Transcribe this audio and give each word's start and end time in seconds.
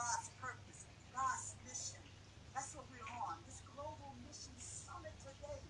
God's 0.00 0.32
purpose, 0.40 0.88
God's 1.12 1.52
mission. 1.68 2.00
That's 2.56 2.72
what 2.72 2.88
we're 2.88 3.04
on. 3.20 3.36
This 3.44 3.60
global 3.76 4.16
mission 4.24 4.56
summit 4.56 5.12
today. 5.20 5.60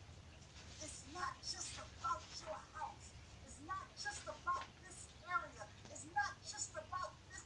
It's 0.86 1.02
not 1.10 1.34
just 1.42 1.74
about 1.82 2.22
your 2.38 2.54
house. 2.78 3.10
It's 3.42 3.58
not 3.66 3.82
just 3.98 4.22
about 4.30 4.62
this 4.86 5.10
area. 5.26 5.66
It's 5.90 6.06
not 6.14 6.30
just 6.46 6.70
about 6.78 7.10
this 7.26 7.42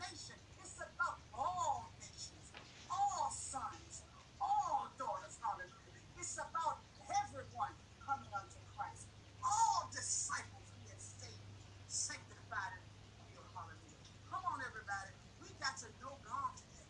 nation. 0.00 0.40
It's 0.64 0.80
about 0.80 1.20
all 1.36 1.92
nations, 2.00 2.48
all 2.88 3.28
sons, 3.28 4.00
all 4.40 4.88
daughters. 4.96 5.36
Hallelujah. 5.44 6.00
It's 6.16 6.40
about 6.40 6.80
everyone 7.20 7.76
coming 8.00 8.32
unto 8.32 8.60
Christ. 8.72 9.12
All 9.44 9.92
disciples 9.92 10.72
being 10.80 11.04
saved, 11.04 11.52
sanctified, 11.84 12.80
and 12.80 12.84
filled. 13.28 13.52
Hallelujah. 13.52 14.00
Come 14.32 14.40
on, 14.48 14.64
everybody. 14.64 15.12
We 15.44 15.52
got 15.60 15.76
to 15.84 15.88
know 16.00 16.16
God 16.24 16.52
today. 16.56 16.88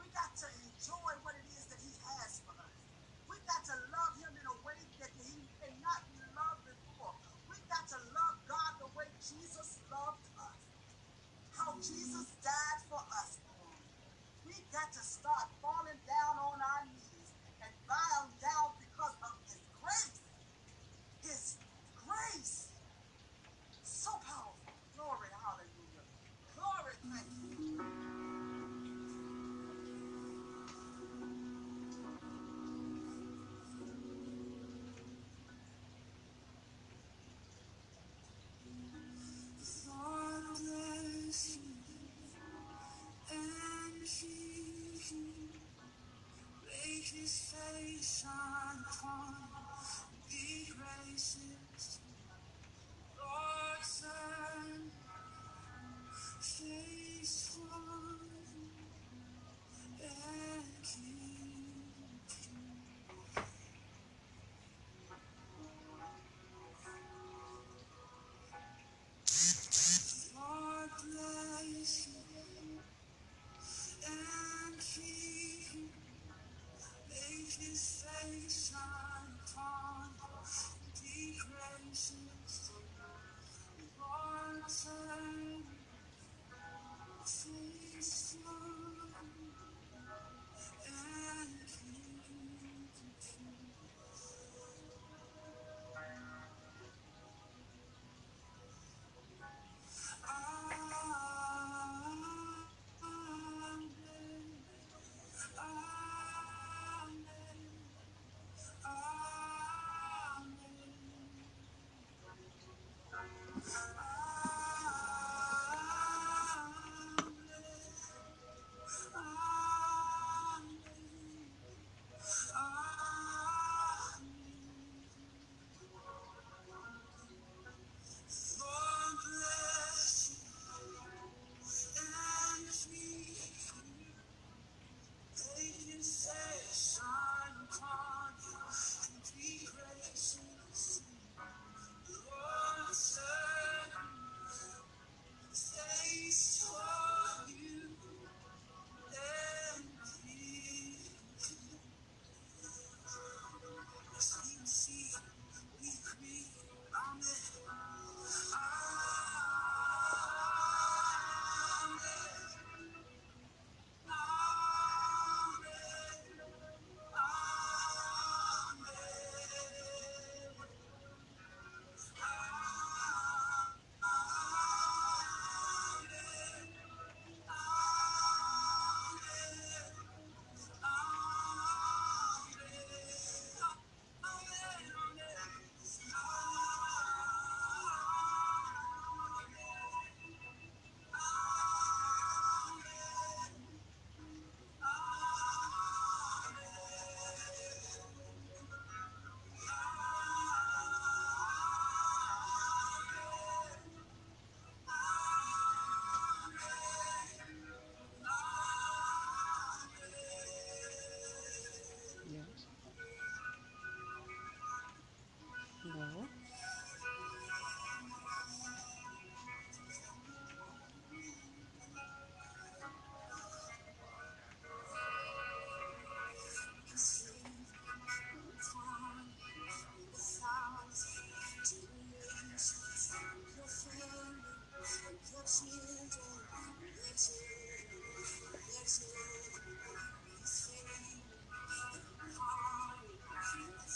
We 0.00 0.06
got 0.16 0.32
to 0.40 0.48
enjoy 0.64 1.12
what 1.24 1.36
it 1.36 1.46
is 1.52 1.64
that 1.68 1.80
He 1.80 1.92
has 2.08 2.40
for 2.44 2.56
us. 2.56 2.74
We 3.28 3.36
got 3.44 3.64
to 3.68 3.76
love 3.92 4.14
Him 4.20 4.32
in 4.32 4.46
a 4.48 4.56
way 4.64 4.80
that 5.00 5.12
He 5.20 5.44
cannot 5.60 6.00
be 6.08 6.18
loved 6.32 6.64
before. 6.64 7.12
We 7.48 7.56
got 7.68 7.84
to 7.92 7.98
love 8.16 8.36
God 8.48 8.70
the 8.80 8.90
way 8.96 9.08
Jesus 9.20 9.80
loved 9.92 10.24
us. 10.40 10.60
How 11.56 11.65
Jesus 11.78 12.32
died 12.42 12.80
for 12.88 13.00
us. 13.20 13.38
We 14.46 14.54
got 14.72 14.92
to 14.92 15.02
start 15.04 15.48
falling 15.60 16.00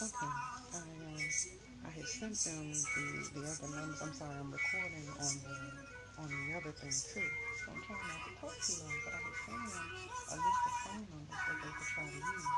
Okay. 0.01 0.17
I 0.17 0.81
um 0.81 1.21
I 1.85 1.91
had 1.93 2.09
sent 2.09 2.33
them 2.33 2.73
the 2.73 3.05
the 3.37 3.43
other 3.45 3.69
numbers. 3.69 4.01
I'm 4.01 4.15
sorry, 4.17 4.33
I'm 4.41 4.49
recording 4.49 5.07
on 5.13 5.33
the 5.45 5.57
on 6.25 6.29
the 6.33 6.57
other 6.57 6.73
thing 6.73 6.89
too. 6.89 7.21
So 7.21 7.69
I'm 7.69 7.83
trying 7.85 8.09
not 8.09 8.21
to 8.25 8.33
talk 8.41 8.57
too 8.65 8.81
long, 8.81 8.97
but 9.05 9.13
I 9.13 9.21
had 9.21 9.37
sent 9.45 9.61
them 9.61 9.89
a 10.25 10.37
list 10.41 10.63
of 10.65 10.75
phone 10.81 11.05
numbers 11.05 11.41
that 11.45 11.57
they 11.61 11.73
could 11.77 11.91
try 11.93 12.05
to 12.09 12.17
use. 12.17 12.49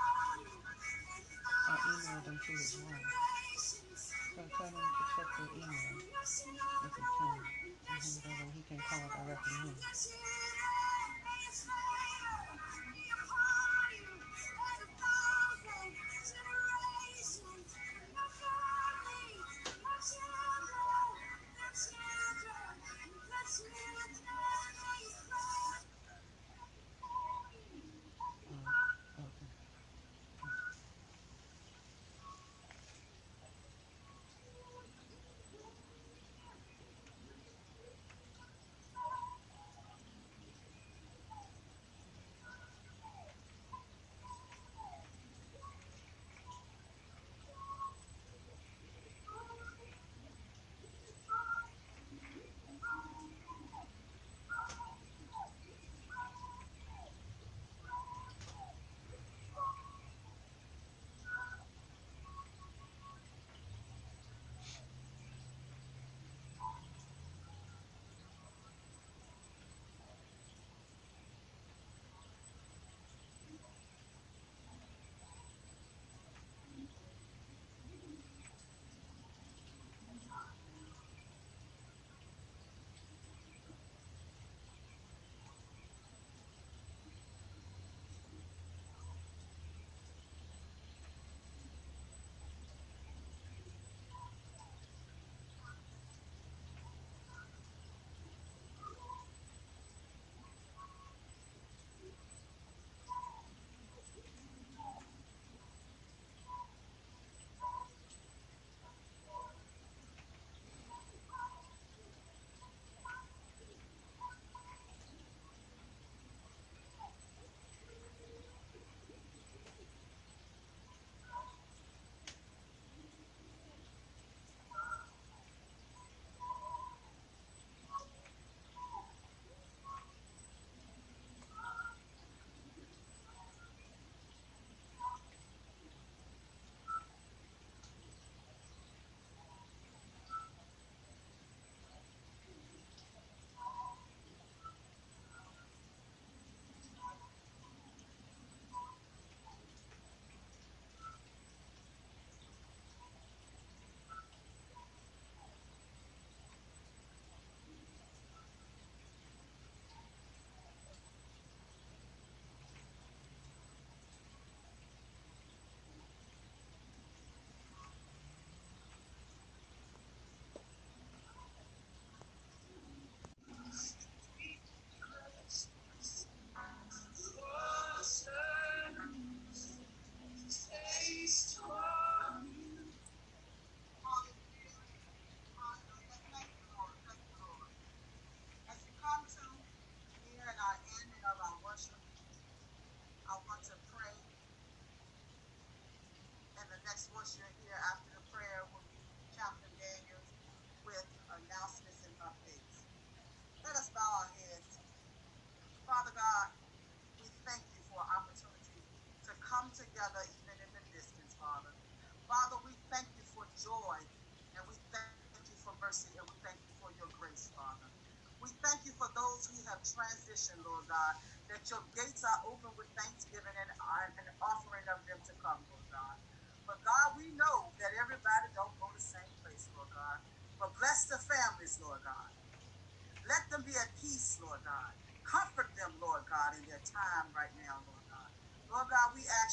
I 1.66 1.74
emailed 1.82 2.24
them 2.30 2.38
to 2.46 2.52
his 2.52 2.78
wife. 2.78 3.10
So 3.58 4.38
I 4.38 4.48
tell 4.54 4.70
him 4.70 4.86
to 4.86 5.04
check 5.18 5.28
their 5.34 5.50
email 5.58 5.94
if 6.86 6.92
he 6.94 7.02
can. 7.02 7.38
And 7.90 8.02
then 8.22 8.46
he 8.54 8.62
can 8.70 8.78
call 8.78 9.02
directly 9.18 9.56
in. 9.66 10.31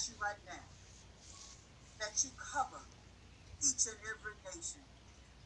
You 0.10 0.18
right 0.18 0.42
now 0.50 0.66
that 2.02 2.18
you 2.26 2.34
cover 2.36 2.82
each 3.62 3.86
and 3.86 4.00
every 4.08 4.36
nation, 4.50 4.84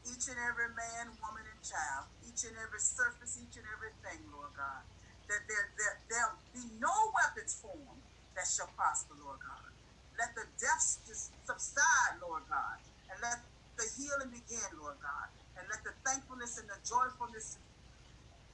each 0.06 0.30
and 0.30 0.40
every 0.40 0.72
man, 0.72 1.18
woman, 1.20 1.46
and 1.50 1.62
child, 1.66 2.14
each 2.24 2.46
and 2.48 2.56
every 2.56 2.80
surface, 2.80 3.36
each 3.36 3.58
and 3.60 3.68
everything, 3.68 4.30
Lord 4.32 4.56
God. 4.56 4.88
That 5.28 5.44
there, 5.50 5.68
there, 5.80 5.98
there'll 6.12 6.42
be 6.54 6.64
no 6.80 6.94
weapons 7.16 7.58
formed 7.58 8.06
that 8.38 8.48
shall 8.48 8.72
prosper, 8.76 9.16
Lord 9.18 9.42
God. 9.42 9.72
Let 10.20 10.36
the 10.38 10.46
deaths 10.60 11.02
subside, 11.44 12.22
Lord 12.22 12.46
God, 12.48 12.80
and 13.10 13.18
let 13.24 13.42
the 13.80 13.88
healing 13.98 14.30
begin, 14.30 14.70
Lord 14.78 15.02
God, 15.02 15.28
and 15.58 15.66
let 15.72 15.82
the 15.82 15.96
thankfulness 16.06 16.60
and 16.62 16.70
the 16.70 16.78
joyfulness 16.86 17.58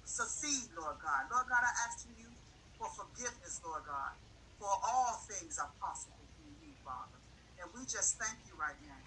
succeed, 0.06 0.72
Lord 0.78 0.98
God. 1.04 1.28
Lord 1.34 1.48
God, 1.50 1.64
I 1.66 1.74
ask 1.90 2.06
you 2.08 2.38
for 2.78 2.88
forgiveness, 2.96 3.60
Lord 3.66 3.84
God, 3.86 4.16
for 4.60 4.70
all 4.70 5.18
things 5.32 5.60
are 5.60 5.74
possible 5.82 6.30
through 6.36 6.56
you, 6.62 6.76
Father. 6.86 7.24
And 7.60 7.72
we 7.76 7.86
just 7.88 8.20
thank 8.22 8.48
you 8.48 8.58
right 8.58 8.82
now. 8.84 9.04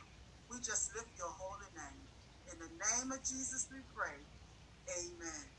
We 0.50 0.58
just 0.60 0.90
lift 0.96 1.18
your 1.18 1.32
holy 1.32 1.70
name. 1.76 2.08
In 2.52 2.58
the 2.60 2.70
name 2.70 3.12
of 3.12 3.20
Jesus, 3.20 3.68
we 3.70 3.82
pray. 3.94 4.26
Amen. 5.00 5.52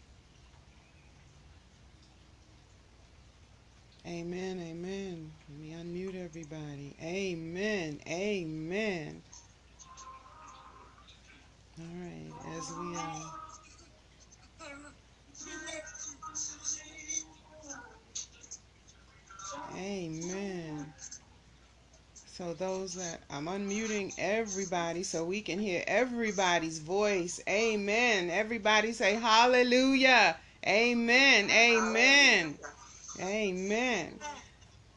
Amen, 4.08 4.60
amen. 4.60 5.38
Let 5.48 5.58
me 5.58 5.72
unmute 5.72 6.16
everybody. 6.16 6.98
Amen, 7.02 8.02
amen. 8.08 9.26
All 11.80 11.86
right, 11.86 12.32
as 12.48 12.72
we 12.80 12.96
um, 12.98 13.43
Amen. 19.76 20.94
So 22.28 22.54
those 22.54 22.96
that 22.96 23.22
I'm 23.30 23.46
unmuting 23.46 24.14
everybody 24.18 25.04
so 25.04 25.24
we 25.24 25.42
can 25.42 25.60
hear 25.60 25.84
everybody's 25.88 26.80
voice. 26.80 27.40
Amen. 27.48 28.30
Everybody 28.30 28.92
say 28.92 29.14
hallelujah. 29.16 30.38
Amen. 30.68 31.50
Amen. 31.52 32.58
Amen. 33.22 34.20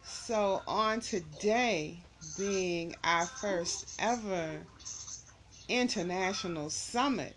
So 0.02 0.62
on 0.66 1.00
today 1.00 1.98
being 2.38 2.94
our 3.04 3.26
first 3.26 4.00
ever 4.00 4.66
international 5.68 6.70
summit, 6.70 7.36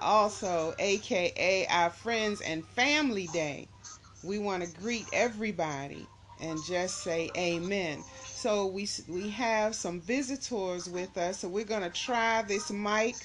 also 0.00 0.74
aka 0.78 1.66
our 1.68 1.90
friends 1.90 2.40
and 2.42 2.64
family 2.64 3.28
day, 3.32 3.68
we 4.24 4.38
want 4.38 4.62
to 4.62 4.80
greet 4.80 5.08
everybody 5.12 6.06
and 6.42 6.62
just 6.64 7.02
say 7.02 7.30
amen. 7.36 8.04
So 8.34 8.66
we 8.66 8.88
we 9.08 9.30
have 9.30 9.74
some 9.74 10.00
visitors 10.00 10.88
with 10.88 11.16
us, 11.16 11.40
so 11.40 11.48
we're 11.48 11.64
gonna 11.64 11.90
try 11.90 12.42
this 12.42 12.70
mic 12.70 13.16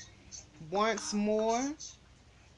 once 0.71 1.13
more 1.13 1.73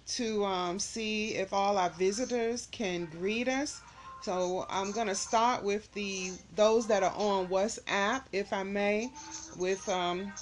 to 0.07 0.45
um, 0.45 0.79
see 0.79 1.35
if 1.35 1.53
all 1.53 1.77
our 1.77 1.89
visitors 1.91 2.67
can 2.67 3.05
greet 3.05 3.47
us. 3.47 3.81
So 4.21 4.65
I'm 4.69 4.91
gonna 4.91 5.15
start 5.15 5.63
with 5.63 5.91
the 5.93 6.31
those 6.55 6.87
that 6.87 7.03
are 7.03 7.13
on 7.15 7.47
WhatsApp, 7.47 8.23
if 8.33 8.51
I 8.53 8.63
may, 8.63 9.11
with 9.57 9.87
um, 9.89 10.33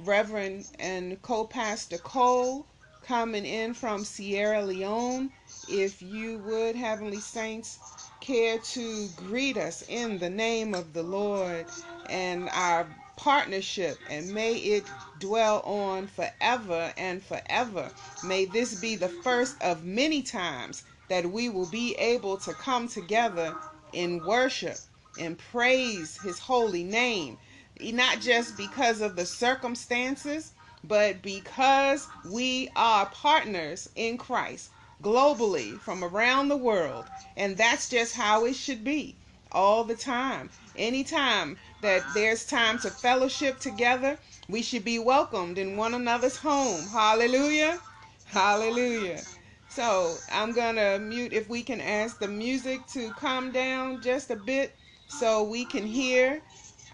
Reverend 0.00 0.66
and 0.78 1.20
co-pastor 1.22 1.98
Cole 1.98 2.66
coming 3.02 3.46
in 3.46 3.74
from 3.74 4.04
Sierra 4.04 4.64
Leone. 4.64 5.30
If 5.68 6.02
you 6.02 6.38
would, 6.40 6.76
Heavenly 6.76 7.20
Saints, 7.20 7.78
care 8.20 8.58
to 8.58 9.08
greet 9.16 9.56
us 9.56 9.82
in 9.88 10.18
the 10.18 10.30
name 10.30 10.74
of 10.74 10.92
the 10.92 11.02
Lord 11.02 11.66
and 12.08 12.48
our 12.50 12.86
partnership, 13.16 13.98
and 14.08 14.32
may 14.34 14.54
it 14.54 14.84
dwell 15.18 15.60
on 15.60 16.06
forever 16.06 16.92
and 16.96 17.22
forever. 17.22 17.90
May 18.24 18.44
this 18.46 18.80
be 18.80 18.96
the 18.96 19.08
first 19.08 19.60
of 19.62 19.84
many 19.84 20.22
times 20.22 20.84
that 21.08 21.30
we 21.30 21.48
will 21.48 21.66
be 21.66 21.94
able 21.96 22.36
to 22.38 22.52
come 22.54 22.88
together 22.88 23.56
in 23.92 24.24
worship 24.24 24.78
and 25.18 25.38
praise 25.38 26.16
His 26.18 26.38
holy 26.38 26.84
name, 26.84 27.38
not 27.80 28.20
just 28.20 28.56
because 28.56 29.00
of 29.00 29.16
the 29.16 29.26
circumstances, 29.26 30.52
but 30.84 31.22
because 31.22 32.08
we 32.30 32.70
are 32.76 33.06
partners 33.06 33.88
in 33.96 34.18
Christ 34.18 34.70
globally 35.02 35.80
from 35.80 36.04
around 36.04 36.48
the 36.48 36.56
world. 36.56 37.06
And 37.36 37.56
that's 37.56 37.88
just 37.88 38.14
how 38.14 38.44
it 38.44 38.54
should 38.54 38.84
be 38.84 39.16
all 39.52 39.84
the 39.84 39.94
time. 39.96 40.50
Anytime 40.76 41.56
that 41.82 42.02
there's 42.14 42.46
time 42.46 42.78
to 42.80 42.90
fellowship 42.90 43.58
together, 43.58 44.18
we 44.48 44.62
should 44.62 44.84
be 44.84 44.98
welcomed 44.98 45.58
in 45.58 45.76
one 45.76 45.94
another's 45.94 46.36
home. 46.36 46.82
Hallelujah. 46.88 47.80
Hallelujah. 48.26 49.20
So 49.68 50.16
I'm 50.32 50.52
going 50.52 50.76
to 50.76 50.98
mute 50.98 51.32
if 51.32 51.48
we 51.48 51.62
can 51.62 51.80
ask 51.80 52.18
the 52.18 52.28
music 52.28 52.86
to 52.88 53.10
calm 53.12 53.52
down 53.52 54.02
just 54.02 54.30
a 54.30 54.36
bit 54.36 54.74
so 55.08 55.44
we 55.44 55.64
can 55.64 55.86
hear 55.86 56.42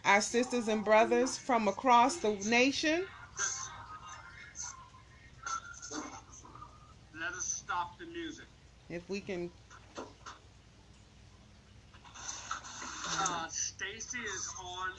our 0.05 0.21
sisters 0.21 0.69
and 0.69 0.85
brothers 0.85 1.37
from 1.37 1.69
across 1.69 2.17
the 2.17 2.33
nation. 2.49 3.05
Let 7.19 7.33
us 7.33 7.45
stop 7.45 7.99
the 7.99 8.07
music. 8.07 8.47
If 8.89 9.09
we 9.11 9.21
can. 9.21 9.51
Uh, 13.19 13.49
Stacy 13.49 14.19
is 14.19 14.47
on 14.63 14.91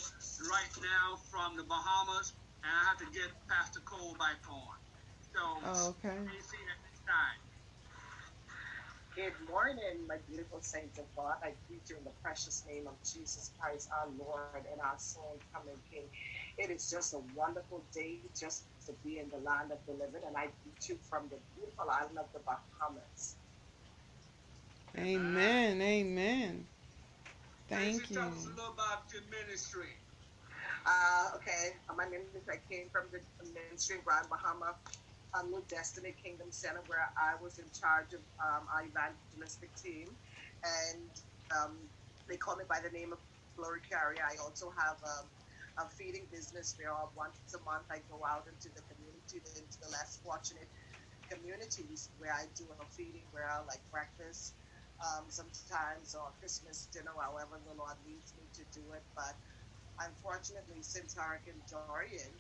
right 0.51 0.75
now 0.84 1.15
from 1.32 1.56
the 1.56 1.63
Bahamas, 1.63 2.34
and 2.63 2.72
I 2.72 2.84
have 2.89 2.98
to 3.00 3.06
get 3.17 3.32
Pastor 3.48 3.79
Cole 3.86 4.15
back 4.20 4.44
on. 4.51 4.75
So, 5.34 5.39
Oh, 5.63 5.96
okay. 5.96 6.17
Stacy 6.27 6.60
at 6.67 6.79
this 6.84 7.00
time. 7.08 7.39
Good 9.15 9.34
morning, 9.50 10.06
my 10.08 10.17
beautiful 10.27 10.60
saints 10.62 11.00
of 11.00 11.06
God. 11.15 11.36
I 11.41 11.53
greet 11.67 11.89
you 11.89 11.98
in 11.98 12.03
the 12.03 12.13
precious 12.22 12.63
name 12.70 12.88
of 12.88 12.94
Jesus 13.01 13.51
Christ, 13.58 13.89
our 13.96 14.10
Lord 14.20 14.67
and 14.72 14.79
our 14.82 15.00
soon 15.00 15.39
coming 15.53 15.79
King. 15.89 16.06
It 16.58 16.70
is 16.70 16.89
just 16.89 17.13
a 17.13 17.22
wonderful 17.36 17.82
day 17.96 18.20
just 18.38 18.65
to 18.86 18.94
be 19.03 19.20
in 19.20 19.29
the 19.29 19.39
land 19.39 19.72
of 19.72 19.79
the 19.88 19.94
living, 19.94 20.22
and 20.27 20.36
I 20.36 20.50
greet 20.62 20.89
you 20.89 20.98
from 21.10 21.29
the 21.29 21.39
beautiful 21.56 21.89
island 21.89 22.20
of 22.20 22.27
the 22.34 22.41
Bahamas. 22.46 23.38
Amen. 24.97 25.81
Amen. 25.81 26.67
Thank 27.67 28.09
you. 28.09 28.15
Tell 28.15 28.29
us 28.29 28.45
a 28.45 28.49
little 28.49 28.73
about 28.73 29.11
your 29.13 29.23
ministry. 29.23 29.93
Uh, 30.85 31.31
okay, 31.35 31.71
my 31.95 32.05
ministry, 32.07 32.41
I 32.53 32.57
came 32.73 32.89
from 32.89 33.09
the 33.11 33.21
ministry 33.53 33.97
in 33.97 34.03
Grand 34.03 34.29
Bahama 34.29 34.77
um, 35.37 35.51
New 35.51 35.63
Destiny 35.67 36.13
Kingdom 36.13 36.51
Center, 36.51 36.81
where 36.87 37.05
I 37.17 37.35
was 37.41 37.59
in 37.59 37.69
charge 37.71 38.13
of 38.13 38.21
um, 38.43 38.67
our 38.73 38.85
evangelistic 38.85 39.75
team, 39.75 40.17
and 40.63 41.11
um, 41.55 41.89
they 42.27 42.37
call 42.37 42.55
me 42.55 42.65
by 42.69 42.79
the 42.81 42.89
name 42.89 43.13
of 43.13 43.19
Glory 43.57 43.81
Carrier. 43.81 44.23
I 44.23 44.37
also 44.41 44.71
have 44.71 44.97
um, 45.03 45.29
a 45.77 45.89
feeding 45.89 46.27
business 46.31 46.75
where 46.77 46.93
once 47.15 47.37
a 47.53 47.61
month 47.63 47.87
I 47.91 47.99
go 48.09 48.25
out 48.25 48.47
into 48.47 48.69
the 48.75 48.81
community, 48.93 49.37
into 49.37 49.77
the 49.81 49.89
less 49.91 50.19
fortunate 50.23 50.69
communities, 51.29 52.09
where 52.17 52.33
I 52.33 52.45
do 52.55 52.65
a 52.79 52.85
feeding, 52.85 53.27
where 53.31 53.49
I 53.49 53.59
like 53.65 53.83
breakfast, 53.91 54.55
um, 55.03 55.29
sometimes 55.29 56.15
or 56.15 56.33
Christmas 56.39 56.87
dinner, 56.91 57.13
however 57.19 57.59
the 57.65 57.73
Lord 57.73 57.97
leads 58.05 58.33
me 58.35 58.49
to 58.53 58.63
do 58.73 58.93
it. 58.93 59.03
But 59.15 59.35
unfortunately, 59.99 60.81
since 60.81 61.15
Hurricane 61.15 61.61
Dorian, 61.69 62.33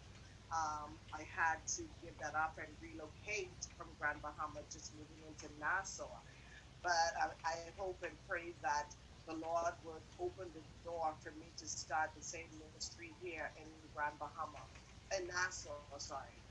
um, 0.51 0.97
I 1.13 1.23
had 1.23 1.65
to 1.77 1.83
give 2.01 2.17
that 2.19 2.35
up 2.35 2.57
and 2.57 2.69
relocate 2.81 3.67
from 3.77 3.87
Grand 3.99 4.21
Bahama, 4.21 4.61
just 4.71 4.95
moving 4.95 5.23
into 5.27 5.47
Nassau. 5.59 6.09
But 6.83 7.11
I, 7.19 7.27
I 7.45 7.55
hope 7.77 8.03
and 8.03 8.17
pray 8.27 8.55
that 8.63 8.95
the 9.27 9.33
Lord 9.35 9.73
would 9.83 10.05
open 10.19 10.47
the 10.53 10.63
door 10.83 11.13
for 11.21 11.31
me 11.31 11.51
to 11.57 11.67
start 11.67 12.11
the 12.15 12.23
same 12.23 12.47
ministry 12.57 13.11
here 13.21 13.51
in 13.59 13.67
Grand 13.93 14.19
Bahama, 14.19 14.63
in 15.17 15.27
Nassau, 15.27 15.97
sorry. 15.97 16.41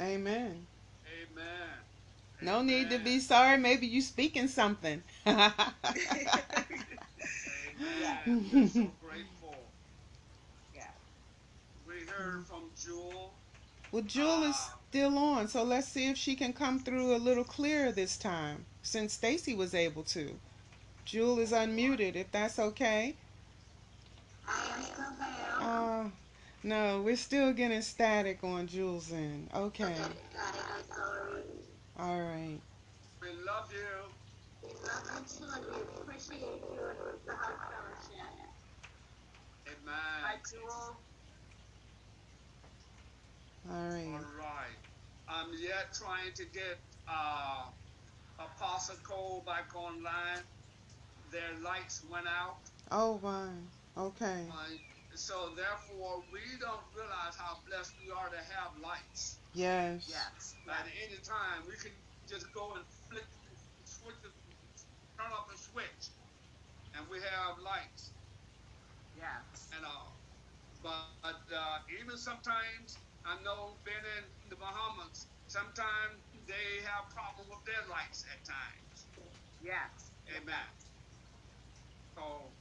Amen. 0.00 0.68
Amen. 1.06 1.97
No 2.40 2.62
need 2.62 2.90
to 2.90 2.98
be 2.98 3.18
sorry. 3.20 3.58
Maybe 3.58 3.86
you 3.86 4.00
speaking 4.00 4.48
something. 4.48 5.02
Amen. 5.26 5.44
We're 8.26 8.68
so 8.68 8.90
grateful. 9.02 9.56
Yeah. 10.74 10.88
We 11.86 11.94
heard 12.06 12.46
from 12.46 12.70
Jewel 12.80 13.34
Well, 13.90 14.02
Jewel 14.02 14.44
is 14.44 14.56
still 14.88 15.18
on, 15.18 15.48
so 15.48 15.62
let's 15.64 15.88
see 15.88 16.08
if 16.08 16.16
she 16.16 16.36
can 16.36 16.52
come 16.52 16.78
through 16.78 17.14
a 17.14 17.18
little 17.18 17.44
clearer 17.44 17.92
this 17.92 18.16
time, 18.16 18.66
since 18.82 19.14
Stacy 19.14 19.54
was 19.54 19.74
able 19.74 20.02
to. 20.04 20.38
Jewel 21.04 21.38
is 21.38 21.52
unmuted, 21.52 22.16
if 22.16 22.30
that's 22.30 22.58
okay. 22.58 23.16
Uh, 25.60 26.04
no, 26.62 27.02
we're 27.02 27.16
still 27.16 27.52
getting 27.52 27.82
static 27.82 28.44
on 28.44 28.66
Jewel's 28.66 29.12
end. 29.12 29.48
Okay. 29.54 29.96
All 31.98 32.22
right. 32.22 32.60
We 33.20 33.32
love 33.32 33.72
you. 33.72 34.12
Appreciate 35.96 36.40
you. 36.40 36.78
Amen. 39.66 39.84
Hi, 39.88 40.36
Jewel. 40.48 40.96
All 43.68 43.88
right. 43.88 44.14
All 44.14 44.32
right. 44.38 44.76
I'm 45.26 45.50
yet 45.60 45.92
trying 45.92 46.32
to 46.34 46.44
get 46.54 46.78
uh, 47.08 47.70
Apostle 48.38 48.96
Cole 49.02 49.42
back 49.44 49.74
online. 49.74 50.44
Their 51.32 51.60
lights 51.60 52.04
went 52.08 52.28
out. 52.28 52.58
Oh, 52.92 53.18
my. 53.18 53.50
Okay. 53.96 54.46
So 55.18 55.54
therefore, 55.56 56.24
we 56.32 56.40
don't 56.60 56.84
realize 56.94 57.36
how 57.36 57.58
blessed 57.66 57.94
we 58.00 58.10
are 58.10 58.30
to 58.30 58.38
have 58.38 58.76
lights. 58.80 59.40
Yes. 59.54 60.08
Yes. 60.08 60.56
At 60.68 60.86
any 60.86 61.18
time, 61.22 61.66
we 61.68 61.76
can 61.76 61.92
just 62.28 62.52
go 62.52 62.74
and 62.74 62.84
flick, 62.86 63.26
switch, 63.84 64.16
the, 64.22 64.30
turn 65.18 65.32
off 65.32 65.48
the 65.50 65.56
switch, 65.58 66.10
and 66.94 67.06
we 67.10 67.18
have 67.20 67.58
lights 67.58 68.12
Yes. 69.16 69.70
and 69.72 69.84
all. 69.84 70.20
But 70.82 71.18
uh, 71.52 71.78
even 72.00 72.16
sometimes, 72.16 72.98
I 73.24 73.40
know 73.42 73.78
being 73.84 73.84
in 73.98 74.24
the 74.50 74.56
Bahamas, 74.56 75.28
sometimes 75.46 76.22
they 76.46 76.80
have 76.84 77.10
problem 77.10 77.48
with 77.48 77.64
their 77.64 77.84
lights 77.88 78.24
at 78.32 78.44
times. 78.44 79.08
Yes. 79.60 80.12
Amen. 80.36 80.68
So 82.16 82.52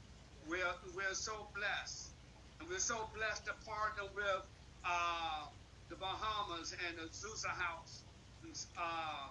we're 0.48 0.76
we're 0.96 1.14
so 1.16 1.52
blessed, 1.56 2.17
and 2.60 2.70
we're 2.70 2.80
so 2.80 3.10
blessed 3.16 3.46
to 3.46 3.54
partner 3.66 4.04
with 4.16 4.44
uh, 4.86 5.46
the 5.90 5.96
Bahamas 5.96 6.76
and 6.88 6.98
the 6.98 7.10
Zusa 7.14 7.50
House, 7.50 8.04
uh, 8.78 9.30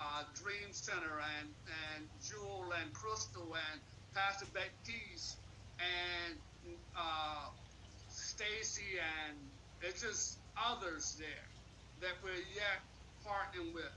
uh, 0.00 0.22
Dream 0.34 0.72
Center, 0.72 1.20
and 1.40 1.48
and 1.94 2.08
Jewel 2.22 2.72
and 2.80 2.92
Crystal 2.92 3.54
and 3.72 3.80
Pastor 4.14 4.46
Baptiste 4.52 5.38
and 5.78 6.38
uh, 6.96 7.48
Stacy 8.08 8.98
and 8.98 9.36
it's 9.82 10.02
just 10.02 10.38
others 10.56 11.16
there 11.18 11.46
that 12.00 12.16
we're 12.22 12.44
yet 12.54 12.80
partnering 13.24 13.74
with, 13.74 13.96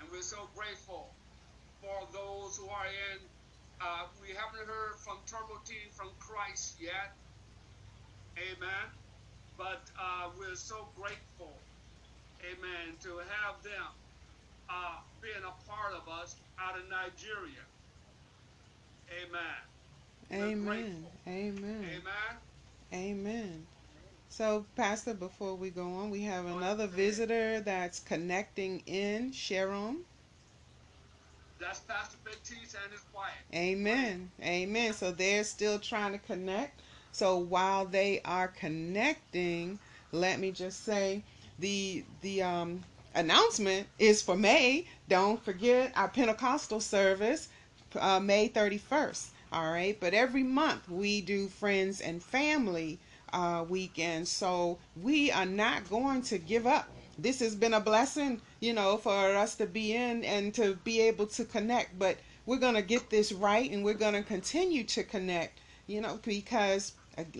and 0.00 0.08
we're 0.10 0.22
so 0.22 0.48
grateful 0.54 1.10
for 1.80 2.06
those 2.12 2.56
who 2.56 2.68
are 2.68 2.86
in. 2.86 3.18
Uh, 3.80 4.06
we 4.22 4.28
haven't 4.28 4.66
heard 4.66 4.94
from 4.98 5.18
Turbo 5.26 5.58
Team 5.64 5.90
from 5.92 6.08
Christ 6.18 6.76
yet. 6.80 7.14
Amen. 8.38 8.92
But 9.56 9.90
uh, 9.98 10.32
we're 10.36 10.56
so 10.56 10.92
grateful, 10.94 11.68
amen, 12.44 12.98
to 13.00 13.18
have 13.18 13.62
them 13.62 13.88
uh, 14.68 15.00
being 15.20 15.44
a 15.44 15.52
part 15.66 15.94
of 15.94 16.08
us 16.08 16.42
out 16.58 16.78
of 16.78 16.88
Nigeria. 16.88 17.66
Amen. 19.12 19.56
Amen. 20.32 21.20
Amen. 21.26 21.84
Amen. 21.84 22.42
Amen. 22.92 23.68
So, 24.28 24.64
Pastor, 24.76 25.14
before 25.14 25.56
we 25.56 25.70
go 25.70 25.94
on, 25.94 26.10
we 26.10 26.22
have 26.22 26.46
another 26.46 26.86
visitor 26.86 27.60
that's 27.60 28.00
connecting 28.00 28.80
in, 28.80 29.32
Sharon. 29.32 30.06
That's 31.58 31.84
Pastor 31.84 32.18
Baptiste 32.24 32.76
and 32.82 32.92
his 32.92 33.06
wife. 33.12 33.46
Amen. 33.54 34.32
Amen. 34.40 34.94
So 34.94 35.12
they're 35.12 35.44
still 35.44 35.78
trying 35.80 36.12
to 36.12 36.18
connect. 36.18 36.82
So 37.12 37.38
while 37.38 37.86
they 37.86 38.20
are 38.24 38.48
connecting, 38.48 39.78
let 40.10 40.40
me 40.40 40.50
just 40.52 40.84
say 40.84 41.24
the 41.58 42.04
the 42.20 42.42
um 42.42 42.84
announcement 43.14 43.88
is 43.98 44.22
for 44.22 44.36
May. 44.36 44.86
Don't 45.08 45.44
forget 45.44 45.92
our 45.96 46.08
Pentecostal 46.08 46.80
service, 46.80 47.48
uh, 47.98 48.20
May 48.20 48.48
31st. 48.48 49.32
All 49.52 49.70
right. 49.70 49.98
But 50.00 50.14
every 50.14 50.42
month 50.42 50.88
we 50.88 51.20
do 51.20 51.48
friends 51.48 52.00
and 52.00 52.22
family 52.22 53.00
uh, 53.32 53.64
weekend. 53.68 54.28
So 54.28 54.80
we 54.96 55.30
are 55.30 55.46
not 55.46 55.88
going 55.88 56.22
to 56.22 56.38
give 56.38 56.66
up. 56.66 56.90
This 57.18 57.40
has 57.40 57.54
been 57.54 57.74
a 57.74 57.80
blessing, 57.80 58.40
you 58.60 58.72
know, 58.72 58.96
for 58.96 59.12
us 59.12 59.54
to 59.56 59.66
be 59.66 59.94
in 59.94 60.24
and 60.24 60.54
to 60.54 60.74
be 60.76 61.00
able 61.02 61.26
to 61.28 61.44
connect. 61.44 61.98
But 61.98 62.18
we're 62.46 62.56
going 62.58 62.74
to 62.74 62.82
get 62.82 63.10
this 63.10 63.32
right 63.32 63.70
and 63.70 63.84
we're 63.84 63.94
going 63.94 64.14
to 64.14 64.22
continue 64.22 64.84
to 64.84 65.04
connect, 65.04 65.60
you 65.86 66.00
know, 66.00 66.18
because 66.24 66.92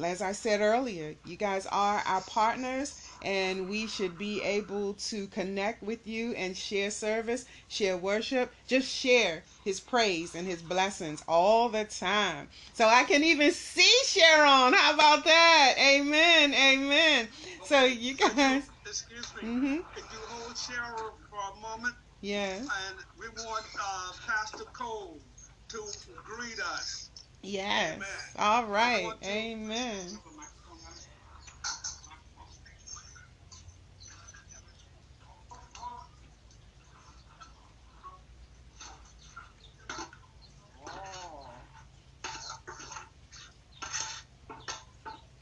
as 0.02 0.20
I 0.22 0.32
said 0.32 0.60
earlier, 0.60 1.14
you 1.24 1.36
guys 1.36 1.66
are 1.66 2.02
our 2.06 2.20
partners 2.22 2.94
and 3.22 3.68
we 3.68 3.86
should 3.86 4.18
be 4.18 4.42
able 4.42 4.94
to 4.94 5.26
connect 5.28 5.82
with 5.82 6.06
you 6.06 6.32
and 6.32 6.56
share 6.56 6.90
service, 6.90 7.44
share 7.68 7.96
worship, 7.96 8.52
just 8.66 8.88
share 8.88 9.44
his 9.64 9.80
praise 9.80 10.34
and 10.34 10.46
his 10.46 10.62
blessings 10.62 11.22
all 11.28 11.68
the 11.68 11.84
time. 11.84 12.48
So 12.72 12.86
I 12.86 13.04
can 13.04 13.24
even 13.24 13.50
see 13.52 13.90
Sharon. 14.06 14.72
How 14.74 14.94
about 14.94 15.24
that? 15.24 15.74
Amen. 15.78 16.54
Amen. 16.54 17.28
So 17.64 17.84
you 17.84 18.14
guys, 18.14 18.70
Excuse 18.86 19.34
me. 19.36 19.42
Mhm. 19.48 19.84
Could 19.94 20.04
you 20.12 20.18
hold 20.28 20.56
Sharon 20.58 21.14
for 21.30 21.38
a 21.38 21.60
moment? 21.60 21.94
yes, 22.20 22.66
And 22.88 22.96
we 23.18 23.28
want 23.42 23.64
uh, 23.80 24.12
Pastor 24.26 24.64
Cole 24.76 25.20
to 25.70 25.92
greet 26.24 26.58
us. 26.60 27.01
Yes. 27.42 27.94
Amen. 27.96 28.08
All 28.38 28.64
right. 28.66 29.02
I 29.02 29.04
want 29.04 29.22
to- 29.22 29.28
Amen. 29.28 30.06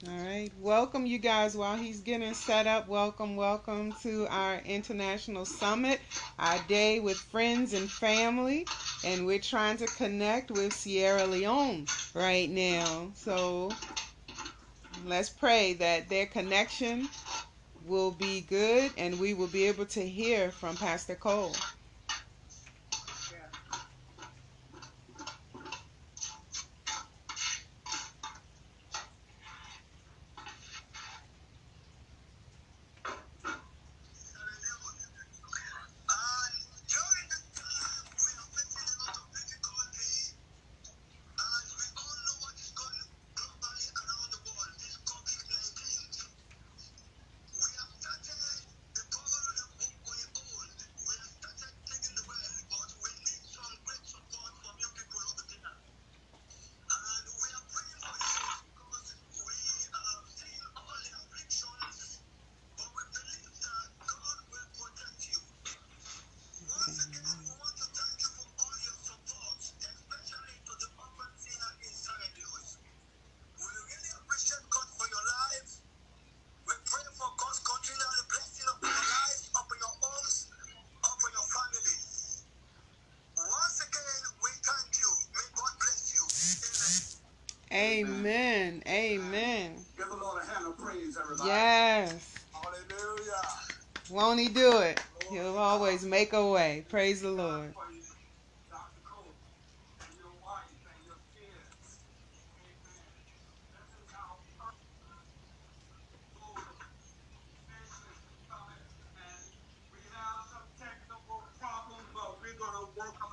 All 0.08 0.16
right. 0.24 0.50
Welcome, 0.58 1.06
you 1.06 1.18
guys. 1.18 1.56
While 1.56 1.76
he's 1.76 2.00
getting 2.00 2.34
set 2.34 2.66
up, 2.66 2.88
welcome, 2.88 3.36
welcome 3.36 3.92
to 4.02 4.26
our 4.30 4.58
international 4.64 5.44
summit, 5.44 6.00
our 6.38 6.58
day 6.68 7.00
with 7.00 7.18
friends 7.18 7.74
and 7.74 7.90
family. 7.90 8.66
And 9.04 9.26
we're 9.26 9.38
trying 9.38 9.78
to 9.78 9.86
connect 9.86 10.50
with 10.50 10.72
Sierra 10.74 11.26
Leone 11.26 11.86
right 12.14 12.50
now. 12.50 13.10
So 13.14 13.70
let's 15.06 15.30
pray 15.30 15.74
that 15.74 16.08
their 16.08 16.26
connection 16.26 17.08
will 17.86 18.10
be 18.10 18.42
good 18.42 18.92
and 18.98 19.18
we 19.18 19.34
will 19.34 19.46
be 19.46 19.64
able 19.64 19.86
to 19.86 20.06
hear 20.06 20.50
from 20.50 20.76
Pastor 20.76 21.14
Cole. 21.14 21.54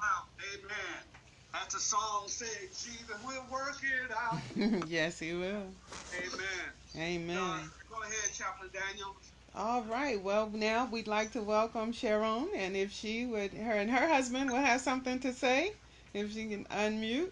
Out. 0.04 0.28
Amen. 0.54 1.02
As 1.54 1.74
the 1.74 1.80
song 1.80 2.26
says, 2.28 2.50
Jesus 2.72 3.18
will 3.26 3.44
work 3.52 3.78
it 3.82 4.12
out. 4.12 4.88
yes, 4.88 5.20
he 5.20 5.34
will. 5.34 5.66
Amen. 6.14 6.70
Amen. 6.96 7.72
Go 7.90 8.02
ahead, 8.04 8.34
Chaplain 8.34 8.70
Daniel. 8.72 9.16
All 9.58 9.82
right. 9.86 10.22
Well, 10.22 10.52
now 10.54 10.86
we'd 10.86 11.08
like 11.08 11.32
to 11.32 11.42
welcome 11.42 11.92
Sharon, 11.92 12.48
and 12.56 12.78
if 12.78 12.92
she 12.92 13.26
would, 13.26 13.54
her 13.54 13.74
and 13.74 13.90
her 13.90 14.08
husband 14.08 14.52
will 14.52 14.62
have 14.62 14.82
something 14.82 15.20
to 15.22 15.34
say, 15.34 15.72
if 16.14 16.32
she 16.32 16.46
can 16.46 16.66
unmute. 16.66 17.32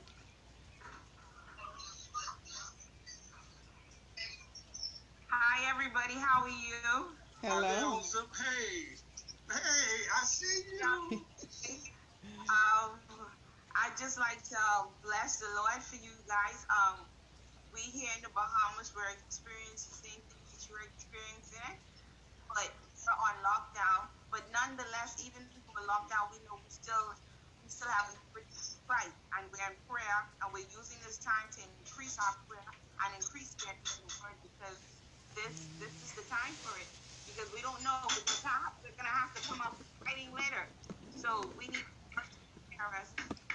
Hi, 5.30 5.70
everybody. 5.70 6.16
How 6.16 6.42
are 6.42 6.50
you? 6.50 7.16
Hello. 7.44 7.98
Joseph. 8.02 8.26
Hey, 8.36 8.98
hey, 9.52 10.02
I 10.18 10.26
see 10.26 10.64
you. 10.82 11.22
Um, 12.26 12.98
I 13.76 13.92
just 14.00 14.18
like 14.18 14.42
to 14.50 14.56
uh, 14.58 14.86
bless 15.04 15.38
the 15.38 15.46
Lord 15.56 15.84
for 15.84 15.98
you 15.98 16.10
guys. 16.28 16.66
Um, 16.74 17.06
we 17.72 17.82
here 17.82 18.10
in 18.18 18.24
the 18.24 18.30
Bahamas, 18.34 18.94
we're 18.96 19.14
experiencing 19.14 19.94
the 19.94 20.10
same 20.10 20.22
thing 20.26 20.42
that 20.42 20.62
you're 20.66 20.82
experiencing, 20.90 21.85
but 22.56 22.72
we're 23.06 23.20
on 23.30 23.36
lockdown. 23.46 24.10
But 24.32 24.48
nonetheless, 24.52 25.20
even 25.22 25.44
if 25.54 25.64
we're 25.70 25.86
lockdown, 25.86 26.32
we 26.34 26.40
know 26.48 26.58
we 26.64 26.72
still 26.72 27.14
we 27.62 27.70
still 27.70 27.90
have 27.92 28.10
a 28.14 28.18
fight, 28.88 29.14
and 29.38 29.50
we're 29.50 29.66
in 29.68 29.78
prayer, 29.90 30.20
and 30.44 30.54
we're 30.54 30.70
using 30.70 30.98
this 31.04 31.18
time 31.20 31.50
to 31.58 31.62
increase 31.82 32.16
our 32.22 32.36
prayer 32.48 32.72
and 33.06 33.10
increase 33.18 33.58
getting 33.60 33.82
the 34.00 34.10
word 34.22 34.38
because 34.46 34.78
this 35.36 35.70
this 35.82 35.94
is 36.06 36.12
the 36.16 36.26
time 36.32 36.56
for 36.64 36.74
it. 36.80 36.90
Because 37.28 37.50
we 37.52 37.62
don't 37.66 37.82
know 37.84 37.98
with 38.08 38.26
the 38.26 38.40
top, 38.46 38.80
we're 38.86 38.96
gonna 38.96 39.12
have 39.12 39.34
to 39.36 39.42
come 39.46 39.60
up 39.66 39.76
with 39.82 39.90
writing 40.06 40.32
later. 40.34 40.66
So 41.12 41.52
we 41.60 41.68
need 41.70 41.84
to 41.84 41.96
prepare 42.56 42.92
us. 43.02 43.12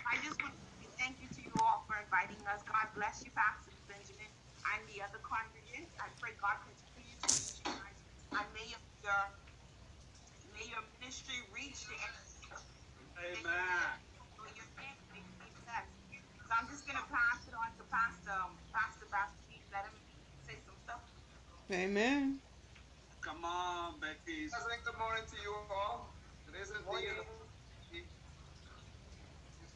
I 0.06 0.18
just 0.26 0.36
want 0.42 0.52
to 0.52 0.62
say 0.82 0.88
thank 1.00 1.22
you 1.22 1.28
to 1.30 1.40
you 1.40 1.54
all 1.64 1.86
for 1.86 1.96
inviting 2.02 2.40
us. 2.50 2.60
God 2.66 2.90
bless 2.98 3.22
you, 3.24 3.30
Pastor 3.32 3.72
Benjamin, 3.86 4.30
and 4.74 4.80
the 4.90 5.00
other 5.06 5.22
congregants. 5.22 5.94
I 6.02 6.10
pray 6.18 6.34
God 6.42 6.58
continue 6.66 7.14
to 7.14 7.28
use 7.30 7.56
you 7.62 7.68
guys, 7.70 7.96
and 8.42 8.46
may 8.52 8.66
your 8.68 8.82
may 10.52 10.66
your 10.68 10.84
ministry 11.00 11.36
reach 11.54 11.86
the 11.86 11.94
end. 11.94 12.26
Amen. 13.18 14.00
So 14.36 14.44
your 14.56 14.66
family 14.76 15.22
be 15.38 15.46
blessed. 15.64 15.98
So 16.48 16.54
I'm 16.58 16.68
just 16.68 16.86
gonna 16.86 17.06
pass 17.08 17.46
it 17.48 17.54
on 17.54 17.76
to 17.78 17.84
Pastor 17.84 18.30
um, 18.32 18.60
Pastor 18.74 19.06
Baptiste. 19.10 19.70
Let 19.72 19.86
him 19.86 20.00
say 20.40 20.60
some 20.64 20.76
stuff. 20.78 21.02
Amen. 21.72 22.42
Come 23.22 23.44
on, 23.44 24.00
Becky. 24.00 24.48
Pleasant 24.48 24.84
good 24.84 24.98
morning 24.98 25.24
to 25.26 25.36
you 25.36 25.54
all. 25.70 26.14
It 26.48 26.56
is 26.56 26.70
indeed 26.72 27.24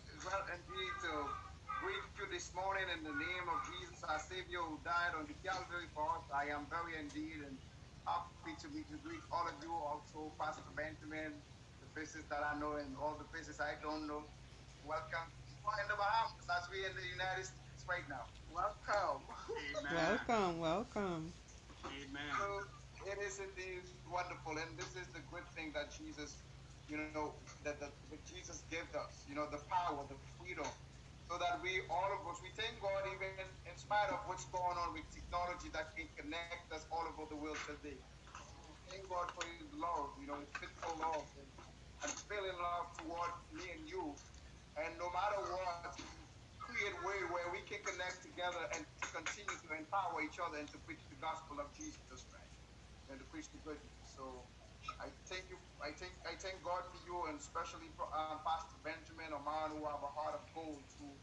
it's 0.09 0.25
well 0.25 0.47
indeed 0.55 0.93
to 1.03 1.35
greet 1.81 2.03
you 2.19 2.31
this 2.31 2.55
morning 2.55 2.89
in 2.91 3.05
the 3.05 3.13
name 3.13 3.49
of 3.49 3.61
Jesus, 3.67 4.03
our 4.05 4.19
Savior 4.21 4.61
who 4.61 4.83
died 4.85 5.15
on 5.15 5.27
the 5.27 5.35
Calvary 5.35 5.89
for 5.95 6.19
us. 6.19 6.25
I 6.33 6.47
am 6.47 6.69
very 6.71 6.99
indeed 6.99 7.43
and 7.43 7.59
happy 8.07 8.57
to, 8.61 8.69
be, 8.69 8.85
to 8.85 8.99
greet 8.99 9.23
all 9.33 9.49
of 9.49 9.63
you, 9.63 9.73
also 9.73 10.31
Pastor 10.41 10.63
Benjamin, 10.77 11.43
the 11.81 11.87
places 11.95 12.25
that 12.29 12.43
I 12.43 12.59
know 12.59 12.77
and 12.77 12.97
all 12.97 13.17
the 13.19 13.25
places 13.25 13.61
I 13.61 13.81
don't 13.83 14.07
know. 14.07 14.25
Welcome. 14.85 15.33
We're 15.65 15.83
in 15.83 15.89
the 15.89 15.97
Bahamas 15.97 16.47
as 16.51 16.69
we 16.71 16.85
in 16.85 16.95
the 16.95 17.07
United 17.07 17.45
States 17.45 17.87
right 17.89 18.09
now. 18.09 18.27
Welcome. 18.53 19.25
Amen. 19.79 19.95
Welcome. 19.95 20.61
Welcome. 20.61 21.35
Amen. 21.87 22.35
So 22.39 22.65
it 23.07 23.19
is 23.19 23.41
indeed 23.41 23.83
wonderful, 24.11 24.59
and 24.59 24.79
this 24.79 24.97
is 24.97 25.09
the 25.09 25.21
good 25.31 25.45
thing 25.55 25.73
that 25.73 25.91
Jesus, 25.91 26.43
you 26.89 26.99
know, 27.15 27.35
that, 27.65 27.81
that, 27.81 27.93
that 28.11 28.25
Jesus 28.25 28.65
gave 28.71 28.95
us, 28.95 29.25
you 29.29 29.35
know, 29.35 29.49
the 29.51 29.59
power, 29.69 30.07
the 30.09 30.17
freedom, 30.39 30.67
so 31.31 31.39
that 31.39 31.63
we, 31.63 31.83
all 31.91 32.11
of 32.21 32.27
us, 32.29 32.41
we 32.43 32.51
thank 32.53 32.81
God 32.81 33.03
even 33.15 33.33
in 33.71 33.77
spite 33.77 34.11
of 34.11 34.21
what's 34.27 34.49
going 34.51 34.79
on 34.79 34.95
with 34.95 35.09
technology 35.11 35.71
that 35.73 35.95
can 35.97 36.09
connect 36.17 36.73
us 36.73 36.87
all 36.93 37.07
over 37.09 37.29
the 37.31 37.37
world 37.37 37.59
today. 37.67 37.99
Thank 38.91 39.09
God 39.09 39.31
for 39.33 39.45
His 39.47 39.73
love, 39.73 40.15
you 40.21 40.27
know, 40.27 40.41
His 40.41 40.53
faithful 40.61 40.99
love, 40.99 41.29
and, 41.39 41.49
and 42.05 42.13
feeling 42.29 42.57
love 42.59 42.87
toward 42.99 43.33
me 43.53 43.73
and 43.73 43.89
you, 43.89 44.17
and 44.77 44.99
no 44.99 45.11
matter 45.13 45.41
what, 45.41 45.95
create 46.61 46.97
way 47.05 47.21
where 47.33 47.53
we 47.53 47.63
can 47.63 47.81
connect 47.85 48.23
together 48.25 48.69
and 48.77 48.87
to 49.03 49.09
continue 49.13 49.57
to 49.61 49.69
empower 49.77 50.23
each 50.23 50.39
other 50.41 50.59
and 50.59 50.71
to 50.73 50.79
preach 50.81 51.09
the 51.11 51.17
gospel 51.17 51.61
of 51.61 51.75
Jesus 51.75 52.25
Christ 52.29 52.59
and 53.09 53.21
to 53.21 53.27
preach 53.27 53.51
the 53.53 53.59
good 53.59 53.81
news. 53.83 54.07
So 54.17 54.49
I 55.01 55.09
thank 55.29 55.49
you. 55.51 55.59
I 55.81 55.93
thank 55.97 56.15
I 56.29 56.35
thank 56.37 56.61
God 56.65 56.85
for 56.93 57.01
you 57.05 57.29
and 57.31 57.41
especially 57.41 57.91
for 57.97 58.09
um, 58.13 58.41
Pastor 58.45 58.79
Benjamin, 58.85 59.33
a 59.33 59.43
man 59.43 59.77
who 59.77 59.85
have 59.89 60.03
a 60.05 60.13
heart 60.13 60.37
of 60.37 60.45
gold. 60.53 60.85
Who, 61.01 61.17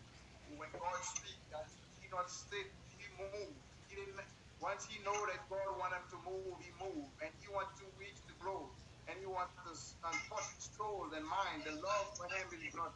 who 0.46 0.58
when 0.60 0.70
God 0.74 1.00
speak, 1.04 1.38
that 1.54 1.68
he 2.02 2.10
not 2.10 2.30
sit, 2.30 2.70
he 2.90 3.06
move. 3.18 3.56
He 3.90 3.96
didn't. 3.98 4.20
Once 4.62 4.86
he 4.90 5.02
know 5.04 5.18
that 5.30 5.42
God 5.50 5.78
want 5.82 5.94
him 5.94 6.06
to 6.14 6.20
move, 6.22 6.56
he 6.62 6.72
move, 6.78 7.10
and 7.26 7.32
he 7.42 7.48
want 7.50 7.70
to 7.82 7.86
reach 7.98 8.22
the 8.30 8.36
globe, 8.40 8.72
and 9.10 9.18
he 9.20 9.26
want 9.26 9.50
to 9.66 9.74
um, 10.06 10.18
touch 10.30 10.50
soul 10.62 11.10
and 11.18 11.26
mind. 11.26 11.66
The 11.66 11.76
love 11.82 12.08
for 12.18 12.30
him 12.30 12.48
is 12.54 12.74
not. 12.78 12.94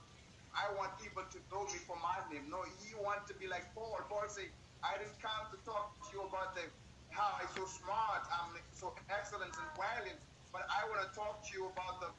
I 0.56 0.71
want 0.78 0.95
people 1.01 1.25
to 1.25 1.39
know 1.51 1.65
me 1.67 1.80
for 1.84 1.97
my 1.99 2.17
name. 2.32 2.47
No, 2.49 2.63
he 2.82 2.93
want 3.01 3.28
to 3.28 3.36
be 3.38 3.49
like 3.49 3.65
Paul. 3.75 3.97
Paul 4.08 4.30
say, 4.30 4.49
I 4.86 4.97
didn't 5.01 5.17
come 5.19 5.49
to 5.51 5.60
talk 5.65 5.97
to 5.99 6.10
you 6.15 6.23
about 6.30 6.56
the 6.56 6.69
how 7.12 7.38
I'm 7.39 7.49
so 7.56 7.65
smart, 7.65 8.23
I'm 8.32 8.56
so 8.73 8.95
excellent 9.10 9.54
and 9.56 9.69
brilliant, 9.78 10.19
but 10.56 10.63
I 10.72 10.88
want 10.88 11.04
to 11.04 11.12
talk 11.12 11.44
to 11.44 11.52
you 11.52 11.68
about 11.68 12.00
the 12.00 12.15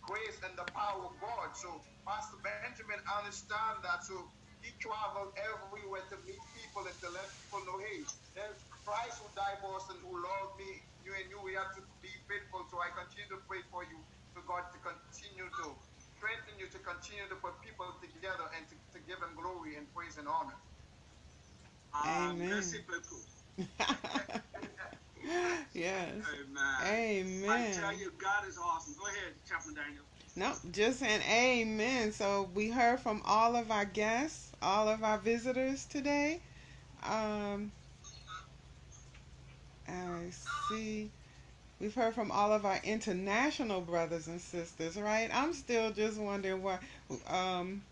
grace 0.00 0.40
and 0.40 0.56
the 0.56 0.64
power 0.72 1.04
of 1.04 1.20
God. 1.20 1.52
So 1.52 1.68
Pastor 2.08 2.40
Benjamin 2.40 2.96
understand 3.12 3.84
that. 3.84 4.00
So 4.08 4.16
he 4.64 4.72
traveled 4.80 5.36
everywhere 5.36 6.08
to 6.08 6.16
meet 6.24 6.40
people 6.56 6.88
and 6.88 6.96
to 7.04 7.12
let 7.12 7.28
people 7.36 7.60
know, 7.68 7.76
hey, 7.84 8.08
there's 8.32 8.64
Christ 8.72 9.20
who 9.20 9.28
died 9.36 9.60
for 9.60 9.76
us 9.76 9.84
and 9.92 10.00
who 10.00 10.16
loved 10.16 10.56
me. 10.56 10.80
You 11.04 11.12
and 11.12 11.28
you, 11.28 11.44
we 11.44 11.52
have 11.60 11.76
to 11.76 11.84
be 12.00 12.08
faithful. 12.24 12.64
So 12.72 12.80
I 12.80 12.88
continue 12.96 13.28
to 13.36 13.44
pray 13.44 13.60
for 13.68 13.84
you, 13.84 14.00
for 14.32 14.40
God 14.48 14.64
to 14.72 14.80
continue 14.80 15.44
to 15.44 15.66
strengthen 16.00 16.56
you, 16.56 16.72
to 16.72 16.80
continue 16.80 17.28
to 17.28 17.36
put 17.44 17.60
people 17.60 17.92
together 18.00 18.48
and 18.56 18.64
to, 18.72 18.76
to 18.96 18.98
give 19.04 19.20
him 19.20 19.36
glory 19.36 19.76
and 19.76 19.84
praise 19.92 20.16
and 20.16 20.24
honor. 20.24 20.56
Um, 21.92 22.40
Amen. 22.40 22.48
merci 22.48 22.80
beaucoup. 22.88 23.28
yes. 25.72 26.26
Amen. 26.34 26.56
I 26.58 27.70
tell 27.72 27.92
Amen. 27.92 27.98
you, 27.98 28.10
God 28.12 28.46
is 28.46 28.58
awesome. 28.58 28.94
Go 28.94 29.06
ahead, 29.06 29.34
Chaplain 29.44 29.74
Daniel. 29.74 30.04
No, 30.36 30.54
just 30.70 31.02
an 31.02 31.22
amen. 31.22 32.12
So 32.12 32.42
we 32.42 32.70
heard 32.70 33.00
from 33.00 33.22
all 33.24 33.56
of 33.56 33.70
our 33.70 33.84
guests, 33.84 34.52
all 34.60 34.88
of 34.88 35.02
our 35.02 35.18
visitors 35.18 35.86
today. 35.86 36.42
Um, 37.02 37.72
I 39.86 40.30
see. 40.30 41.10
We've 41.78 41.94
heard 41.94 42.14
from 42.14 42.30
all 42.30 42.52
of 42.52 42.64
our 42.64 42.80
international 42.82 43.80
brothers 43.82 44.28
and 44.28 44.40
sisters, 44.40 44.96
right? 44.96 45.30
I'm 45.32 45.52
still 45.52 45.92
just 45.92 46.18
wondering 46.20 46.62
what, 46.62 46.82
um, 47.26 47.82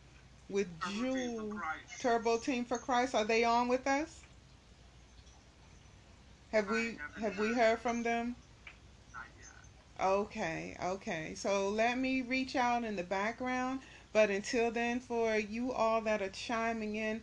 with 0.48 0.68
Turbo 0.80 1.02
Jewel 1.02 1.48
Christ. 1.48 2.00
Turbo 2.00 2.38
Team 2.38 2.64
for 2.64 2.78
Christ, 2.78 3.14
are 3.14 3.24
they 3.24 3.44
on 3.44 3.68
with 3.68 3.86
us? 3.86 4.21
Have 6.52 6.68
we 6.68 6.98
haven't 7.18 7.38
we 7.38 7.54
heard 7.54 7.78
from 7.78 8.02
them? 8.02 8.36
Okay, 9.98 10.76
okay. 10.84 11.34
So 11.34 11.70
let 11.70 11.96
me 11.96 12.20
reach 12.20 12.56
out 12.56 12.84
in 12.84 12.96
the 12.96 13.02
background. 13.02 13.80
But 14.12 14.28
until 14.30 14.70
then, 14.70 15.00
for 15.00 15.36
you 15.36 15.72
all 15.72 16.02
that 16.02 16.20
are 16.20 16.28
chiming 16.28 16.96
in, 16.96 17.22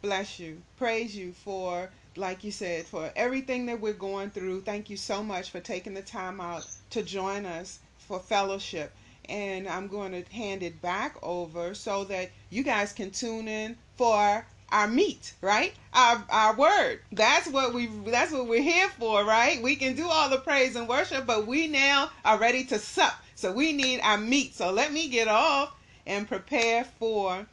bless 0.00 0.38
you, 0.38 0.62
praise 0.78 1.14
you 1.14 1.32
for, 1.32 1.90
like 2.16 2.42
you 2.42 2.50
said, 2.50 2.86
for 2.86 3.12
everything 3.14 3.66
that 3.66 3.80
we're 3.80 3.92
going 3.92 4.30
through. 4.30 4.62
Thank 4.62 4.88
you 4.88 4.96
so 4.96 5.22
much 5.22 5.50
for 5.50 5.60
taking 5.60 5.92
the 5.92 6.02
time 6.02 6.40
out 6.40 6.66
to 6.90 7.02
join 7.02 7.44
us 7.44 7.80
for 7.98 8.18
fellowship. 8.18 8.92
And 9.28 9.68
I'm 9.68 9.88
going 9.88 10.12
to 10.12 10.32
hand 10.32 10.62
it 10.62 10.80
back 10.80 11.16
over 11.22 11.74
so 11.74 12.04
that 12.04 12.30
you 12.48 12.62
guys 12.62 12.94
can 12.94 13.10
tune 13.10 13.46
in 13.46 13.76
for 13.96 14.46
our 14.70 14.88
meat, 14.88 15.32
right? 15.40 15.72
Our 15.92 16.24
our 16.30 16.56
word. 16.56 17.00
That's 17.12 17.48
what 17.48 17.72
we 17.74 17.86
that's 17.86 18.32
what 18.32 18.46
we're 18.46 18.62
here 18.62 18.88
for, 18.98 19.24
right? 19.24 19.62
We 19.62 19.76
can 19.76 19.94
do 19.96 20.06
all 20.06 20.28
the 20.28 20.38
praise 20.38 20.76
and 20.76 20.88
worship, 20.88 21.26
but 21.26 21.46
we 21.46 21.66
now 21.66 22.10
are 22.24 22.38
ready 22.38 22.64
to 22.64 22.78
sup. 22.78 23.14
So 23.34 23.52
we 23.52 23.72
need 23.72 24.00
our 24.00 24.18
meat. 24.18 24.54
So 24.54 24.72
let 24.72 24.92
me 24.92 25.08
get 25.08 25.28
off 25.28 25.74
and 26.06 26.26
prepare 26.26 26.84
for 26.84 27.46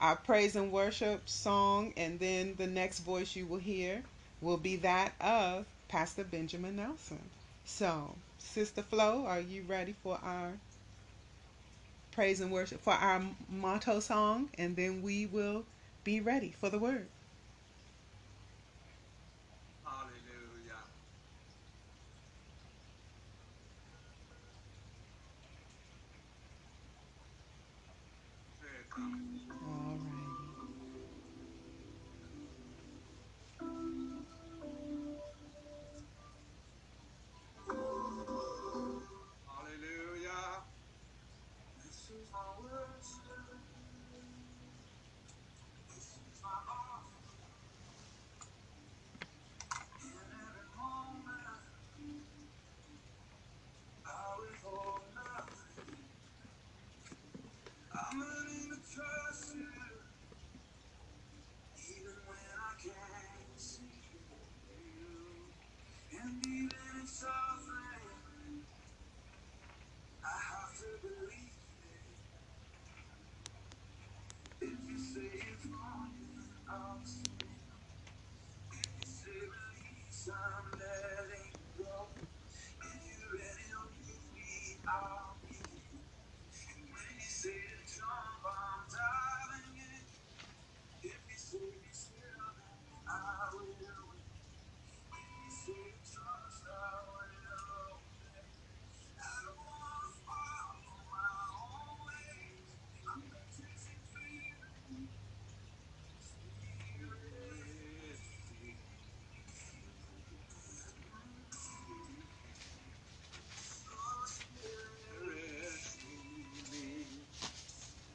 our 0.00 0.16
praise 0.16 0.56
and 0.56 0.70
worship 0.70 1.28
song 1.28 1.92
and 1.96 2.20
then 2.20 2.54
the 2.58 2.66
next 2.66 3.00
voice 3.00 3.34
you 3.34 3.46
will 3.46 3.58
hear 3.58 4.02
will 4.42 4.58
be 4.58 4.76
that 4.76 5.12
of 5.20 5.64
Pastor 5.88 6.24
Benjamin 6.24 6.76
Nelson. 6.76 7.30
So, 7.64 8.14
Sister 8.38 8.82
Flo, 8.82 9.24
are 9.26 9.40
you 9.40 9.62
ready 9.66 9.94
for 10.02 10.18
our 10.22 10.52
praise 12.12 12.40
and 12.40 12.52
worship 12.52 12.80
for 12.82 12.92
our 12.92 13.22
motto 13.48 14.00
song 14.00 14.48
and 14.58 14.76
then 14.76 15.02
we 15.02 15.26
will 15.26 15.64
be 16.06 16.20
ready 16.20 16.52
for 16.52 16.70
the 16.70 16.78
word. 16.78 17.08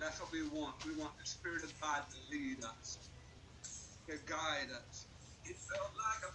That's 0.02 0.20
what 0.22 0.34
we 0.34 0.50
want. 0.50 0.84
We 0.86 0.98
want 0.98 1.14
the 1.20 1.26
Spirit 1.26 1.64
of 1.64 1.74
God 1.82 2.04
to 2.10 2.18
lead 2.34 2.66
us, 2.66 3.10
to 4.10 4.18
guide 4.26 4.72
us. 4.74 5.08
It 5.46 5.58
felt 5.58 5.94
like 5.94 6.24
a 6.26 6.34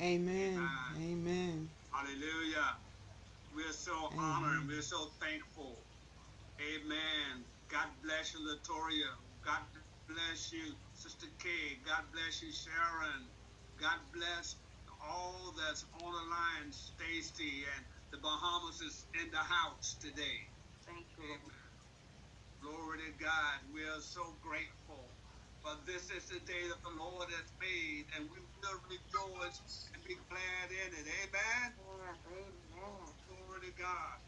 Amen. 0.00 0.58
Amen. 0.96 1.76
Hallelujah. 1.92 2.80
We're 3.52 3.72
so 3.72 4.08
Amen. 4.12 4.20
honored. 4.20 4.68
We're 4.68 4.82
so 4.82 5.10
thankful. 5.20 5.88
Amen. 6.60 7.46
God 7.68 8.02
bless 8.02 8.34
you, 8.34 8.40
Latoria. 8.40 9.16
God 9.42 9.68
bless 10.08 10.52
you, 10.52 10.78
Sister 10.92 11.28
Kay. 11.38 11.80
God 11.84 12.12
bless 12.12 12.42
you, 12.42 12.52
Sharon. 12.52 13.34
God 13.76 14.12
bless 14.12 14.62
all 15.02 15.52
that's 15.54 15.84
on 15.92 16.00
the 16.12 16.30
line, 16.30 16.72
Stacy, 16.72 17.64
and 17.76 17.86
the 18.12 18.18
Bahamas 18.18 18.80
is 18.80 19.08
in 19.14 19.30
the 19.32 19.38
house 19.38 19.98
today. 20.00 20.38
Thank 20.86 21.08
you. 21.18 21.52
Glory 22.60 22.98
to 23.12 23.12
God. 23.18 23.70
We 23.72 23.88
are 23.88 24.00
so 24.00 24.38
grateful. 24.38 25.18
But 25.62 25.86
this 25.86 26.10
is 26.10 26.28
the 26.28 26.40
day 26.40 26.68
that 26.68 26.82
the 26.84 26.90
Lord 26.90 27.30
has 27.30 27.52
made, 27.60 28.06
and 28.14 28.30
we 28.30 28.38
will 28.62 28.80
rejoice 28.90 29.90
and 29.94 30.04
be 30.04 30.16
glad 30.28 30.70
in 30.72 30.94
it. 30.94 31.06
Amen. 31.06 31.76
Glory 33.26 33.60
to 33.62 33.72
God. 33.72 34.18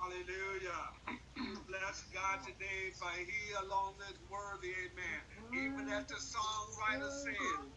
Hallelujah. 0.00 0.90
Bless 1.66 2.10
God 2.12 2.42
today, 2.44 2.92
for 2.98 3.10
He 3.12 3.52
alone 3.60 4.00
is 4.02 4.20
worthy. 4.30 4.74
Amen. 4.90 5.22
Even 5.54 5.88
as 5.90 6.06
the 6.06 6.16
songwriter 6.16 7.10
said. 7.10 7.72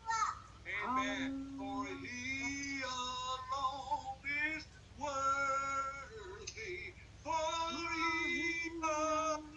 Amen. 0.86 1.58
For 1.58 1.88
He 1.88 2.82
alone 2.84 4.22
is 4.56 4.68
worthy. 4.98 6.96
For 7.24 7.72
He 7.72 8.82
alone 8.84 9.57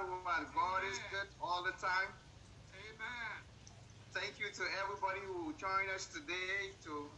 one. 0.00 0.10
We 0.10 0.24
got 0.24 0.44
one. 0.44 0.46
God 0.54 0.82
is 0.90 0.98
good 1.10 1.28
all 1.40 1.62
the 1.62 1.72
time. 1.78 2.10
Amen. 2.74 3.36
Thank 4.12 4.38
you 4.40 4.46
to 4.50 4.64
everybody 4.82 5.20
who 5.26 5.52
joined 5.54 5.90
us 5.94 6.06
today. 6.06 6.74
To 6.84 7.10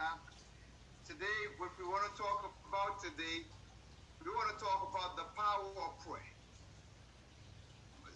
uh, 0.00 0.18
today, 1.06 1.38
what 1.58 1.70
we 1.78 1.84
want 1.84 2.04
to 2.10 2.14
talk 2.20 2.52
about 2.68 3.00
today, 3.02 3.44
we 4.24 4.30
want 4.30 4.58
to 4.58 4.64
talk 4.64 4.88
about 4.90 5.16
the 5.16 5.28
power 5.36 5.70
of 5.88 5.92
prayer. 6.04 6.32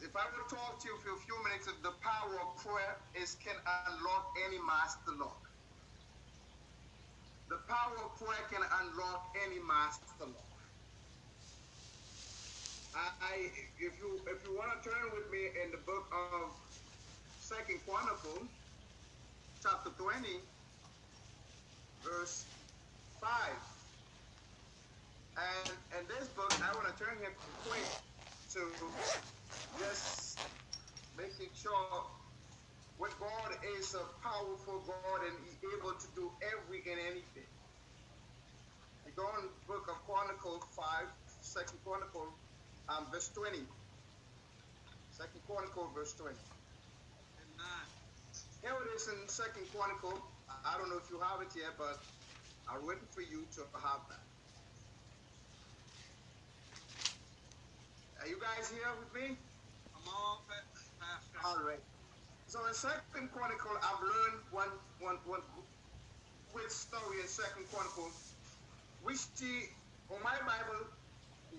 If 0.02 0.14
I 0.16 0.24
were 0.30 0.44
to 0.48 0.54
talk 0.54 0.80
to 0.80 0.88
you 0.88 0.96
for 1.02 1.12
a 1.14 1.20
few 1.26 1.36
minutes, 1.44 1.66
the 1.82 1.94
power 2.00 2.38
of 2.40 2.56
prayer 2.64 2.96
is 3.20 3.36
can 3.42 3.56
unlock 3.88 4.32
any 4.46 4.58
master 4.62 5.12
lock. 5.18 5.42
The 7.50 7.58
power 7.68 7.96
of 8.04 8.16
prayer 8.18 8.44
can 8.50 8.62
unlock 8.82 9.34
any 9.44 9.58
master 9.60 10.26
lock. 10.26 10.47
I, 12.98 13.46
if 13.78 13.94
you 14.02 14.18
if 14.26 14.42
you 14.42 14.56
want 14.56 14.74
to 14.74 14.88
turn 14.88 15.06
with 15.14 15.30
me 15.30 15.54
in 15.62 15.70
the 15.70 15.78
book 15.86 16.10
of 16.10 16.50
Second 17.38 17.78
Chronicle, 17.86 18.42
chapter 19.62 19.90
20, 19.90 20.42
verse 22.02 22.44
5. 23.20 23.30
And 25.38 25.70
in 25.94 26.04
this 26.10 26.26
book, 26.34 26.50
I 26.58 26.74
want 26.74 26.90
to 26.90 26.96
turn 26.98 27.14
here 27.20 27.30
quick 27.62 27.86
to 28.54 28.66
just 29.78 30.40
making 31.16 31.54
sure 31.54 32.02
what 32.98 33.14
God 33.20 33.54
is 33.78 33.94
a 33.94 34.02
powerful 34.26 34.82
God 34.82 35.22
and 35.22 35.34
He's 35.46 35.62
able 35.78 35.94
to 35.94 36.06
do 36.16 36.30
every 36.42 36.82
and 36.90 36.98
anything. 37.06 37.46
We 39.06 39.12
go 39.14 39.30
in 39.38 39.46
the 39.46 39.54
book 39.70 39.86
of 39.86 40.02
Chronicles 40.02 40.64
5, 40.74 41.06
Second 41.40 41.78
Chronicle, 41.84 42.26
um, 42.26 42.47
verse 43.18 43.34
20. 43.34 43.66
Second 45.10 45.40
Chronicle, 45.44 45.90
verse 45.92 46.14
20. 46.14 46.36
Amen. 47.42 47.86
Here 48.62 48.70
it 48.70 48.94
is 48.94 49.08
in 49.08 49.26
Second 49.26 49.66
Chronicle. 49.74 50.22
I- 50.48 50.78
don't 50.78 50.88
know 50.88 50.98
if 50.98 51.10
you 51.10 51.18
have 51.18 51.40
it 51.42 51.48
yet, 51.56 51.76
but 51.76 51.98
I'm 52.68 52.86
waiting 52.86 53.08
for 53.10 53.22
you 53.22 53.44
to 53.56 53.62
have 53.74 54.02
that. 54.08 54.22
Are 58.20 58.28
you 58.28 58.38
guys 58.40 58.70
here 58.70 58.86
with 59.00 59.12
me? 59.12 59.36
Come 59.92 60.06
on, 60.06 60.38
Pa- 60.46 60.78
Pastor. 61.00 61.38
All 61.42 61.64
right. 61.64 61.82
So 62.46 62.64
in 62.66 62.74
Second 62.74 63.32
Chronicle, 63.32 63.76
I've 63.82 64.00
learned 64.00 64.44
one 64.52 64.70
one 65.00 65.16
one 65.26 65.42
quick 66.52 66.70
story 66.70 67.20
in 67.22 67.26
Second 67.26 67.66
Chronicle. 67.66 68.12
We 69.02 69.16
see 69.16 69.70
on 70.08 70.22
my 70.22 70.38
Bible 70.46 70.86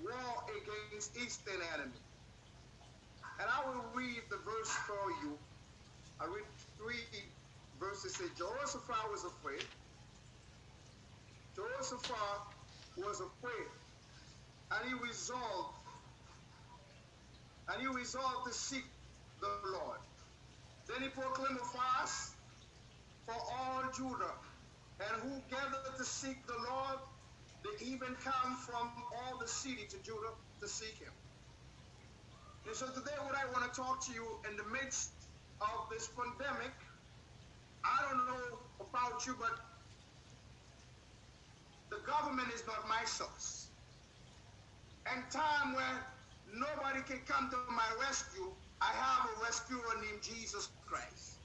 war 0.04 0.44
against 0.50 1.18
eastern 1.18 1.62
enemy. 1.74 2.00
And 3.40 3.48
I 3.50 3.68
will 3.70 3.86
read 3.94 4.22
the 4.30 4.38
verse 4.38 4.72
for 4.88 5.12
you. 5.24 5.38
I 6.20 6.26
read 6.26 6.46
three 6.78 7.06
verses. 7.80 8.16
Say 8.16 8.26
Jehoshaphat 8.38 9.12
was 9.12 9.26
afraid. 9.26 9.66
Jehoshaphat 11.56 12.42
was 12.98 13.22
afraid. 13.22 13.68
And 14.72 14.88
he 14.88 14.94
resolved 15.08 15.80
and 17.72 17.82
he 17.82 17.88
resolved 17.88 18.48
to 18.48 18.54
seek 18.54 18.86
the 19.42 19.48
Lord. 19.72 20.00
Then 20.88 21.04
he 21.04 21.10
proclaimed 21.10 21.60
a 21.62 21.66
fast 21.66 22.34
for 23.26 23.36
all 23.36 23.84
Judah, 23.96 24.34
and 25.00 25.22
who 25.22 25.42
gathered 25.52 25.98
to 25.98 26.04
seek 26.04 26.46
the 26.48 26.58
Lord, 26.68 26.98
they 27.64 27.86
even 27.86 28.16
come 28.24 28.56
from 28.56 28.90
all 29.18 29.38
the 29.40 29.48
city 29.48 29.86
to 29.90 29.98
Judah 30.04 30.34
to 30.62 30.68
seek 30.68 30.98
him. 31.00 31.14
And 32.68 32.76
so 32.76 32.88
today, 32.88 33.16
what 33.24 33.36
I 33.36 33.46
want 33.52 33.72
to 33.72 33.80
talk 33.80 34.06
to 34.08 34.14
you 34.14 34.26
in 34.50 34.56
the 34.58 34.64
midst 34.72 35.12
of 35.62 35.90
this 35.92 36.10
pandemic, 36.16 36.74
I 37.84 38.06
don't 38.08 38.26
know 38.28 38.60
about 38.80 39.26
you, 39.26 39.36
but 39.40 39.52
the 41.90 41.98
government 42.06 42.50
is 42.54 42.64
not 42.68 42.88
my 42.88 43.04
source. 43.06 43.70
And 45.12 45.24
time 45.32 45.74
where 45.74 46.06
nobody 46.54 47.02
can 47.02 47.20
come 47.26 47.50
to 47.50 47.58
my 47.74 47.88
rescue, 48.08 48.52
I 48.82 48.92
have 48.94 49.30
a 49.30 49.44
rescuer 49.44 49.96
named 50.02 50.22
Jesus 50.22 50.70
Christ. 50.86 51.39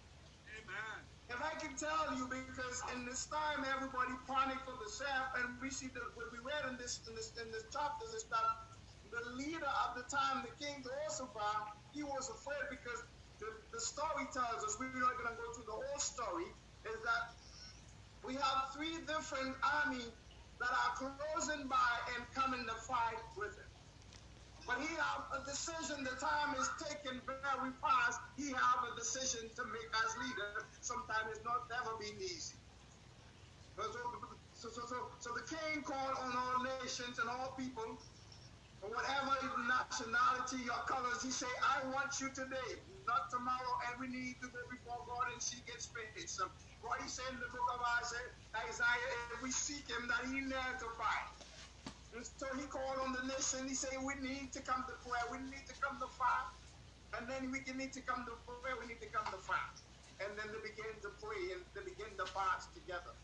If 1.30 1.40
I 1.40 1.56
can 1.58 1.76
tell 1.76 2.14
you, 2.16 2.28
because 2.28 2.78
in 2.94 3.06
this 3.06 3.26
time 3.26 3.64
everybody 3.64 4.12
panic 4.28 4.60
for 4.64 4.76
the 4.76 4.90
self, 4.90 5.26
and 5.40 5.56
we 5.62 5.70
see 5.70 5.88
that 5.88 6.06
what 6.16 6.28
we 6.32 6.38
read 6.44 6.68
in 6.70 6.76
this 6.76 7.00
in 7.08 7.14
this 7.16 7.32
in 7.40 7.50
this 7.52 7.64
chapters 7.72 8.12
is 8.14 8.26
that 8.30 8.48
the 9.10 9.24
leader 9.36 9.72
of 9.88 9.96
the 9.96 10.04
time, 10.12 10.44
the 10.44 10.52
king 10.60 10.84
Jehoshaphat, 10.84 11.60
he 11.94 12.02
was 12.04 12.28
afraid 12.30 12.66
because 12.70 13.00
the, 13.40 13.48
the 13.72 13.80
story 13.80 14.26
tells 14.32 14.64
us, 14.64 14.76
we're 14.80 14.92
not 15.00 15.16
gonna 15.18 15.36
go 15.36 15.48
through 15.56 15.68
the 15.68 15.78
whole 15.80 16.00
story, 16.00 16.48
is 16.86 16.98
that 17.04 17.24
we 18.24 18.34
have 18.36 18.58
three 18.76 18.98
different 19.06 19.56
armies 19.64 20.12
that 20.60 20.72
are 20.72 20.94
closing 20.96 21.68
by 21.68 21.92
and 22.16 22.24
coming 22.34 22.64
to 22.66 22.76
fight 22.88 23.20
with 23.36 23.52
him. 23.56 23.73
But 24.66 24.80
he 24.80 24.88
have 24.96 25.28
a 25.36 25.44
decision. 25.44 26.04
The 26.04 26.16
time 26.16 26.56
is 26.56 26.68
taken 26.80 27.20
very 27.28 27.72
fast. 27.84 28.18
He 28.36 28.48
have 28.48 28.80
a 28.88 28.96
decision 28.96 29.52
to 29.56 29.62
make 29.68 29.90
as 29.92 30.10
leader. 30.24 30.64
Sometimes 30.80 31.36
it's 31.36 31.44
not 31.44 31.68
never 31.68 31.92
been 32.00 32.16
easy. 32.16 32.56
So, 33.76 33.84
so, 34.56 34.68
so, 34.72 34.82
so, 34.88 34.98
so 35.20 35.28
the 35.36 35.44
king 35.44 35.84
called 35.84 36.16
on 36.16 36.32
all 36.32 36.64
nations 36.80 37.18
and 37.20 37.28
all 37.28 37.52
people, 37.58 38.00
whatever 38.80 39.36
nationality 39.68 40.64
or 40.72 40.80
colors. 40.88 41.20
He 41.20 41.28
say, 41.28 41.50
I 41.60 41.84
want 41.92 42.16
you 42.20 42.32
today, 42.32 42.80
not 43.04 43.28
tomorrow. 43.28 43.74
And 43.90 44.00
we 44.00 44.08
need 44.08 44.40
to 44.40 44.48
go 44.48 44.62
before 44.72 45.04
God 45.04 45.28
and 45.32 45.42
she 45.44 45.60
gets 45.68 45.92
paid. 45.92 46.24
So 46.30 46.48
what 46.80 47.02
he 47.04 47.08
said 47.08 47.28
in 47.36 47.40
the 47.40 47.52
book 47.52 47.68
of 47.76 47.80
Isaiah, 48.00 48.32
Isaiah, 48.64 49.12
if 49.36 49.42
we 49.44 49.52
seek 49.52 49.84
him, 49.92 50.08
that 50.08 50.24
he 50.32 50.40
never 50.40 50.80
to 50.80 50.88
fight. 50.96 51.28
And 52.14 52.22
so 52.22 52.46
he 52.54 52.64
called 52.70 53.02
on 53.02 53.10
the 53.10 53.26
nation. 53.26 53.66
He 53.66 53.74
said, 53.74 53.90
We 53.98 54.14
need 54.22 54.54
to 54.54 54.62
come 54.62 54.86
to 54.86 54.94
prayer. 55.02 55.26
We 55.34 55.42
need 55.50 55.66
to 55.66 55.76
come 55.82 55.98
to 55.98 56.06
fight. 56.14 56.54
And 57.18 57.26
then 57.26 57.50
we 57.50 57.62
need 57.74 57.92
to 57.94 58.02
come 58.06 58.22
to 58.26 58.34
prayer. 58.46 58.78
We 58.78 58.86
need 58.86 59.02
to 59.02 59.10
come 59.10 59.26
to 59.34 59.40
fight. 59.42 59.76
And 60.22 60.38
then 60.38 60.46
they 60.54 60.62
begin 60.62 60.94
to 61.02 61.10
pray 61.18 61.58
and 61.58 61.66
they 61.74 61.82
begin 61.82 62.14
to 62.22 62.26
fast 62.30 62.70
together. 62.74 63.14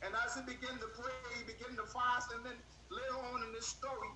And 0.00 0.16
as 0.24 0.32
he 0.32 0.42
began 0.48 0.80
to 0.80 0.88
pray, 0.96 1.12
he 1.36 1.44
began 1.44 1.76
to 1.76 1.86
fast. 1.92 2.32
And 2.32 2.40
then 2.44 2.56
later 2.88 3.20
on 3.36 3.44
in 3.44 3.52
this 3.52 3.68
story, 3.68 4.12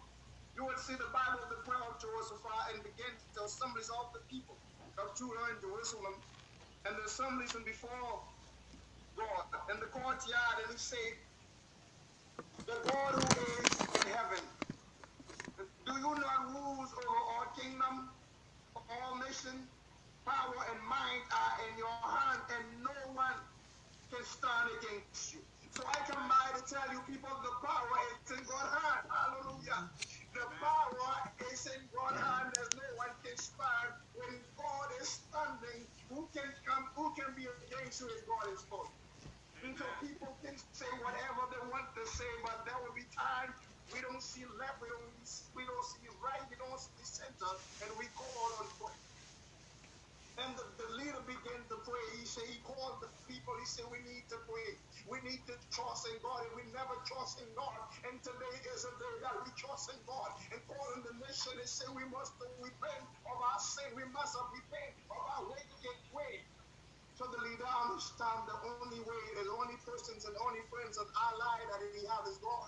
you 0.56 0.64
will 0.64 0.80
see 0.80 0.96
the 0.96 1.12
Bible, 1.12 1.44
of 1.44 1.52
the 1.52 1.60
prayer 1.64 1.84
of 1.84 2.00
Jehoshaphat, 2.00 2.76
and 2.76 2.80
begin 2.84 3.12
to 3.12 3.26
tell 3.36 3.48
assemblies 3.48 3.88
of 3.92 4.12
the 4.16 4.24
people 4.32 4.56
of 4.96 5.12
Judah 5.16 5.52
and 5.52 5.60
Jerusalem. 5.60 6.16
And 6.88 6.96
the 6.96 7.04
assemblies 7.04 7.52
and 7.54 7.64
before 7.68 8.24
God 9.16 9.44
in 9.72 9.80
the 9.80 9.92
courtyard. 9.92 10.56
And 10.64 10.72
he 10.72 10.80
said, 10.80 11.12
the 12.66 12.82
God 12.84 13.14
who 13.14 13.40
is 13.64 13.88
in 14.00 14.06
heaven, 14.06 14.44
do 15.86 15.92
you 15.92 16.14
not 16.16 16.46
rule 16.52 16.82
over 16.82 17.18
all 17.32 17.46
kingdom, 17.56 18.10
all 18.88 19.18
nation, 19.18 19.70
power 20.26 20.54
and 20.70 20.80
might 20.86 21.24
are 21.32 21.68
in 21.70 21.78
your 21.78 21.88
hand, 21.88 22.42
and 22.50 22.82
no 22.84 23.12
one 23.12 23.40
can 24.10 24.24
stand 24.24 24.70
against 24.78 25.32
you. 25.34 25.42
So 25.72 25.84
I 25.86 25.94
come 26.06 26.28
by 26.28 26.58
to 26.60 26.64
tell 26.74 26.92
you 26.92 27.02
people 27.04 27.30
the 27.30 27.54
power 27.66 27.98
is 28.12 28.38
in 28.38 28.44
God's 28.44 28.74
hand. 28.82 29.06
Hallelujah. 29.10 29.90
The 30.34 30.46
power 30.60 31.20
is 31.51 31.51
say, 42.12 42.30
but 42.44 42.64
there 42.66 42.78
will 42.82 42.94
be 42.94 43.08
time 43.16 43.54
we 43.92 44.00
don't 44.02 44.22
see 44.22 44.44
left, 44.46 44.80
we 44.82 44.88
don't, 44.88 45.26
we 45.54 45.66
don't 45.66 45.84
see 45.84 46.08
right, 46.22 46.48
we 46.50 46.56
don't 46.56 46.78
see 46.80 47.04
center, 47.04 47.52
and 47.84 47.98
we 47.98 48.06
call 48.16 48.48
on 48.60 48.68
prayer. 48.78 48.96
And 50.38 50.58
the, 50.58 50.66
the 50.82 50.90
leader 50.98 51.22
began 51.28 51.68
to 51.70 51.76
pray. 51.86 52.06
He 52.18 52.26
said, 52.26 52.48
he 52.50 52.60
called 52.62 53.02
the 53.06 53.12
people, 53.28 53.54
he 53.60 53.66
said, 53.66 53.86
we 53.92 54.02
need 54.02 54.26
to 54.30 54.38
pray. 54.50 54.70
We 55.06 55.22
need 55.22 55.46
to 55.46 55.54
trust 55.72 56.08
in 56.10 56.18
God, 56.22 56.46
and 56.48 56.56
we 56.56 56.72
never 56.72 56.96
trust 57.06 57.42
in 57.42 57.54
God. 57.54 57.78
And 58.10 58.18
today 58.24 58.56
is 58.74 58.82
a 58.84 58.94
day 58.98 59.14
that 59.22 59.36
we 59.46 59.52
trust 59.54 59.94
in 59.94 60.02
God. 60.08 60.30
And 60.52 60.62
calling 60.66 61.04
the 61.04 61.14
nation 61.22 61.54
and 61.60 61.70
say 61.70 61.86
we 61.94 62.06
must 62.10 62.34
repent 62.58 63.04
of 63.30 63.36
our 63.38 63.60
sin. 63.60 63.94
We 63.94 64.06
must 64.10 64.34
repent 64.34 64.96
The 67.22 67.38
leader 67.38 67.70
understand 67.86 68.50
the 68.50 68.58
only 68.66 68.98
way, 68.98 69.24
the 69.38 69.46
only 69.54 69.78
persons 69.86 70.26
and 70.26 70.34
only 70.42 70.58
friends 70.66 70.98
and 70.98 71.06
ally 71.14 71.58
that 71.70 71.80
he 71.94 72.02
have 72.10 72.26
is 72.26 72.36
God. 72.42 72.66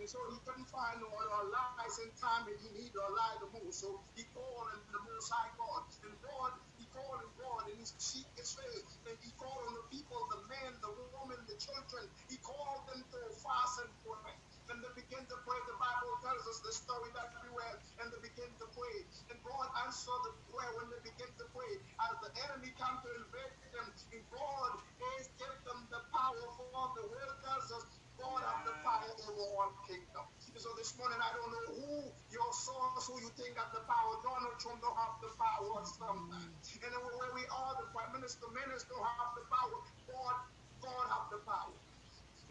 And 0.00 0.08
so 0.08 0.18
he 0.32 0.40
couldn't 0.48 0.66
find 0.72 0.98
no 0.98 1.12
other 1.12 1.30
allies 1.44 2.00
in 2.00 2.10
time 2.16 2.48
and 2.48 2.56
he 2.56 2.72
needed 2.72 2.96
to 2.96 3.04
ally 3.04 3.32
the 3.44 3.50
most. 3.52 3.84
So 3.84 4.00
he 4.16 4.24
called 4.32 4.72
on 4.72 4.80
the 4.90 5.02
most 5.12 5.28
high 5.28 5.52
God. 5.60 5.84
And 6.08 6.16
God, 6.24 6.56
he 6.80 6.88
called 6.90 7.20
on 7.20 7.30
God 7.36 7.68
and 7.68 7.76
he 7.78 7.86
seek 8.00 8.26
his 8.34 8.56
face. 8.56 8.96
And 9.06 9.14
he 9.20 9.30
called 9.36 9.60
on 9.70 9.76
the 9.76 9.86
people, 9.92 10.18
the 10.34 10.40
men, 10.48 10.72
the 10.80 10.90
women, 11.22 11.38
the 11.46 11.54
children. 11.60 12.08
He 12.32 12.40
called 12.40 12.88
them 12.88 13.04
to 13.04 13.20
fast 13.44 13.86
and 13.86 13.92
pray. 14.02 14.41
And 14.72 14.80
they 14.80 14.92
begin 14.96 15.20
to 15.20 15.36
pray. 15.44 15.60
The 15.68 15.76
Bible 15.76 16.16
tells 16.24 16.44
us 16.48 16.58
the 16.64 16.72
story 16.72 17.12
that 17.12 17.28
we 17.44 17.52
read. 17.52 17.76
And 18.00 18.08
they 18.08 18.20
begin 18.24 18.48
to 18.56 18.66
pray. 18.72 19.04
And 19.28 19.36
God 19.44 19.68
answered 19.84 20.22
the 20.24 20.32
prayer 20.48 20.72
when 20.80 20.88
they 20.88 21.02
begin 21.04 21.28
to 21.28 21.46
pray. 21.52 21.72
As 22.08 22.16
the 22.24 22.32
enemy 22.48 22.72
come 22.80 22.96
to 23.04 23.10
invade 23.20 23.52
them, 23.76 23.86
God 24.32 24.72
is 25.20 25.28
give 25.36 25.56
them 25.68 25.80
the 25.92 26.00
power 26.08 26.46
for 26.56 26.72
the 26.96 27.04
word 27.04 27.36
tells 27.44 27.68
us 27.76 27.84
God 28.16 28.40
have 28.44 28.64
the 28.64 28.76
power 28.80 29.12
over 29.28 29.44
all 29.60 29.72
kingdom. 29.84 30.24
So 30.56 30.72
this 30.80 30.96
morning 30.96 31.20
I 31.20 31.30
don't 31.36 31.52
know 31.52 31.66
who 31.76 31.92
your 32.32 32.50
source, 32.54 33.08
who 33.08 33.20
you 33.20 33.30
think 33.36 33.60
have 33.60 33.72
the 33.76 33.84
power. 33.84 34.12
Donald 34.24 34.56
Trump 34.56 34.80
don't 34.80 34.96
have 34.96 35.20
the 35.20 35.32
power 35.36 35.84
sometimes. 35.84 36.64
And 36.80 36.92
where 36.96 37.32
we 37.36 37.44
are, 37.50 37.72
the 37.76 37.88
prime 37.92 38.12
minister, 38.16 38.48
minister 38.52 38.94
don't 38.96 39.04
have 39.04 39.32
the 39.36 39.44
power. 39.52 39.78
God, 40.08 40.36
God 40.80 41.04
have 41.12 41.26
the 41.28 41.40
power. 41.44 41.76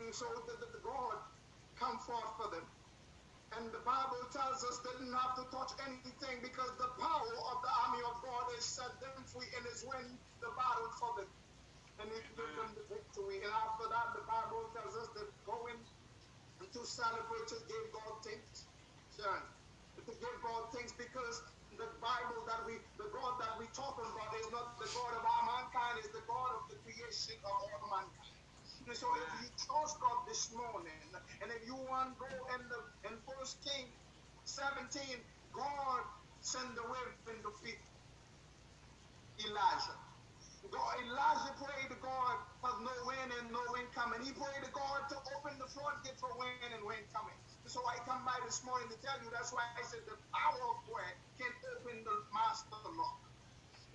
And 0.01 0.13
so 0.13 0.25
the, 0.49 0.57
the, 0.59 0.67
the 0.75 0.81
God 0.85 1.17
come 1.81 1.97
forth 2.05 2.29
for 2.37 2.53
them. 2.53 2.63
And 3.57 3.73
the 3.73 3.81
Bible 3.83 4.21
tells 4.29 4.61
us 4.63 4.79
they 4.85 4.93
didn't 5.01 5.17
have 5.17 5.33
to 5.41 5.45
touch 5.49 5.73
anything 5.89 6.39
because 6.45 6.71
the 6.77 6.93
power 7.01 7.33
of 7.51 7.57
the 7.65 7.71
army 7.83 8.01
of 8.05 8.15
God 8.21 8.45
has 8.55 8.63
set 8.63 8.93
them 9.01 9.17
free 9.25 9.49
and 9.57 9.65
is 9.65 9.83
win 9.89 10.05
the 10.39 10.53
battle 10.55 10.91
for 11.01 11.11
them. 11.17 11.29
And 11.99 12.07
he 12.07 12.21
gave 12.37 12.53
them 12.55 12.71
the 12.77 12.85
victory. 12.87 13.43
And 13.43 13.51
after 13.51 13.89
that, 13.89 14.07
the 14.15 14.23
Bible 14.29 14.69
tells 14.77 14.93
us 14.95 15.09
that 15.17 15.27
going 15.43 15.81
to 16.61 16.81
celebrate 16.85 17.45
to 17.49 17.57
give 17.67 17.85
God 17.91 18.13
thanks. 18.23 18.69
Son, 19.17 19.41
to 19.99 20.13
give 20.15 20.37
God 20.45 20.71
thanks 20.71 20.93
because 20.95 21.43
the 21.75 21.89
Bible 21.99 22.45
that 22.47 22.63
we, 22.63 22.79
the 22.95 23.09
God 23.11 23.35
that 23.41 23.59
we 23.59 23.67
talk 23.75 23.99
about 23.99 24.31
is 24.39 24.47
not 24.53 24.79
the 24.79 24.87
God 24.95 25.11
of 25.17 25.23
our 25.27 25.43
mankind, 25.49 25.99
is 25.99 26.07
the 26.15 26.23
God 26.29 26.61
of 26.61 26.63
the 26.71 26.77
creation 26.87 27.35
of 27.43 27.51
all 27.51 27.89
mankind. 27.91 28.30
So 28.89 29.05
if 29.13 29.29
you 29.45 29.49
trust 29.61 30.01
God 30.01 30.25
this 30.25 30.49
morning, 30.57 30.97
and 31.41 31.49
if 31.53 31.61
you 31.69 31.77
want 31.77 32.17
to 32.17 32.17
go 32.17 32.33
in 32.57 32.61
the 32.65 32.81
in 33.13 33.15
First 33.29 33.61
King 33.61 33.93
17, 34.43 35.21
God 35.53 36.01
send 36.41 36.73
the 36.73 36.81
wind 36.89 37.13
in 37.29 37.37
the 37.45 37.53
feet. 37.61 37.77
Elijah. 39.45 39.97
God, 40.69 40.93
Elijah 41.05 41.53
prayed 41.61 41.89
to 41.93 41.99
God 42.01 42.35
for 42.61 42.73
no 42.81 42.93
wind 43.05 43.29
and 43.41 43.53
no 43.53 43.61
wind 43.73 43.89
coming. 43.93 44.21
He 44.25 44.33
prayed 44.33 44.61
to 44.65 44.71
God 44.73 45.09
to 45.13 45.17
open 45.37 45.57
the 45.61 45.69
floodgate 45.69 46.17
for 46.17 46.33
wind 46.37 46.73
and 46.73 46.85
wind 46.85 47.05
coming. 47.13 47.37
So 47.69 47.81
I 47.85 48.01
come 48.05 48.25
by 48.25 48.37
this 48.45 48.65
morning 48.65 48.89
to 48.89 48.97
tell 49.01 49.17
you 49.21 49.29
that's 49.33 49.53
why 49.53 49.65
I 49.77 49.83
said 49.85 50.05
the 50.09 50.17
power 50.33 50.61
of 50.73 50.77
prayer 50.89 51.15
can 51.37 51.53
open 51.77 52.01
the 52.05 52.17
master 52.33 52.81
lock. 52.97 53.20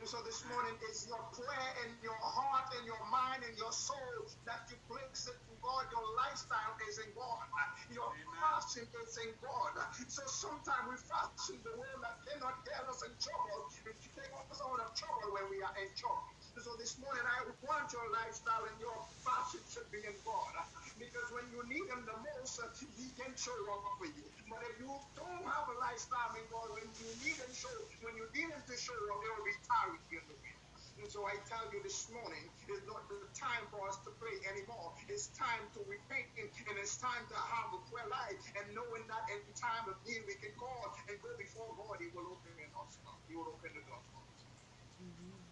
And 0.06 0.14
so 0.14 0.22
this 0.22 0.46
morning 0.46 0.70
it's 0.86 1.02
your 1.10 1.18
prayer 1.34 1.70
and 1.82 1.90
your 1.98 2.14
heart 2.22 2.70
and 2.78 2.86
your 2.86 3.02
mind 3.10 3.42
and 3.42 3.50
your 3.58 3.74
soul 3.74 4.22
that 4.46 4.62
you 4.70 4.78
place 4.86 5.26
it 5.26 5.34
in 5.50 5.58
God. 5.58 5.82
Your 5.90 6.06
lifestyle 6.14 6.78
is 6.86 7.02
in 7.02 7.10
God. 7.18 7.42
Your 7.90 8.06
fasting 8.38 8.86
is 9.02 9.18
in 9.18 9.34
God. 9.42 9.74
So 10.06 10.22
sometimes 10.30 10.94
we 10.94 10.96
fast 11.10 11.50
in 11.50 11.58
the 11.66 11.74
world 11.74 12.06
that 12.06 12.22
cannot 12.22 12.54
get 12.62 12.86
us 12.86 13.02
in 13.02 13.10
trouble. 13.18 13.66
It 13.82 13.98
can 13.98 14.22
take 14.22 14.30
us 14.46 14.62
out 14.62 14.78
of 14.78 14.94
trouble 14.94 15.34
when 15.34 15.50
we 15.50 15.58
are 15.66 15.74
in 15.74 15.90
trouble. 15.98 16.22
So 16.54 16.78
this 16.78 17.02
morning 17.02 17.26
I 17.26 17.50
want 17.66 17.90
your 17.90 18.06
lifestyle 18.14 18.62
and 18.62 18.78
your 18.78 18.94
fasting 19.26 19.66
should 19.66 19.90
be 19.90 20.06
in 20.06 20.14
God. 20.22 20.54
Because 20.96 21.28
when 21.36 21.44
you 21.52 21.60
need 21.68 21.84
him 21.92 22.08
the 22.08 22.16
most, 22.16 22.56
uh, 22.60 22.72
he 22.96 23.12
can 23.20 23.36
show 23.36 23.52
up 23.68 23.84
for 24.00 24.08
you. 24.08 24.24
But 24.48 24.64
if 24.72 24.80
you 24.80 24.88
don't 25.12 25.44
have 25.44 25.68
a 25.68 25.76
lifestyle 25.76 26.32
in 26.36 26.46
God, 26.48 26.72
when 26.72 26.88
you 26.88 27.08
need 27.20 27.36
him 27.36 27.52
show, 27.52 27.72
when 28.00 28.16
you 28.16 28.24
need 28.32 28.48
him 28.48 28.62
to 28.64 28.74
show 28.76 28.96
up, 29.12 29.20
will 29.20 29.44
be 29.44 29.56
tired. 29.68 30.00
the 30.08 30.20
wind. 30.24 30.56
And 30.96 31.08
so 31.12 31.28
I 31.28 31.36
tell 31.44 31.68
you 31.68 31.84
this 31.84 32.08
morning, 32.08 32.40
it's 32.72 32.86
not 32.88 33.04
the 33.12 33.20
time 33.36 33.68
for 33.68 33.84
us 33.84 34.00
to 34.08 34.10
pray 34.16 34.32
anymore. 34.48 34.96
It's 35.12 35.28
time 35.36 35.68
to 35.76 35.84
repent 35.84 36.24
and 36.40 36.48
it's 36.80 36.96
time 36.96 37.20
to 37.28 37.36
have 37.36 37.68
a 37.76 37.80
prayer 37.92 38.08
life 38.08 38.40
and 38.56 38.64
knowing 38.72 39.04
that 39.12 39.28
in 39.28 39.44
time 39.52 39.92
of 39.92 40.00
need 40.08 40.24
we 40.24 40.40
can 40.40 40.56
call 40.56 40.96
and 41.12 41.20
go 41.20 41.28
before 41.36 41.68
God, 41.76 42.00
He 42.00 42.08
will 42.16 42.32
open 42.32 42.48
the 42.56 42.64
door. 42.72 42.88
He 43.28 43.36
will 43.36 43.52
open 43.52 43.76
the 43.76 43.84
door 43.84 44.00
for 44.08 44.24
us. 44.24 44.40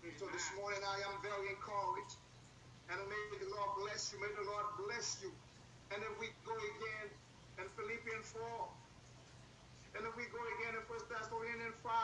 And 0.00 0.12
so 0.16 0.24
this 0.32 0.48
morning 0.56 0.80
I 0.80 1.04
am 1.12 1.20
very 1.20 1.52
encouraged. 1.52 2.23
And 2.92 2.98
may 3.08 3.24
the 3.40 3.48
Lord 3.48 3.70
bless 3.80 4.12
you. 4.12 4.20
May 4.20 4.32
the 4.36 4.46
Lord 4.48 4.66
bless 4.84 5.20
you. 5.22 5.32
And 5.92 6.02
then 6.02 6.14
we 6.18 6.28
go 6.44 6.56
again 6.56 7.08
in 7.58 7.66
Philippians 7.78 8.34
4, 8.34 8.42
and 9.94 10.02
then 10.02 10.14
we 10.18 10.26
go 10.34 10.42
again 10.58 10.74
in 10.74 10.82
1 10.90 11.06
Thessalonians 11.06 11.78
5, 11.86 11.94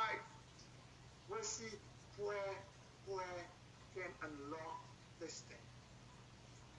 we'll 1.27 1.43
see 1.43 1.75
where, 2.23 2.55
where 3.11 3.43
can 3.99 4.11
unlock 4.23 4.79
this 5.19 5.43
thing. 5.51 5.67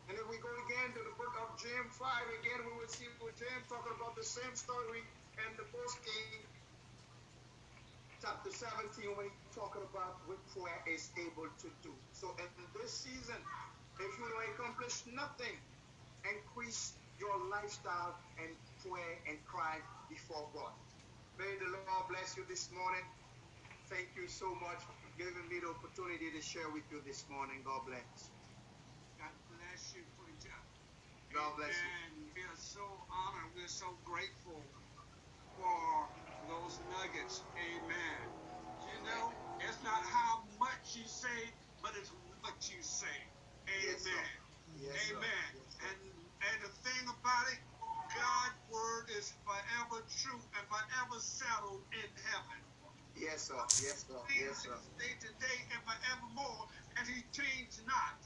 And 0.08 0.16
if 0.16 0.24
we 0.32 0.40
go 0.40 0.52
again 0.68 0.96
to 0.96 1.02
the 1.04 1.16
book 1.20 1.36
of 1.44 1.60
James 1.60 1.92
5, 2.00 2.08
again 2.40 2.64
we 2.64 2.72
will 2.80 2.88
see 2.88 3.08
what 3.20 3.36
James 3.36 3.68
talking 3.68 3.92
about 3.96 4.16
the 4.16 4.24
same 4.24 4.56
story 4.56 5.04
and 5.40 5.52
the 5.60 5.68
first 5.72 6.00
king 6.04 6.44
chapter 8.24 8.52
17 8.52 9.18
when 9.18 9.28
he's 9.28 9.52
talking 9.56 9.84
about 9.92 10.20
what 10.30 10.40
prayer 10.54 10.80
is 10.88 11.12
able 11.20 11.48
to 11.60 11.68
do. 11.84 11.92
So 12.14 12.32
in 12.40 12.48
this 12.76 12.92
season, 12.92 13.40
if 14.02 14.20
you 14.20 14.26
don't 14.30 14.50
accomplish 14.56 15.06
nothing, 15.08 15.58
increase 16.26 16.98
your 17.20 17.50
lifestyle 17.50 18.18
and 18.38 18.58
pray 18.82 19.22
and 19.30 19.46
cry 19.46 19.80
before 20.10 20.50
God. 20.54 20.74
May 21.38 21.58
the 21.60 21.70
Lord 21.72 22.10
bless 22.10 22.38
you 22.38 22.46
this 22.50 22.72
morning. 22.72 23.06
Thank 23.90 24.16
you 24.16 24.28
so 24.28 24.56
much 24.56 24.82
for 24.84 24.96
giving 25.18 25.48
me 25.50 25.60
the 25.62 25.70
opportunity 25.70 26.32
to 26.32 26.42
share 26.42 26.70
with 26.72 26.84
you 26.92 27.02
this 27.06 27.28
morning. 27.30 27.64
God 27.66 27.86
bless. 27.88 28.32
God 29.20 29.36
bless 29.50 29.94
you, 29.96 30.04
preacher. 30.18 30.58
God 31.34 31.58
bless 31.58 31.76
you. 31.76 31.92
And 32.08 32.32
we 32.36 32.42
are 32.44 32.58
so 32.60 32.84
honored. 33.12 33.54
We're 33.56 33.68
so 33.68 33.88
grateful 34.06 34.64
for 35.56 36.10
those 36.48 36.80
nuggets. 36.90 37.44
Amen. 37.58 38.22
You 38.84 39.04
know, 39.06 39.34
it's 39.60 39.84
not 39.84 40.04
how 40.04 40.44
much 40.60 40.96
you 40.96 41.06
say, 41.08 41.54
but 41.84 41.92
it's 42.00 42.12
what 42.42 42.58
you 42.70 42.84
say. 42.84 43.31
Amen. 43.72 44.28
Yes. 44.68 45.12
Amen. 45.12 45.48
Yes. 45.56 45.78
And 45.88 45.98
and 46.42 46.58
the 46.64 46.72
thing 46.84 47.06
about 47.08 47.46
it, 47.54 47.62
God's 48.16 48.60
word 48.68 49.06
is 49.18 49.32
forever 49.46 50.04
true 50.10 50.42
and 50.58 50.66
forever 50.68 51.18
settled 51.20 51.86
in 51.94 52.10
heaven. 52.28 52.60
Yes, 53.16 53.48
sir. 53.48 53.60
Yes, 53.84 54.06
sir. 54.08 54.20
Yes, 54.36 54.64
sir. 54.64 54.76
Stay 54.98 55.14
today 55.22 55.60
and 55.72 55.82
forevermore, 55.86 56.66
and 56.98 57.08
he 57.08 57.22
changed 57.32 57.86
not. 57.86 58.20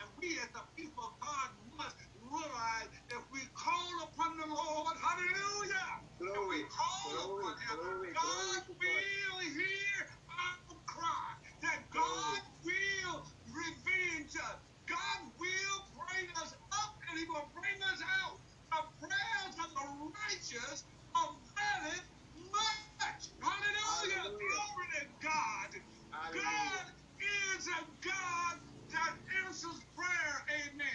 And 0.00 0.10
we 0.18 0.38
as 0.40 0.50
the 0.52 0.64
people 0.76 1.04
of 1.04 1.14
God 1.20 1.50
must 1.78 1.96
realize 2.18 2.90
if 3.10 3.22
we 3.32 3.40
call 3.54 3.94
upon 4.04 4.36
the 4.38 4.46
Lord, 4.46 4.94
hallelujah, 4.98 5.90
if 6.20 6.48
we 6.50 6.64
call 6.66 7.10
Glory. 7.12 7.44
upon 7.44 7.54
him, 7.62 7.76
Glory. 7.78 8.12
God 8.14 8.66
Glory 8.66 8.76
God. 8.82 9.34
will 9.38 9.40
hear 9.54 10.00
our 10.28 10.76
cry, 10.86 11.30
that 11.62 11.80
God 11.90 12.40
will 12.64 13.26
revenge 13.46 14.34
us. 14.36 14.60
God 14.92 15.32
will 15.38 15.80
bring 15.94 16.30
us 16.36 16.54
up 16.54 16.92
and 17.10 17.18
he 17.20 17.26
will 17.26 17.50
bring 17.54 17.82
us 17.82 18.02
out. 18.24 18.40
The 18.72 18.82
prayers 19.00 19.56
of 19.64 19.74
the 19.74 20.12
righteous 20.30 20.84
availeth 21.16 22.10
much. 22.34 23.34
Hallelujah. 23.40 24.18
Hallelujah. 24.20 24.38
Glory 24.38 24.88
to 25.00 25.14
God. 25.22 25.70
Hallelujah. 26.12 26.42
God 26.44 26.86
is 27.20 27.68
a 27.68 27.82
God 28.02 28.60
that 28.90 29.18
answers 29.46 29.80
prayer. 29.96 30.68
Amen. 30.68 30.88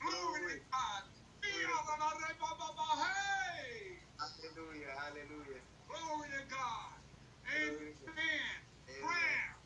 Glory 0.00 0.40
to 0.40 0.48
Glory. 0.48 0.66
God. 0.72 1.04
To 1.42 1.48
Hey. 3.04 4.00
Hallelujah. 4.20 4.92
Hallelujah. 4.98 5.62
God. 5.88 5.98
Glory 6.00 6.30
to 6.30 6.46
God. 6.48 7.00
Amen. 7.56 7.96
Amen. 8.08 9.02
Prayer. 9.02 9.56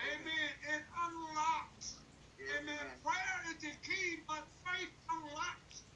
Amen. 0.00 0.50
It 0.62 0.84
unlocks. 1.04 2.06
Amen. 2.40 2.78
Amen. 2.80 3.00
Prayer 3.02 3.54
is 3.54 3.60
the 3.62 3.74
key, 3.82 4.24
but 4.28 4.48
faith 4.66 4.94
unlocks 5.10 5.86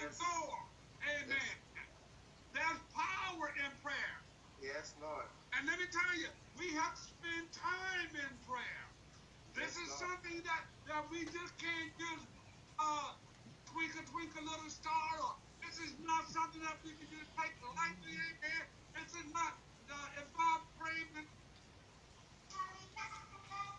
Yes. 0.00 0.18
door. 0.18 0.58
Amen. 1.08 1.56
There's 2.52 2.80
power 2.94 3.48
in 3.64 3.70
prayer. 3.82 4.16
Yes, 4.60 4.94
Lord. 5.00 5.26
And 5.54 5.66
let 5.66 5.78
me 5.78 5.86
tell 5.86 6.18
you, 6.18 6.28
we 6.58 6.74
have 6.74 6.94
to 6.94 7.00
spend 7.00 7.52
time 7.52 8.16
in 8.16 8.38
prayer. 8.40 8.84
This 9.54 9.76
Yes, 9.76 9.78
is 9.78 9.88
Lord. 9.88 10.00
something 10.00 10.42
that, 10.44 10.64
that 10.86 11.10
we 11.10 11.24
just 11.26 11.58
can't 11.58 11.92
just 11.98 12.28
uh, 12.78 13.14
twinkle, 13.66 14.04
twinkle, 14.04 14.44
little 14.44 14.70
star. 14.70 15.20
Or, 15.22 15.36
this 15.62 15.78
is 15.78 15.98
not 16.00 16.26
something 16.28 16.62
that 16.62 16.82
we 16.84 16.96
can 16.96 17.08
just 17.08 17.30
take 17.36 17.54
lightly. 17.62 18.14
Amen. 18.14 18.68
This 18.94 19.14
is 19.14 19.32
not, 19.32 19.54
uh, 19.90 20.08
if 20.22 20.32
I 20.36 20.64
pray, 20.76 21.04
then, 21.14 21.28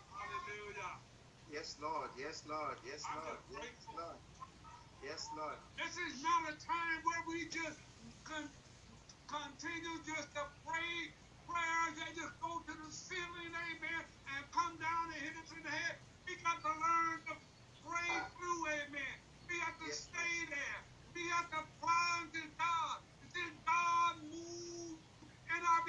hallelujah. 0.08 1.00
Yes, 1.50 1.78
Lord. 1.80 2.10
Yes, 2.18 2.46
Lord. 2.46 2.78
Yes, 2.84 3.04
Lord. 3.14 3.38
Yes. 3.50 3.86
Lord. 3.94 4.18
Yes, 5.02 5.28
Lord. 5.36 5.58
This 5.78 5.96
is 5.98 6.22
not 6.22 6.54
a 6.54 6.56
time 6.58 7.02
where 7.04 7.24
we 7.28 7.48
just 7.48 7.80
con- 8.24 8.54
continue 9.28 10.04
just 10.04 10.32
to 10.34 10.44
pray 10.64 11.14
prayers 11.46 11.96
that 11.98 12.12
just 12.16 12.40
go 12.40 12.62
to 12.62 12.74
the 12.74 12.92
ceiling, 12.92 13.54
amen, 13.54 14.04
and 14.28 14.52
come 14.52 14.78
down 14.78 15.12
and 15.14 15.22
hit 15.22 15.36
us 15.36 15.52
in 15.52 15.62
the 15.64 15.70
head. 15.70 16.00
We 16.26 16.42
got 16.42 16.60
to 16.62 16.68
learn 16.68 17.24
to 17.26 17.34
pray 17.82 18.20
through, 18.32 18.68
amen. 18.70 19.16
We 19.48 19.60
have 19.60 19.78
to 19.78 19.86
Yes, 19.88 20.00
stay 20.08 20.46
there. 20.50 20.80
We 21.14 21.28
have 21.30 21.50
to 21.50 21.62
cry 21.80 22.28
to 22.32 22.54
God. 22.58 22.98
Until 23.22 23.50
God 23.66 24.22
move 24.24 25.00
in 25.56 25.62
our 25.64 25.84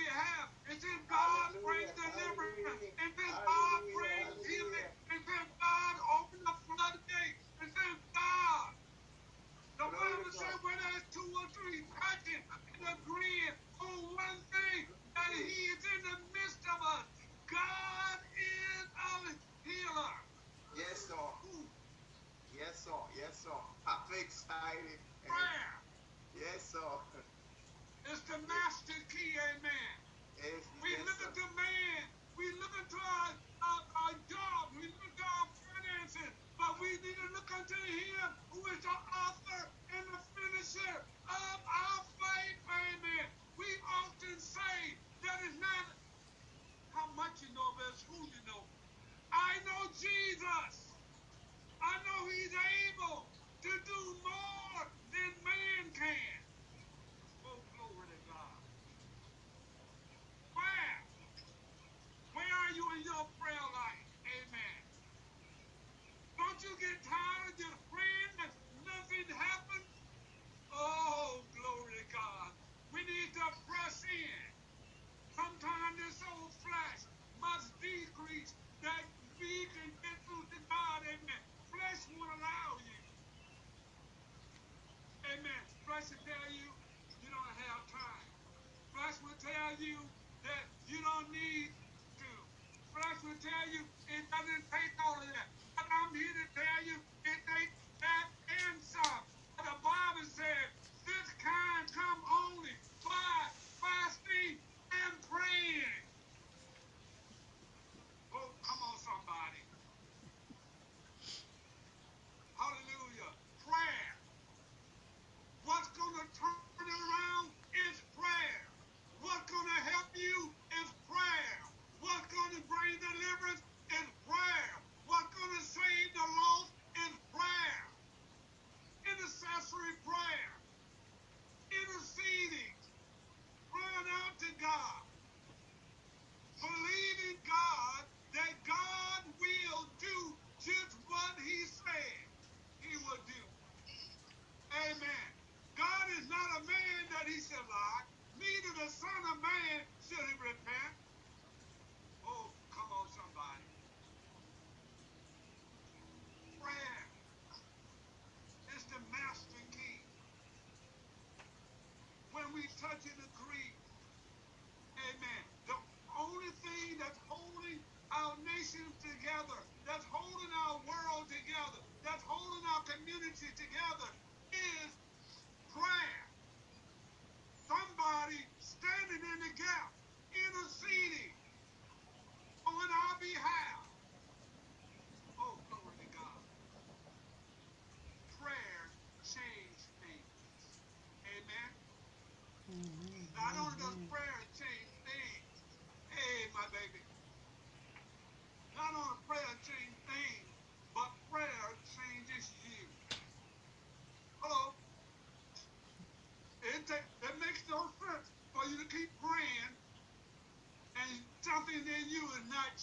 touching 162.83 163.42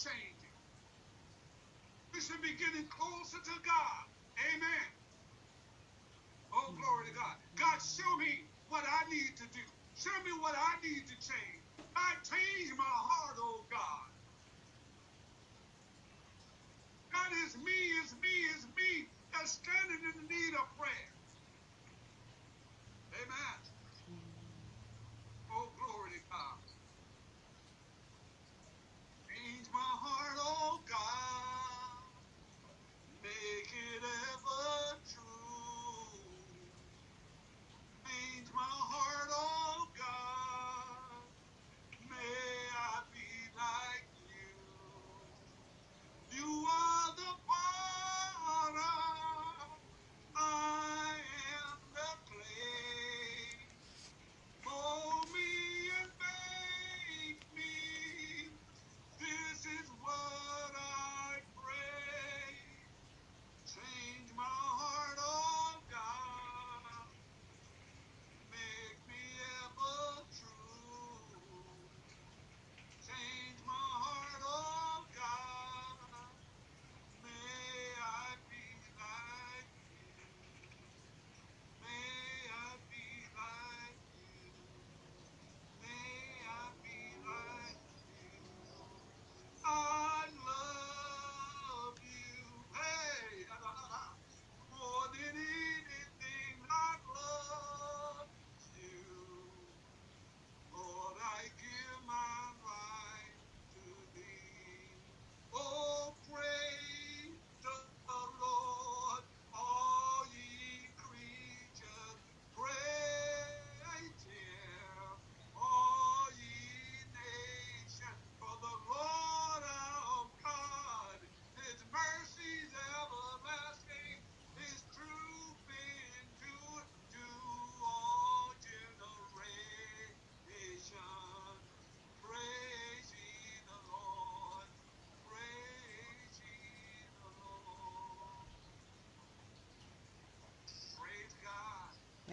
changing. 0.03 0.55
We 2.13 2.21
should 2.21 2.41
be 2.41 2.53
getting 2.57 2.87
closer 2.89 3.37
to 3.37 3.55
God. 3.65 4.03
Amen. 4.53 4.87
Oh, 6.53 6.73
glory 6.73 7.07
to 7.07 7.13
God. 7.13 7.35
God, 7.55 7.79
show 7.79 8.17
me 8.17 8.45
what 8.69 8.83
I 8.85 9.09
need 9.09 9.37
to 9.37 9.45
do. 9.53 9.63
Show 9.95 10.15
me 10.25 10.31
what 10.41 10.55
I 10.57 10.81
need 10.83 11.05
to 11.07 11.15
change. 11.21 11.60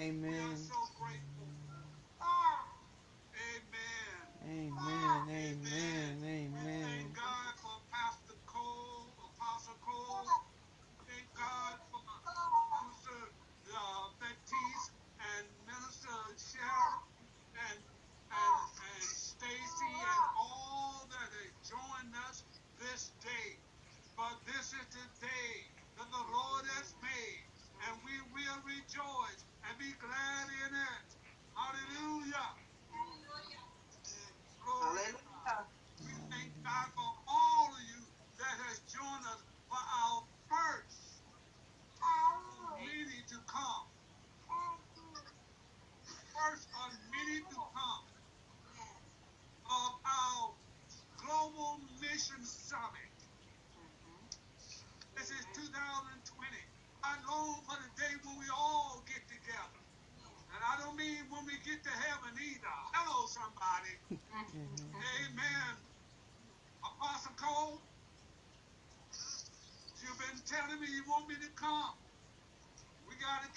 Amen. 0.00 0.56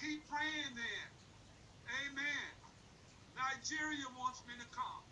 keep 0.01 0.27
praying 0.27 0.73
then. 0.73 1.07
Amen. 2.09 2.49
Nigeria 3.37 4.09
wants 4.17 4.41
me 4.47 4.53
to 4.59 4.67
come. 4.75 5.05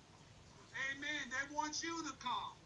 Amen. 0.91 1.23
They 1.29 1.55
want 1.55 1.83
you 1.83 2.03
to 2.03 2.13
come. 2.19 2.58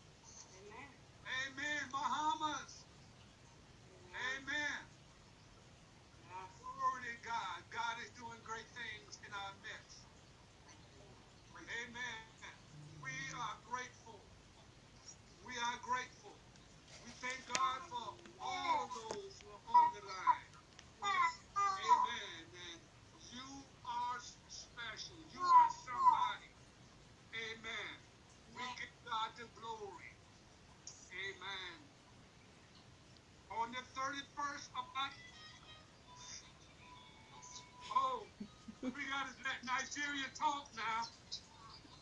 Nigeria, 39.95 40.25
talk 40.33 40.67
now. 40.75 41.01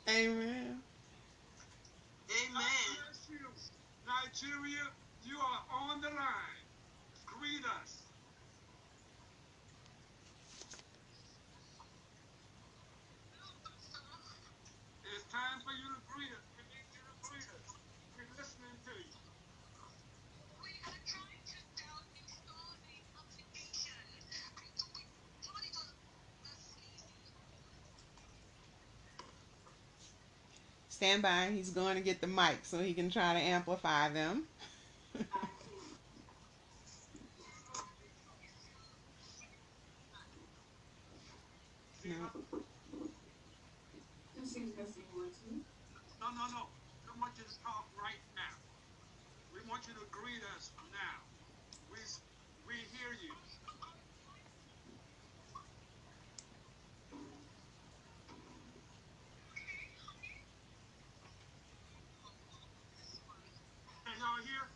Amen. 0.09 0.81
God 2.27 2.55
bless 2.55 3.29
you. 3.29 3.39
Nigeria, 4.07 4.87
you 5.23 5.37
are 5.37 5.63
on 5.71 6.01
the 6.01 6.09
line. 6.09 6.65
Greet 7.25 7.63
us. 7.83 8.03
It's 15.03 15.25
time 15.31 15.59
for 15.65 15.73
you 15.73 15.95
to 15.95 16.01
greet 16.07 16.31
us. 16.31 16.45
We 16.55 16.63
need 16.63 16.87
you 16.95 17.01
to 17.03 17.29
greet 17.29 17.43
us. 17.43 17.75
We're 18.15 18.27
listening 18.37 18.77
to 18.85 18.91
you. 18.91 19.19
We 20.63 20.71
are 20.87 21.01
trying 21.05 21.43
to 21.43 21.59
down 21.75 22.03
install 22.15 22.71
the 22.87 22.95
application. 23.19 24.23
I 24.61 24.67
thought 24.79 24.95
we 24.95 25.03
thought 25.43 25.65
it 25.65 25.75
was 25.75 25.89
a 25.89 25.95
Stand 31.02 31.24
by. 31.24 31.49
He's 31.52 31.72
going 31.72 31.95
to 31.95 32.02
get 32.04 32.22
the 32.22 32.28
mic 32.28 32.60
so 32.62 32.78
he 32.78 32.93
can 32.93 33.10
try 33.10 33.34
to 33.34 33.39
amplify 33.39 34.10
them. 34.10 34.45
no. 35.18 35.26
No, 46.22 46.28
no, 46.38 46.45
no. 46.54 46.70
We 47.02 47.20
want 47.20 47.34
you 47.36 47.45
to 47.49 47.64
talk 47.64 47.89
right 47.97 48.22
now. 48.36 48.54
We 49.52 49.68
want 49.68 49.88
you 49.88 49.95
to 49.95 50.06
greet 50.12 50.43
us 50.56 50.70
now. 50.93 51.26
We 51.89 51.97
we 52.68 52.76
hear 52.76 53.10
you. 53.24 53.34
Y'all? 64.45 64.67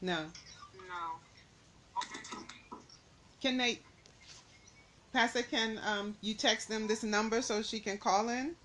No. 0.00 0.18
No. 0.74 1.18
Okay. 1.98 2.44
Can 3.40 3.58
they, 3.58 3.80
Pastor, 5.12 5.42
can 5.42 5.78
um, 5.86 6.16
you 6.20 6.34
text 6.34 6.68
them 6.68 6.86
this 6.86 7.02
number 7.02 7.42
so 7.42 7.62
she 7.62 7.80
can 7.80 7.98
call 7.98 8.28
in? 8.28 8.56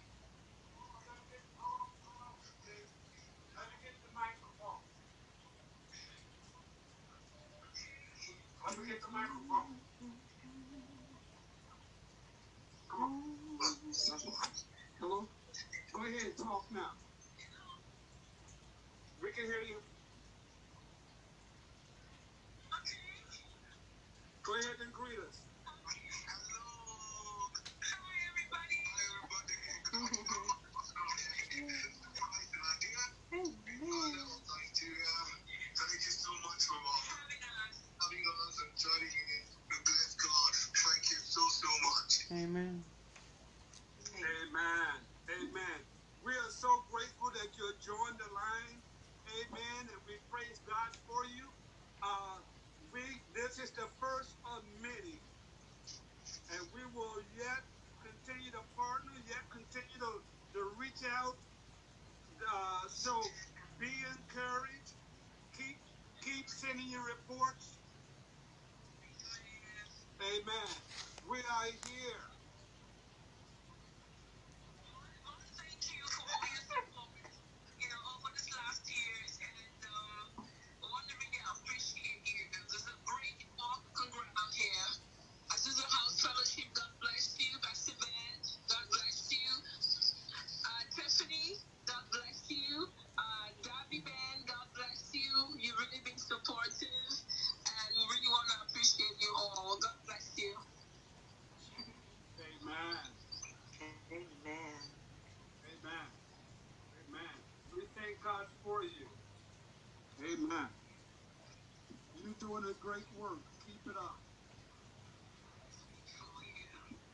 Great 112.88 113.12
work. 113.12 113.44
Keep 113.66 113.86
it 113.88 113.98
up. 113.98 114.22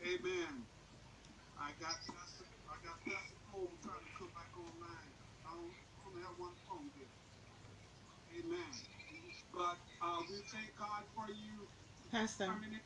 Amen. 0.05 0.67
I 1.57 1.71
got 1.79 1.97
Pastor, 2.05 2.45
I 2.69 2.79
got 2.83 3.01
Pastor 3.01 3.37
Cole 3.51 3.79
trying 3.81 4.05
to 4.05 4.11
come 4.15 4.31
back 4.33 4.55
online. 4.55 5.15
I 5.43 5.73
only 6.05 6.21
have 6.21 6.37
one 6.37 6.55
phone 6.57 6.91
here. 6.91 7.09
Amen. 8.37 8.71
But 9.51 9.79
uh, 9.99 10.21
we 10.29 10.43
thank 10.43 10.75
God 10.75 11.07
for 11.15 11.31
you 11.31 11.71
Pastor. 12.11 12.45
in. 12.45 12.81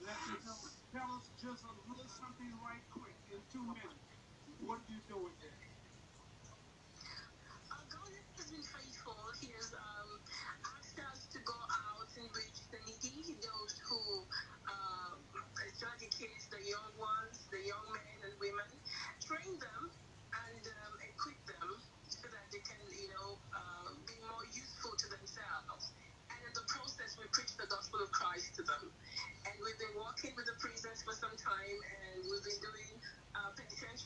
Let 0.00 0.18
me 0.26 0.38
know. 0.46 0.56
Tell 0.90 1.12
us 1.12 1.30
just 1.38 1.64
a 1.64 1.72
little 1.86 2.08
something 2.08 2.58
right 2.64 2.82
quick 2.90 3.16
in 3.30 3.44
two 3.52 3.66
minutes. 3.66 4.06
What 4.60 4.80
are 4.80 4.86
you 4.88 5.02
doing 5.06 5.36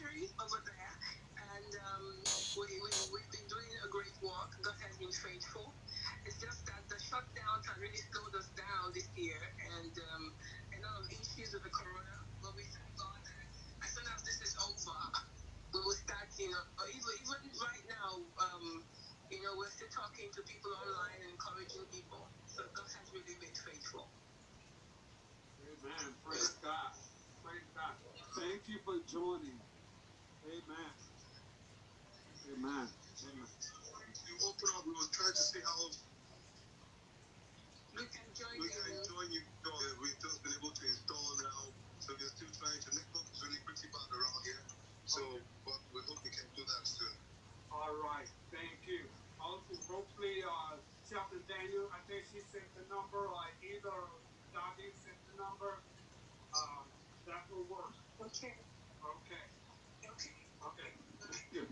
penitentiary 0.01 0.29
over 0.41 0.61
there. 0.65 0.95
And 1.41 1.73
um, 1.77 2.07
we, 2.57 2.65
we, 2.69 2.91
we've 3.13 3.33
been 3.33 3.49
doing 3.49 3.71
a 3.85 3.89
great 3.89 4.17
work. 4.25 4.51
God 4.65 4.77
has 4.85 4.97
been 4.97 5.13
faithful. 5.13 5.73
It's 6.25 6.41
just 6.41 6.65
that 6.69 6.85
the 6.89 6.97
shutdowns 7.01 7.65
have 7.69 7.81
really 7.81 8.01
slowed 8.13 8.33
us 8.37 8.49
down 8.57 8.93
this 8.93 9.09
year, 9.17 9.41
and 9.81 9.93
um, 10.13 10.25
a 10.73 10.79
lot 10.85 11.01
of 11.01 11.07
issues 11.13 11.53
with 11.57 11.65
the 11.65 11.73
corona. 11.73 12.17
But 12.45 12.53
we 12.57 12.65
thank 12.77 12.93
God 12.97 13.21
that 13.25 13.47
as 13.85 13.89
soon 13.93 14.09
as 14.09 14.21
this 14.25 14.41
is 14.45 14.55
over, 14.69 15.01
we 15.73 15.81
will 15.81 15.97
start, 15.97 16.29
you 16.37 16.53
know, 16.53 16.65
even, 16.93 17.15
even 17.25 17.41
right 17.57 17.87
now, 17.89 18.11
um, 18.53 18.85
you 19.33 19.41
know, 19.41 19.57
we're 19.57 19.73
still 19.73 19.93
talking 19.93 20.29
to 20.33 20.41
people 20.45 20.73
online 20.77 21.25
and 21.25 21.33
encouraging 21.33 21.89
people. 21.89 22.29
So 22.49 22.69
God 22.77 22.89
has 23.01 23.07
really 23.17 23.37
been 23.41 23.57
faithful. 23.57 24.13
Amen. 25.61 26.17
Praise 26.21 26.57
God. 26.61 26.93
Praise 27.41 27.69
God. 27.73 27.97
Thank 28.37 28.69
you 28.69 28.81
for 28.85 29.01
joining. 29.09 29.70
Amen. 30.51 30.91
Amen. 32.51 32.87
Amen. 32.91 33.49
You 34.27 34.35
open 34.43 34.69
up, 34.75 34.83
we 34.83 34.91
will 34.99 35.13
try 35.15 35.31
to 35.31 35.39
see 35.39 35.63
how 35.63 35.79
We 37.95 38.03
can 38.11 38.27
join 38.35 38.59
we 38.59 38.67
Mm-hmm. 38.67 39.07
can 39.07 39.31
you. 39.31 39.39
you. 39.39 39.71
Uh, 39.71 39.95
We've 40.03 40.19
just 40.19 40.43
been 40.43 40.51
able 40.59 40.75
to 40.75 40.83
install 40.91 41.23
now, 41.39 41.71
so 42.03 42.15
we're 42.19 42.27
still 42.35 42.51
trying 42.59 42.83
to 42.83 42.91
network 42.99 43.27
is 43.31 43.39
really 43.47 43.63
pretty 43.63 43.87
bad 43.95 44.11
around 44.11 44.43
here. 44.43 44.63
So, 45.07 45.23
but 45.63 45.79
we 45.95 46.03
hope 46.11 46.19
we 46.27 46.31
can 46.35 46.47
do 46.59 46.67
that 46.67 46.83
soon. 46.83 47.15
All 47.71 47.95
right. 48.03 48.27
Thank 48.51 48.83
you. 48.91 49.07
Also, 49.39 49.79
hopefully, 49.87 50.43
uh, 50.43 50.83
Shelton 51.07 51.43
Daniel, 51.47 51.87
I 51.95 52.03
think 52.11 52.27
she 52.35 52.43
sent 52.51 52.67
the 52.75 52.83
number, 52.91 53.23
or 53.31 53.47
either 53.63 53.99
Dottie 54.51 54.91
sent 54.99 55.19
the 55.31 55.39
number. 55.39 55.79
Uh, 56.55 56.83
That 57.27 57.47
will 57.53 57.63
work. 57.71 57.95
Okay. 58.27 58.55
Okay. 59.05 59.45
Okay. 60.03 60.91
Thank 61.21 61.47
you. 61.53 61.65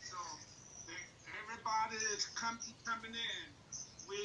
So 0.00 0.16
they- 0.86 1.08
everybody 1.40 1.96
is 1.96 2.26
com- 2.34 2.58
coming 3.04 3.20
in. 3.20 3.48
We 4.08 4.16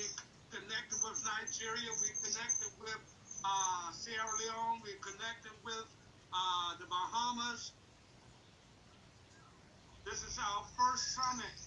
connected 0.51 0.99
with 1.03 1.23
Nigeria. 1.25 1.89
We 2.01 2.09
connected 2.23 2.71
with 2.79 3.01
uh, 3.43 3.91
Sierra 3.91 4.23
Leone. 4.39 4.81
We 4.83 4.93
connected 5.03 5.51
with 5.63 5.85
uh, 6.33 6.77
the 6.79 6.85
Bahamas. 6.85 7.73
This 10.05 10.23
is 10.23 10.39
our 10.39 10.63
first 10.77 11.15
summit. 11.15 11.59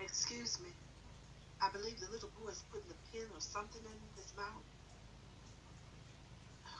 Excuse 0.00 0.60
me. 0.60 0.70
I 1.60 1.70
believe 1.72 1.98
the 2.00 2.08
little 2.10 2.30
boy 2.30 2.48
is 2.48 2.64
putting 2.70 2.90
a 2.90 2.98
pin 3.12 3.28
or 3.32 3.40
something 3.40 3.82
in 3.84 4.00
his 4.16 4.34
mouth. 4.36 4.64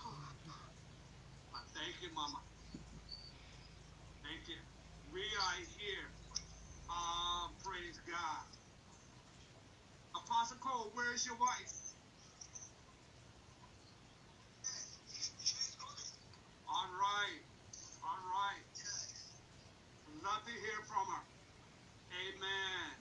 Oh, 0.06 0.32
Thank 1.74 2.02
you, 2.02 2.08
Mama. 2.14 2.40
Thank 4.22 4.48
you. 4.48 4.56
We 5.12 5.20
are 5.20 5.56
here. 5.78 6.08
Ah, 6.88 7.50
praise 7.62 7.98
God. 8.06 8.55
Apostle 10.36 10.60
Cole, 10.60 10.90
where 10.92 11.14
is 11.14 11.24
your 11.24 11.40
wife? 11.40 11.96
All 16.68 16.92
right. 16.92 17.40
All 18.04 18.20
right. 18.20 18.68
Love 20.20 20.44
to 20.44 20.52
hear 20.52 20.80
from 20.84 21.08
her. 21.08 21.24
Amen. 22.20 23.00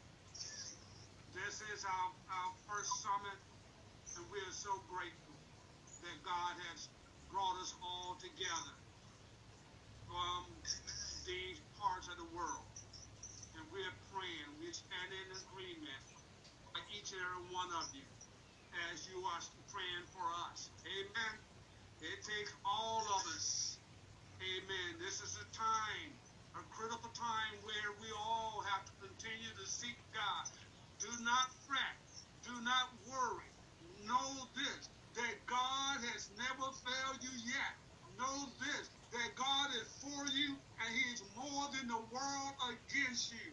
This 1.35 1.59
is 1.75 1.83
our, 1.83 2.07
our 2.31 2.51
first 2.71 3.03
summit, 3.03 3.39
and 4.15 4.23
we 4.31 4.39
are 4.39 4.55
so 4.55 4.71
grateful 4.87 5.35
that 6.07 6.17
God 6.23 6.55
has 6.71 6.87
brought 7.27 7.59
us 7.59 7.75
all 7.83 8.15
together 8.15 8.79
from 10.07 10.55
these 11.27 11.59
parts 11.75 12.07
of 12.07 12.15
the 12.15 12.31
world. 12.31 12.63
And 13.59 13.67
we're 13.75 13.97
praying, 14.15 14.55
we 14.63 14.71
stand 14.71 15.11
in 15.11 15.35
agreement 15.35 16.14
each 16.95 17.11
and 17.11 17.19
every 17.19 17.51
one 17.51 17.67
of 17.75 17.91
you 17.91 18.07
as 18.91 19.03
you 19.11 19.19
are 19.19 19.43
praying 19.67 20.07
for 20.15 20.23
us. 20.47 20.71
Amen. 20.87 21.35
It 21.99 22.23
takes 22.23 22.55
all 22.63 23.03
of 23.19 23.21
us. 23.35 23.77
Amen. 24.39 24.89
This 25.03 25.19
is 25.19 25.35
a 25.35 25.47
time, 25.51 26.11
a 26.55 26.63
critical 26.71 27.11
time 27.11 27.55
where 27.67 27.91
we 27.99 28.07
all 28.15 28.63
have 28.71 28.87
to 28.87 28.93
continue 29.03 29.51
to 29.59 29.65
seek 29.67 29.99
God. 30.15 30.47
Do 31.03 31.11
not 31.23 31.51
fret. 31.67 31.99
Do 32.47 32.55
not 32.63 32.95
worry. 33.11 33.51
Know 34.07 34.47
this, 34.55 34.87
that 35.19 35.35
God 35.51 35.99
has 36.15 36.31
never 36.39 36.71
failed 36.79 37.19
you 37.19 37.35
yet. 37.43 37.75
Know 38.15 38.47
this, 38.63 38.87
that 39.11 39.35
God 39.35 39.67
is 39.75 39.87
for 39.99 40.23
you 40.31 40.55
and 40.79 40.89
He 40.95 41.03
is 41.11 41.23
more 41.35 41.67
than 41.75 41.91
the 41.91 41.99
world 42.07 42.55
against 42.71 43.33
you. 43.35 43.51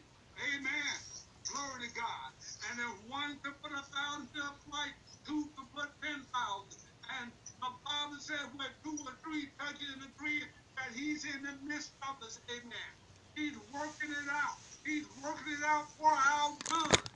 Amen. 0.55 1.22
Glory 1.53 1.89
to 1.89 1.95
God. 1.95 2.33
And 2.71 2.81
if 2.81 3.05
one 3.11 3.41
could 3.41 3.61
put 3.63 3.73
a 3.73 3.83
thousand 3.83 4.33
to 4.35 4.57
flight, 4.65 4.95
two 5.27 5.55
could 5.57 5.73
put 5.73 5.91
ten 6.03 6.27
thousand. 6.35 6.79
And 7.11 7.33
the 7.63 7.71
Bible 7.87 8.19
said, 8.21 8.53
where 8.57 8.77
two 8.85 8.99
or 9.07 9.17
three 9.25 9.53
touch 9.61 9.81
and 9.83 10.05
agree 10.05 10.45
that 10.79 10.93
He's 10.95 11.25
in 11.27 11.43
the 11.43 11.59
midst 11.63 11.97
of 12.09 12.17
us. 12.23 12.41
Amen. 12.51 12.93
He's 13.37 13.59
working 13.59 14.11
it 14.13 14.29
out. 14.31 14.59
He's 14.85 15.09
working 15.23 15.55
it 15.55 15.65
out 15.65 15.89
for 15.97 16.09
our 16.11 16.59
good. 16.69 17.07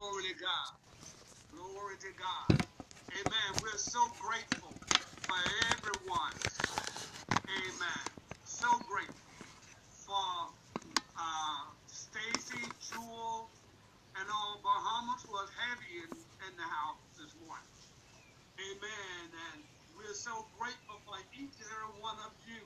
Glory 0.00 0.24
to 0.24 0.34
God. 0.40 0.72
Glory 1.50 1.98
to 1.98 2.12
God. 2.18 2.54
Amen. 3.20 3.60
We're 3.62 3.78
so 3.78 4.16
grateful 4.18 4.82
for 5.26 5.36
everyone. 5.74 6.34
Amen. 7.48 8.06
So 8.44 8.80
grateful 8.82 9.34
for 10.06 10.56
uh, 11.18 11.67
Stacy, 12.08 12.64
Jewel, 12.88 13.52
and 14.16 14.26
all 14.32 14.56
Bahamas 14.64 15.28
was 15.28 15.48
heavy 15.60 16.08
in, 16.08 16.10
in 16.48 16.52
the 16.56 16.64
house 16.64 17.04
this 17.20 17.36
morning. 17.44 17.76
Amen. 18.56 19.24
And 19.28 19.60
we're 19.92 20.16
so 20.16 20.32
grateful 20.56 20.96
for 21.04 21.20
each 21.36 21.52
and 21.60 21.68
every 21.68 22.00
one 22.00 22.16
of 22.24 22.32
you, 22.48 22.64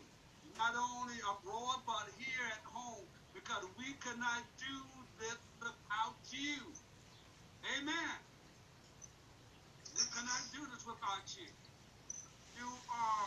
not 0.54 0.78
only 0.78 1.18
abroad, 1.26 1.82
but 1.82 2.06
here 2.22 2.46
at 2.54 2.62
home, 2.70 3.02
because 3.34 3.66
we 3.74 3.90
could 3.98 4.18
not 4.22 4.46
do 4.62 4.76
this 5.18 5.38
without 5.58 6.22
you. 6.30 6.62
Amen. 7.82 8.14
We 9.98 10.06
cannot 10.14 10.42
do 10.54 10.62
this 10.70 10.86
without 10.86 11.26
you. 11.34 11.50
You 12.62 12.70
are 12.70 13.26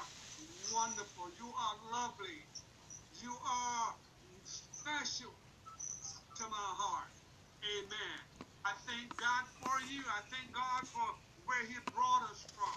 wonderful. 0.71 1.27
You 1.35 1.51
are 1.51 1.75
lovely. 1.91 2.39
You 3.19 3.35
are 3.35 3.91
special 4.47 5.35
to 6.35 6.43
my 6.51 6.69
heart. 6.75 7.15
Amen. 7.63 8.19
I 8.65 8.75
thank 8.83 9.07
God 9.15 9.47
for 9.63 9.79
you. 9.87 10.03
I 10.03 10.19
thank 10.27 10.51
God 10.51 10.83
for 10.83 11.15
where 11.47 11.63
He 11.63 11.79
brought 11.95 12.27
us 12.27 12.43
from. 12.51 12.75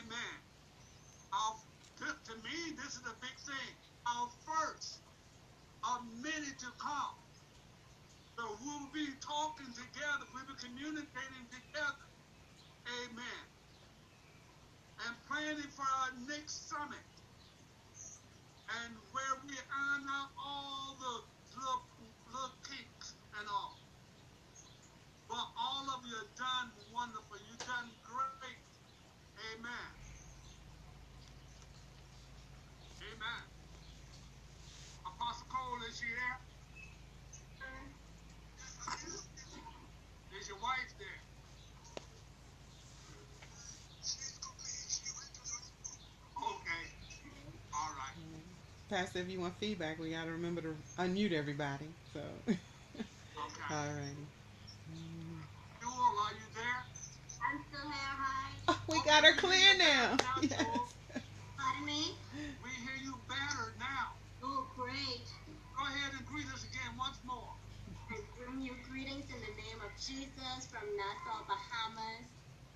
Amen. 0.00 0.36
Our, 1.36 1.52
to, 2.00 2.06
to 2.32 2.34
me, 2.40 2.72
this 2.80 2.96
is 2.96 3.04
a 3.04 3.16
big 3.20 3.36
thing. 3.44 3.72
Our 4.08 4.28
first 4.48 5.04
of 5.84 6.00
many 6.24 6.48
to 6.48 6.68
come. 6.80 7.16
So 8.38 8.56
we'll 8.64 8.88
be 8.94 9.04
talking 9.20 9.68
together. 9.76 10.24
We'll 10.32 10.48
be 10.48 10.56
communicating 10.56 11.44
together. 11.52 12.08
Amen. 13.04 13.42
And 15.04 15.12
planning 15.28 15.68
for 15.76 15.84
our 15.84 16.10
next 16.26 16.72
summit. 16.72 17.04
And 18.80 18.96
where 19.12 19.36
we 19.44 19.52
out 19.76 20.30
all 20.40 20.96
the 20.98 21.20
kinks 21.52 21.91
and 23.42 23.50
all. 23.50 23.74
But 25.28 25.46
all 25.58 25.90
of 25.90 26.06
you 26.06 26.14
have 26.14 26.34
done 26.38 26.70
wonderful. 26.94 27.36
You've 27.50 27.58
done 27.66 27.90
great. 28.06 28.58
Amen. 29.58 29.90
Amen. 33.02 33.42
Apostle 35.06 35.46
Cole, 35.50 35.82
is 35.90 35.98
she 35.98 36.06
there? 36.06 36.38
Is 40.40 40.48
your 40.48 40.58
wife 40.58 40.94
there? 40.98 41.20
Okay. 46.38 46.84
All 47.74 47.94
right. 47.94 48.16
Pastor, 48.88 49.20
if 49.20 49.30
you 49.30 49.40
want 49.40 49.56
feedback, 49.56 49.98
we 49.98 50.10
got 50.10 50.26
to 50.26 50.32
remember 50.32 50.60
to 50.62 50.76
unmute 50.98 51.32
everybody. 51.32 51.88
So, 52.12 52.20
Okay. 53.70 53.74
alrighty. 53.74 54.26
Jewel, 55.80 56.14
are 56.18 56.34
you 56.34 56.48
there? 56.54 56.82
I'm 57.46 57.58
still 57.70 57.86
here. 57.86 58.14
Hi. 58.18 58.50
Oh, 58.68 58.80
we 58.88 59.02
got 59.04 59.24
her 59.24 59.36
clear 59.36 59.78
now. 59.78 60.16
Yes. 60.42 60.58
Pardon 61.58 61.86
me? 61.86 62.18
We 62.34 62.70
hear 62.82 62.98
you 62.98 63.14
better 63.30 63.74
now. 63.78 64.18
Oh, 64.42 64.66
great. 64.74 65.26
Go 65.46 65.82
ahead 65.86 66.10
and 66.18 66.26
greet 66.26 66.46
us 66.50 66.66
again 66.66 66.98
once 66.98 67.18
more. 67.22 67.54
I 68.10 68.18
bring 68.34 68.60
you 68.60 68.74
greetings 68.82 69.30
in 69.30 69.38
the 69.38 69.54
name 69.54 69.80
of 69.86 69.94
Jesus 69.94 70.66
from 70.66 70.82
Nassau, 70.98 71.46
Bahamas, 71.46 72.26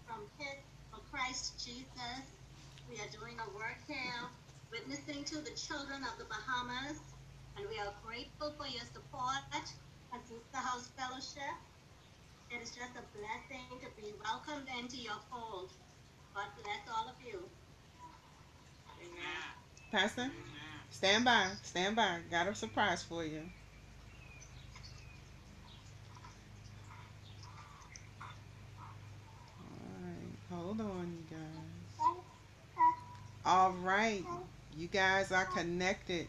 from 0.07 0.31
Pit 0.39 0.63
for 0.91 1.03
Christ 1.11 1.59
Jesus. 1.65 2.23
We 2.89 2.95
are 3.03 3.11
doing 3.11 3.37
a 3.43 3.49
work 3.59 3.83
here, 3.91 4.23
witnessing 4.71 5.25
to 5.35 5.43
the 5.43 5.55
children 5.59 6.07
of 6.07 6.15
the 6.19 6.31
Bahamas, 6.31 7.03
and 7.59 7.67
we 7.69 7.79
are 7.83 7.95
grateful 8.07 8.55
for 8.55 8.67
your 8.71 8.87
support 8.95 9.43
at 10.17 10.53
the 10.53 10.59
House 10.59 10.89
Fellowship. 10.97 11.55
It 12.51 12.63
is 12.63 12.71
just 12.71 12.93
a 12.97 13.05
blessing 13.13 13.79
to 13.81 13.87
be 14.01 14.15
welcomed 14.25 14.67
into 14.81 14.97
your 14.97 15.19
fold. 15.31 15.71
God 16.35 16.47
bless 16.63 16.97
all 16.97 17.09
of 17.09 17.17
you. 17.27 17.41
Amen. 18.99 19.43
Pastor, 19.93 20.23
Amen. 20.23 20.33
stand 20.91 21.25
by. 21.25 21.49
Stand 21.63 21.97
by. 21.97 22.19
Got 22.31 22.49
a 22.49 22.55
surprise 22.55 23.03
for 23.03 23.25
you. 23.25 23.43
Alright, 29.61 30.39
hold 30.51 30.81
on, 30.81 31.13
you 31.31 31.37
guys. 31.37 32.07
All 33.45 33.73
right, 33.83 34.25
you 34.77 34.89
guys 34.89 35.31
are 35.31 35.45
connected. 35.45 36.27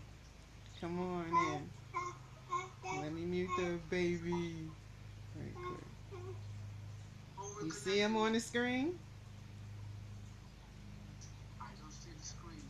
Come 0.82 1.00
on 1.00 1.28
in. 1.54 1.77
Let 2.96 3.14
me 3.14 3.22
mute 3.22 3.50
the 3.58 3.78
baby. 3.90 4.72
Right 5.36 5.54
quick. 5.56 5.84
You 7.64 7.72
see 7.72 8.00
him 8.00 8.16
on 8.16 8.34
the 8.34 8.40
screen? 8.40 8.98
I 11.62 11.66
don't 11.80 11.92
see 11.92 12.12
the 12.18 12.26
screen. 12.26 12.64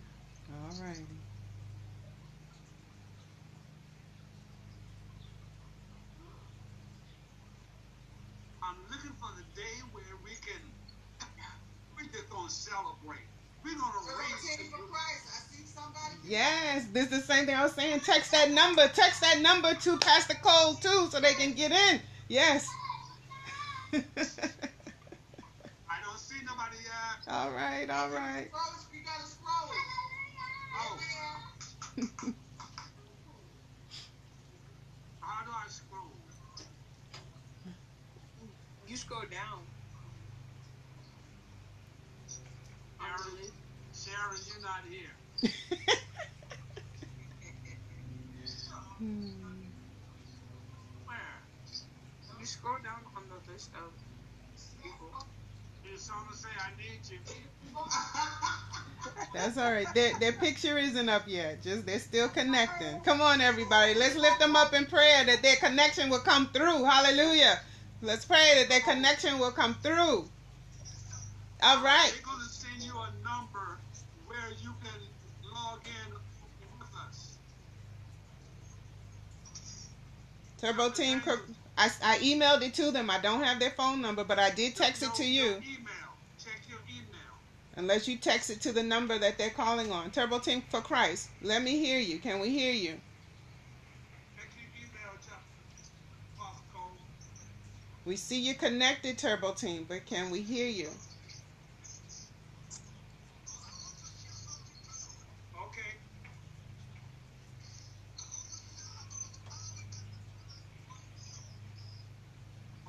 All 0.51 0.85
righty. 0.85 1.05
I'm 8.63 8.75
looking 8.91 9.15
for 9.19 9.29
the 9.37 9.45
day 9.55 9.75
where 9.91 10.03
we 10.23 10.31
can, 10.43 10.61
we 11.95 12.03
just 12.09 12.29
gonna 12.29 12.49
celebrate. 12.49 13.27
We're 13.63 13.75
gonna 13.79 14.03
so 14.03 14.11
raise. 14.17 14.69
From 14.71 14.87
Christ. 14.89 15.25
I 15.29 15.39
see 15.55 15.56
Yes, 16.27 16.85
this 16.91 17.05
is 17.05 17.09
the 17.09 17.21
same 17.21 17.45
thing 17.45 17.55
I 17.55 17.63
was 17.63 17.71
saying. 17.73 18.01
Text 18.01 18.31
that 18.31 18.51
number. 18.51 18.87
Text 18.89 19.21
that 19.21 19.39
number 19.41 19.73
to 19.73 19.97
Pastor 19.97 20.35
Cole 20.43 20.73
too, 20.75 21.07
so 21.09 21.21
they 21.21 21.33
can 21.33 21.53
get 21.53 21.71
in. 21.71 22.01
Yes. 22.27 22.67
I 23.93 24.01
don't 26.03 26.17
see 26.17 26.35
nobody 26.45 26.75
yet. 26.83 27.33
all 27.33 27.51
right, 27.51 27.89
all 27.89 28.09
right. 28.09 28.49
Scroll, 28.49 28.73
you 28.93 28.99
gotta 29.05 29.25
scroll. 29.25 29.71
Oh, 30.79 30.99
how 35.21 35.45
do 35.45 35.51
I 35.51 35.67
scroll? 35.69 36.11
You 38.87 38.97
scroll 38.97 39.21
down. 39.31 39.61
I 42.99 43.03
Sharon. 43.17 43.51
Sharon, 43.93 44.37
you're 44.47 44.61
not 44.61 44.83
here. 44.89 45.16
Hmm. 48.99 49.29
You 52.39 52.45
scroll 52.45 52.77
down 52.83 53.01
on 53.15 53.23
the 53.29 53.51
list 53.51 53.69
of 53.75 53.93
people. 54.81 55.25
Did 55.83 55.99
someone 55.99 56.33
say 56.33 56.49
I 56.59 56.71
need 56.81 57.01
you? 57.09 57.19
That's 59.33 59.57
all 59.57 59.71
right. 59.71 59.87
Their, 59.93 60.17
their 60.19 60.31
picture 60.33 60.77
isn't 60.77 61.09
up 61.09 61.23
yet. 61.27 61.61
Just 61.61 61.85
they're 61.85 61.99
still 61.99 62.29
connecting. 62.29 62.99
Come 63.01 63.21
on, 63.21 63.41
everybody. 63.41 63.93
Let's 63.93 64.15
lift 64.15 64.39
them 64.39 64.55
up 64.55 64.73
in 64.73 64.85
prayer 64.85 65.25
that 65.25 65.41
their 65.43 65.55
connection 65.57 66.09
will 66.09 66.19
come 66.19 66.47
through. 66.47 66.83
Hallelujah. 66.83 67.59
Let's 68.01 68.25
pray 68.25 68.53
that 68.57 68.69
their 68.69 68.81
connection 68.81 69.39
will 69.39 69.51
come 69.51 69.75
through. 69.75 70.29
All 71.63 71.83
right. 71.83 72.11
They're 72.13 72.25
gonna 72.25 72.43
send 72.49 72.83
you 72.83 72.93
a 72.93 73.11
number 73.23 73.79
where 74.27 74.49
you 74.61 74.73
can 74.83 75.01
log 75.53 75.79
in 75.85 76.13
with 76.79 76.89
us. 77.07 77.37
Turbo 80.59 80.89
Team. 80.89 81.21
I, 81.77 81.89
I 82.03 82.17
emailed 82.19 82.61
it 82.63 82.73
to 82.75 82.91
them. 82.91 83.09
I 83.09 83.19
don't 83.19 83.43
have 83.43 83.59
their 83.59 83.69
phone 83.71 84.01
number, 84.01 84.23
but 84.23 84.39
I 84.39 84.49
did 84.49 84.75
text 84.75 85.03
it 85.03 85.13
to 85.15 85.23
you. 85.25 85.43
your 85.43 85.51
Email. 85.57 86.09
Check 86.43 86.61
your 86.69 86.79
email. 86.89 87.03
Unless 87.75 88.07
you 88.07 88.17
text 88.17 88.49
it 88.49 88.61
to 88.61 88.71
the 88.71 88.81
number 88.83 89.17
that 89.19 89.37
they're 89.37 89.51
calling 89.51 89.91
on. 89.91 90.09
Turbo 90.11 90.39
Team 90.39 90.63
for 90.69 90.81
Christ. 90.81 91.29
Let 91.43 91.61
me 91.61 91.77
hear 91.77 91.99
you. 91.99 92.17
Can 92.19 92.39
we 92.39 92.49
hear 92.49 92.73
you? 92.73 92.99
Check 94.35 94.49
your 94.57 94.69
email, 94.83 95.13
Chuck. 95.27 95.41
Apostle 96.35 96.97
We 98.05 98.15
see 98.15 98.39
you 98.39 98.55
connected, 98.55 99.17
Turbo 99.19 99.53
Team, 99.53 99.85
but 99.87 100.05
can 100.07 100.31
we 100.31 100.41
hear 100.41 100.67
you? 100.67 100.89
Okay. 105.55 105.97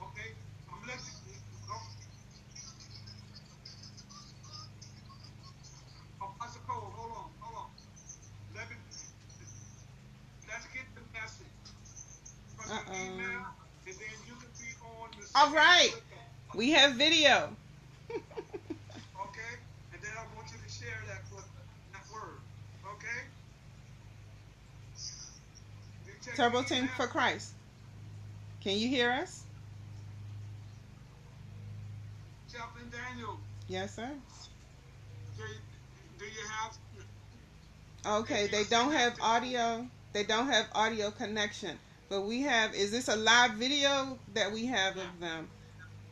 Okay. 0.03 0.31
I'm 0.73 0.83
listening. 0.87 1.41
Oh. 1.71 1.83
Apostle 6.21 6.61
Cole, 6.67 6.93
hold 6.97 7.13
on, 7.13 7.31
hold 7.41 7.57
on. 7.65 7.71
Let 8.57 8.69
me, 8.71 8.77
let's 10.49 10.67
get 10.75 10.85
the 10.95 11.03
message 11.13 11.57
from 12.57 12.73
Uh-oh. 12.73 12.93
your 12.93 13.13
email, 13.15 13.47
and 13.87 13.95
then 13.95 14.15
you 14.27 14.35
can 14.35 14.51
be 14.59 14.69
on 14.83 15.09
the 15.15 15.27
All 15.35 15.47
screen 15.47 15.57
right. 15.57 15.91
with 15.95 16.11
them. 16.11 16.19
We 16.59 16.71
have 16.73 16.95
video. 16.95 17.51
Okay? 18.11 18.21
And 19.93 20.03
then 20.03 20.11
I 20.19 20.25
want 20.37 20.49
you 20.51 20.59
to 20.59 20.69
share 20.69 20.99
that 21.07 21.23
that 21.93 22.03
word. 22.13 22.41
Okay? 22.95 23.21
Turbo 26.35 26.65
Team 26.65 26.89
for 26.97 27.07
Christ. 27.07 27.53
Can 28.61 28.77
you 28.77 28.89
hear 28.89 29.13
us? 29.13 29.45
Chaplain 32.53 32.91
Daniel, 32.91 33.39
Yes, 33.69 33.95
sir. 33.95 34.11
do 35.37 35.43
you, 35.45 35.49
do 36.19 36.25
you 36.25 36.45
have 36.49 38.19
Okay, 38.21 38.49
they 38.49 38.65
don't 38.65 38.91
have 38.91 39.17
audio. 39.21 39.87
They 40.13 40.25
don't 40.25 40.49
have 40.49 40.67
audio 40.75 41.13
connection. 41.13 41.79
But 42.09 42.23
we 42.23 42.43
have. 42.43 42.75
Is 42.75 42.91
this 42.91 43.07
a 43.07 43.15
live 43.15 43.53
video 43.53 44.19
that 44.35 44.51
we 44.51 44.67
have 44.67 44.97
of 44.97 45.21
them? 45.21 45.49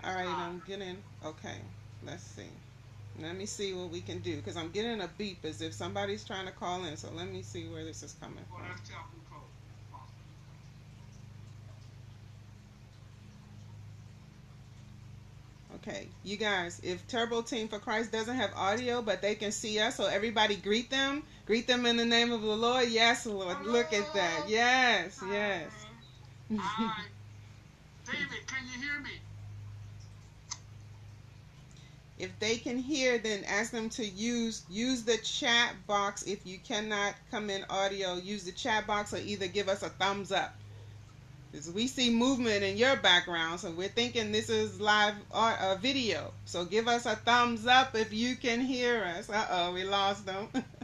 All 0.05 0.15
right, 0.15 0.27
ah. 0.29 0.49
I'm 0.49 0.63
getting. 0.67 0.97
Okay, 1.25 1.57
let's 2.05 2.23
see. 2.23 2.51
Let 3.21 3.37
me 3.37 3.47
see 3.47 3.73
what 3.73 3.91
we 3.91 4.01
can 4.01 4.19
do 4.19 4.37
because 4.37 4.57
I'm 4.57 4.71
getting 4.71 5.01
a 5.01 5.09
beep 5.17 5.45
as 5.45 5.63
if 5.63 5.73
somebody's 5.73 6.25
trying 6.25 6.47
to 6.47 6.53
call 6.53 6.85
in. 6.85 6.97
So 6.97 7.09
let 7.15 7.29
me 7.29 7.43
see 7.43 7.67
where 7.67 7.85
this 7.85 8.03
is 8.03 8.15
coming 8.21 8.45
from. 8.51 8.63
that's 8.69 8.87
Chaplain 8.89 9.21
Cole. 9.31 9.41
Okay, 15.77 16.09
you 16.25 16.37
guys, 16.37 16.81
if 16.83 17.07
Turbo 17.07 17.43
Team 17.43 17.69
for 17.69 17.79
Christ 17.79 18.13
doesn't 18.13 18.37
have 18.37 18.51
audio, 18.55 19.03
but 19.03 19.23
they 19.23 19.35
can 19.35 19.53
see 19.53 19.79
us, 19.79 19.97
so 19.97 20.07
everybody 20.07 20.57
greet 20.57 20.91
them. 20.91 21.23
Greet 21.47 21.67
them 21.67 21.87
in 21.87 21.97
the 21.97 22.05
name 22.05 22.33
of 22.33 22.43
the 22.43 22.57
Lord. 22.57 22.89
Yes, 22.89 23.25
Lord. 23.25 23.65
Look 23.65 23.93
at 23.93 24.13
that. 24.15 24.45
Yes, 24.49 25.21
yes. 25.31 25.71
Hi. 26.57 27.05
David, 28.05 28.47
can 28.47 28.65
you 28.67 28.81
hear 28.81 29.01
me? 29.01 29.11
If 32.19 32.39
they 32.39 32.57
can 32.57 32.79
hear, 32.79 33.19
then 33.19 33.45
ask 33.45 33.71
them 33.71 33.91
to 33.91 34.05
use 34.05 34.65
use 34.71 35.03
the 35.03 35.19
chat 35.19 35.75
box. 35.87 36.23
If 36.23 36.47
you 36.47 36.59
cannot 36.59 37.15
come 37.31 37.51
in 37.51 37.65
audio, 37.69 38.17
use 38.17 38.45
the 38.45 38.53
chat 38.53 38.87
box 38.87 39.13
or 39.13 39.19
either 39.19 39.47
give 39.47 39.69
us 39.69 39.83
a 39.83 39.91
thumbs 39.91 40.33
up. 40.33 40.55
Because 41.51 41.71
we 41.71 41.87
see 41.87 42.11
movement 42.11 42.63
in 42.63 42.77
your 42.77 42.97
background, 42.97 43.61
so 43.61 43.71
we're 43.71 43.89
thinking 43.89 44.33
this 44.33 44.51
is 44.51 44.81
live 44.81 45.15
or 45.31 45.51
uh, 45.53 45.77
video. 45.77 46.33
So 46.45 46.65
give 46.65 46.89
us 46.89 47.07
a 47.07 47.17
thumbs 47.17 47.67
up 47.67 47.95
if 47.95 48.13
you 48.13 48.37
can 48.37 48.61
hear 48.61 49.05
us. 49.05 49.31
Uh 49.31 49.47
oh, 49.51 49.73
we 49.73 49.85
lost 49.85 50.27
them. 50.27 50.49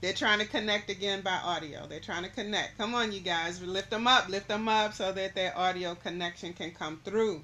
They're 0.00 0.12
trying 0.12 0.40
to 0.40 0.46
connect 0.46 0.90
again 0.90 1.22
by 1.22 1.38
audio. 1.42 1.86
They're 1.86 2.00
trying 2.00 2.24
to 2.24 2.28
connect. 2.28 2.76
Come 2.76 2.94
on, 2.94 3.12
you 3.12 3.20
guys. 3.20 3.62
Lift 3.62 3.90
them 3.90 4.06
up. 4.06 4.28
Lift 4.28 4.48
them 4.48 4.68
up 4.68 4.92
so 4.92 5.10
that 5.12 5.34
their 5.34 5.56
audio 5.56 5.94
connection 5.94 6.52
can 6.52 6.72
come 6.72 7.00
through. 7.02 7.42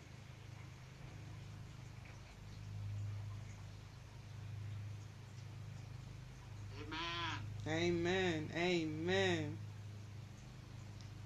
Amen. 7.66 7.68
Amen. 7.68 8.50
Amen. 8.55 9.59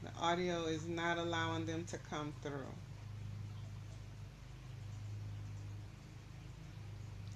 The 0.05 0.11
audio 0.21 0.67
is 0.67 0.87
not 0.87 1.19
allowing 1.19 1.67
them 1.67 1.85
to 1.87 1.99
come 1.99 2.33
through. 2.43 2.73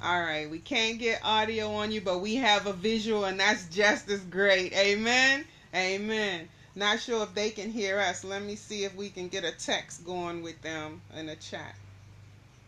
All 0.02 0.20
right, 0.20 0.48
we 0.48 0.58
can't 0.58 0.98
get 0.98 1.20
audio 1.22 1.74
on 1.74 1.92
you, 1.92 2.00
but 2.00 2.20
we 2.20 2.36
have 2.36 2.66
a 2.66 2.72
visual, 2.72 3.26
and 3.26 3.38
that's 3.38 3.66
just 3.66 4.08
as 4.08 4.20
great. 4.20 4.72
Amen. 4.72 5.44
Amen. 5.74 6.48
Not 6.74 7.00
sure 7.00 7.22
if 7.22 7.34
they 7.34 7.50
can 7.50 7.70
hear 7.70 7.98
us. 7.98 8.24
Let 8.24 8.42
me 8.42 8.56
see 8.56 8.84
if 8.84 8.94
we 8.94 9.10
can 9.10 9.28
get 9.28 9.44
a 9.44 9.52
text 9.52 10.06
going 10.06 10.42
with 10.42 10.62
them 10.62 11.02
in 11.14 11.26
the 11.26 11.36
chat. 11.36 11.74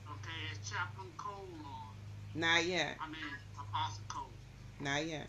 Okay, 0.06 0.52
is 0.52 0.70
Chaplain 0.70 1.08
Cole 1.16 1.46
on? 1.64 2.40
Not 2.40 2.66
yet. 2.66 2.96
I 3.00 3.08
mean, 3.08 3.20
Apostle 3.58 4.04
Cole. 4.08 4.28
Not 4.80 5.06
yet. 5.06 5.26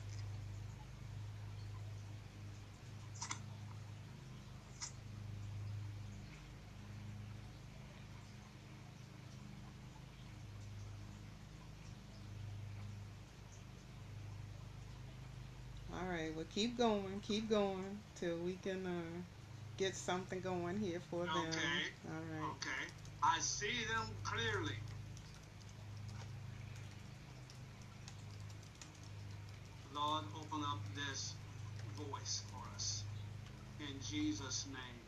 All 15.94 16.10
right, 16.10 16.36
well, 16.36 16.46
keep 16.54 16.78
going, 16.78 17.22
keep 17.22 17.50
going 17.50 18.00
till 18.16 18.38
we 18.38 18.54
can 18.64 18.86
uh, 18.86 19.22
get 19.78 19.96
something 19.96 20.42
going 20.42 20.80
here 20.80 21.00
for 21.10 21.26
them. 21.26 21.38
Okay. 21.38 21.84
All 22.08 22.24
right. 22.34 22.50
Okay. 22.56 22.84
I 23.22 23.40
see 23.40 23.86
them 23.94 24.08
clearly. 24.24 24.76
Lord, 29.94 30.24
open 30.36 30.64
up 30.64 30.80
this 30.96 31.34
voice 31.96 32.42
for 32.50 32.76
us. 32.76 33.04
In 33.80 33.96
Jesus' 34.02 34.66
name. 34.68 35.04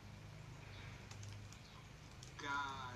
God, 2.41 2.93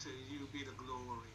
to 0.00 0.08
you 0.08 0.46
be 0.52 0.64
the 0.64 0.72
glory. 0.72 1.28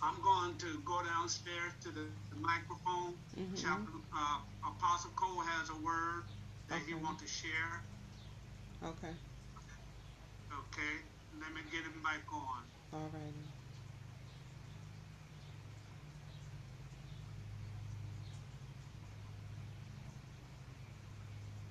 I'm 0.00 0.22
going 0.22 0.56
to 0.58 0.80
go 0.86 1.02
downstairs 1.02 1.72
to 1.82 1.90
the, 1.90 2.06
the 2.30 2.36
microphone. 2.36 3.18
Mhm. 3.36 3.56
Chapter, 3.56 3.90
uh, 4.14 4.38
Apostle 4.64 5.10
Cole 5.16 5.42
has 5.42 5.70
a 5.70 5.76
word 5.82 6.24
that 6.68 6.80
he 6.86 6.94
wants 6.94 7.22
to 7.22 7.28
share. 7.28 7.82
Okay. 8.82 9.14
Okay, 10.50 10.94
let 11.40 11.52
me 11.52 11.60
get 11.72 11.82
him 11.84 12.02
back 12.02 12.24
on. 12.32 12.62
All 12.92 13.10
righty. 13.12 13.50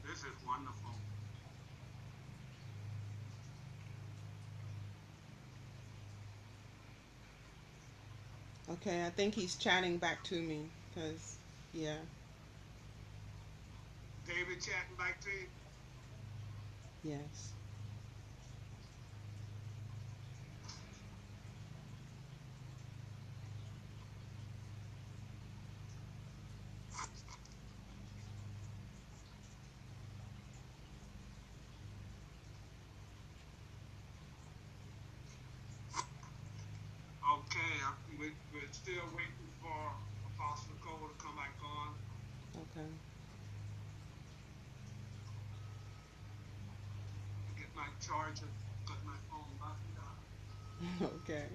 This 0.04 0.20
is 0.20 0.36
wonderful. 0.46 0.97
Okay, 8.78 9.06
I 9.06 9.12
think 9.12 9.36
he's 9.36 9.58
chatting 9.58 10.00
back 10.00 10.24
to 10.26 10.42
me 10.42 10.76
because, 10.90 11.42
yeah. 11.74 12.08
David 14.26 14.62
chatting 14.62 14.98
back 14.98 15.22
to 15.22 15.30
you. 15.32 15.50
Yes. 17.04 17.57
Okay, 37.88 37.96
uh, 37.96 38.20
we, 38.20 38.28
we're 38.54 38.72
still 38.72 39.08
waiting 39.16 39.52
for 39.62 39.92
Apostle 40.36 40.76
Cole 40.82 41.08
to 41.08 41.24
come 41.24 41.36
back 41.36 41.56
on. 41.64 41.96
Okay. 42.56 42.90
Get 47.58 47.72
my 47.76 47.88
charger, 48.06 48.52
cut 48.86 48.98
my 49.06 49.16
phone 49.30 49.56
back 49.60 49.80
down. 49.96 51.10
okay. 51.24 51.46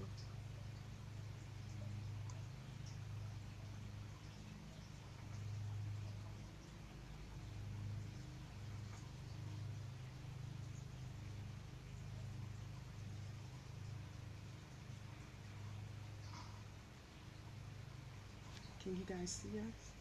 Can 18.83 18.97
you 18.97 19.05
guys 19.05 19.31
see 19.31 19.59
us? 19.61 19.93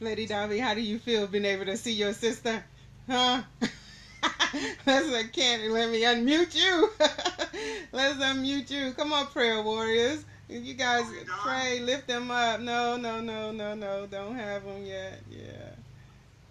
Lady 0.00 0.26
Dobby, 0.26 0.58
how 0.58 0.74
do 0.74 0.80
you 0.80 0.98
feel 0.98 1.28
being 1.28 1.44
able 1.44 1.64
to 1.66 1.76
see 1.76 1.92
your 1.92 2.12
sister? 2.12 2.64
Huh? 3.08 3.42
Let's 4.84 5.14
I 5.14 5.24
can't 5.32 5.70
let 5.70 5.90
me 5.90 6.02
unmute 6.02 6.56
you. 6.56 6.90
Let's 7.92 8.18
unmute 8.18 8.68
you. 8.70 8.92
Come 8.94 9.12
on, 9.12 9.26
prayer 9.28 9.62
warriors. 9.62 10.24
You 10.48 10.74
guys 10.74 11.04
pray, 11.44 11.80
lift 11.80 12.08
them 12.08 12.32
up. 12.32 12.60
No, 12.60 12.96
no, 12.96 13.20
no, 13.20 13.52
no, 13.52 13.74
no. 13.74 14.06
Don't 14.06 14.34
have 14.34 14.64
them 14.64 14.84
yet. 14.84 15.22
Yeah. 15.30 15.70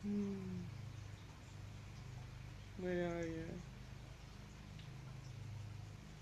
Hmm. 0.03 0.53
Where 2.83 2.91
are 2.91 3.25
you? 3.25 3.45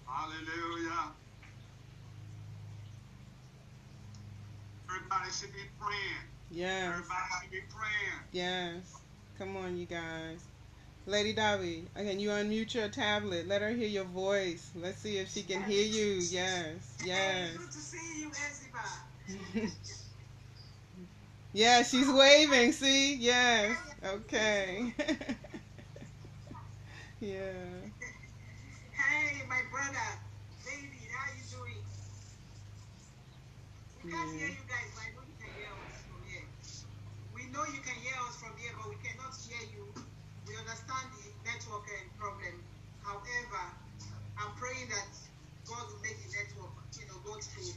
Hallelujah. 0.05 1.11
Everybody 4.88 5.31
should 5.31 5.53
be 5.53 5.59
praying. 5.79 6.21
Yes. 6.51 6.89
Everybody 6.89 7.15
should 7.41 7.51
be 7.51 7.61
praying. 7.67 8.19
Yes. 8.31 9.01
Come 9.39 9.57
on, 9.57 9.75
you 9.75 9.88
guys. 9.88 10.43
Lady 11.07 11.33
Dobby, 11.33 11.85
can 11.95 12.19
you 12.19 12.29
unmute 12.29 12.75
your 12.75 12.89
tablet? 12.89 13.47
Let 13.47 13.63
her 13.63 13.71
hear 13.71 13.88
your 13.88 14.03
voice. 14.03 14.69
Let's 14.75 14.99
see 14.99 15.17
if 15.17 15.31
she 15.31 15.41
can 15.41 15.63
hear 15.63 15.83
you. 15.83 16.21
Yes. 16.21 16.95
Yes. 17.03 17.57
Good 17.57 17.71
to 17.71 17.77
see 17.77 18.19
you, 18.19 18.29
Eziba. 18.29 19.71
yeah, 21.53 21.81
she's 21.81 22.07
waving. 22.07 22.71
See? 22.71 23.15
Yes. 23.15 23.75
Okay. 24.05 24.93
yeah. 27.22 27.85
Hey, 28.98 29.45
my 29.48 29.61
brother, 29.69 30.10
David, 30.65 31.10
how 31.14 31.30
you 31.38 31.43
doing? 31.53 31.85
We 34.03 34.10
can't 34.10 34.34
Yeah. 34.34 34.38
hear 34.39 34.49
you 34.49 34.65
guys, 34.65 34.89
but 34.95 35.06
I 35.06 35.10
know 35.14 35.22
you 35.22 35.38
can 35.38 35.52
hear 35.53 35.69
us 35.85 36.02
from 36.10 36.23
here. 36.26 36.48
We 37.34 37.45
know 37.53 37.65
you 37.65 37.81
can 37.81 37.95
hear 38.02 38.18
us 38.26 38.38
from 38.41 38.57
here, 38.57 38.73
but 38.77 38.89
we 38.89 38.95
cannot 39.06 39.35
hear 39.38 39.61
you. 39.69 39.93
We 40.48 40.57
understand 40.57 41.14
the 41.14 41.30
network 41.45 41.85
and 41.93 42.10
problem. 42.18 42.65
However, 43.03 43.64
I'm 44.38 44.53
praying 44.57 44.89
that 44.89 45.14
God 45.68 45.85
will 45.93 46.02
make 46.02 46.18
the 46.26 46.30
network, 46.34 46.73
you 46.98 47.06
know, 47.06 47.19
go 47.22 47.38
through, 47.39 47.73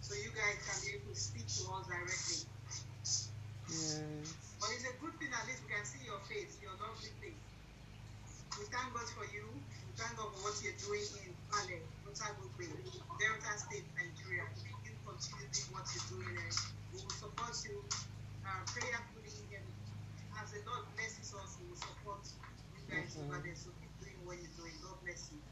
so 0.00 0.14
you 0.14 0.30
guys 0.30 0.62
can 0.62 0.78
be 0.86 0.88
able 1.02 1.12
to 1.14 1.18
speak 1.18 1.46
to 1.50 1.62
us 1.74 1.86
directly. 1.90 2.46
Yes. 3.66 4.02
But 4.60 4.70
it's 4.70 4.86
a 4.86 4.94
good 5.00 5.18
thing 5.18 5.32
at 5.34 5.46
least 5.46 5.62
we 5.66 5.68
can 5.74 5.84
see 5.84 6.04
your 6.06 6.20
face, 6.30 6.60
your 6.62 6.72
lovely 6.78 7.10
face. 7.20 7.23
We 8.58 8.64
thank 8.70 8.94
God 8.94 9.08
for 9.10 9.26
you. 9.34 9.46
We 9.86 9.92
thank 9.98 10.16
God 10.16 10.30
for 10.34 10.40
what 10.46 10.54
you're 10.62 10.78
doing 10.78 11.06
in 11.26 11.34
Male, 11.50 11.86
Otagogbe, 12.06 12.66
Delta 13.18 13.52
State, 13.58 13.88
Nigeria. 13.98 14.44
You 14.84 14.94
continue 15.02 15.48
doing 15.50 15.70
what 15.74 15.86
you're 15.94 16.08
doing 16.10 16.36
and 16.38 16.54
we 16.92 16.98
will 17.02 17.10
support 17.10 17.54
you 17.66 17.82
uh, 18.46 18.62
prayerfully 18.66 19.56
and 19.58 19.66
as 20.42 20.50
the 20.50 20.60
Lord 20.66 20.86
blesses 20.96 21.34
us, 21.34 21.58
we 21.60 21.68
will 21.68 21.76
support 21.76 22.22
you 22.74 22.82
guys 22.90 23.14
Mhm. 23.16 23.26
over 23.26 23.42
there. 23.42 23.56
So 23.56 23.70
keep 23.80 23.90
doing 24.00 24.26
what 24.26 24.38
you're 24.38 24.52
doing. 24.56 24.74
God 24.82 25.00
bless 25.02 25.30
you. 25.32 25.42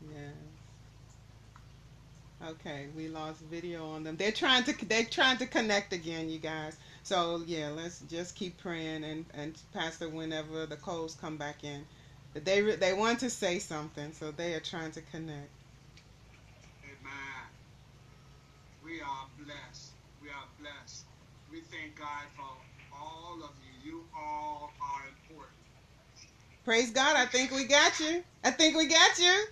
Yes. 0.00 0.36
Okay, 2.40 2.88
we 2.94 3.08
lost 3.08 3.40
video 3.40 3.88
on 3.90 4.04
them. 4.04 4.16
They're 4.16 4.30
trying 4.32 4.62
to 4.64 4.86
they're 4.86 5.04
trying 5.04 5.38
to 5.38 5.46
connect 5.46 5.92
again, 5.92 6.30
you 6.30 6.38
guys. 6.38 6.78
So 7.02 7.42
yeah, 7.46 7.70
let's 7.70 7.98
just 8.00 8.36
keep 8.36 8.58
praying 8.58 9.02
and 9.04 9.26
and 9.34 9.60
Pastor, 9.72 10.08
whenever 10.08 10.64
the 10.66 10.76
calls 10.76 11.16
come 11.16 11.36
back 11.36 11.64
in, 11.64 11.88
they 12.44 12.62
re- 12.62 12.76
they 12.76 12.92
want 12.92 13.20
to 13.20 13.30
say 13.30 13.58
something, 13.58 14.12
so 14.12 14.30
they 14.30 14.54
are 14.54 14.60
trying 14.60 14.92
to 14.92 15.00
connect. 15.00 15.50
Amen. 16.84 17.44
We 18.84 19.00
are 19.00 19.26
blessed. 19.44 19.90
We 20.22 20.28
are 20.28 20.46
blessed. 20.60 21.04
We 21.50 21.60
thank 21.60 21.98
God 21.98 22.24
for 22.36 22.96
all 22.96 23.38
of 23.42 23.50
you. 23.84 23.90
You 23.90 24.04
all 24.16 24.72
are 24.80 25.02
important. 25.08 25.56
Praise 26.64 26.90
God! 26.90 27.16
I 27.16 27.26
think 27.26 27.50
we 27.50 27.64
got 27.64 27.98
you. 28.00 28.22
I 28.44 28.50
think 28.50 28.76
we 28.76 28.86
got 28.86 29.18
you. 29.18 29.46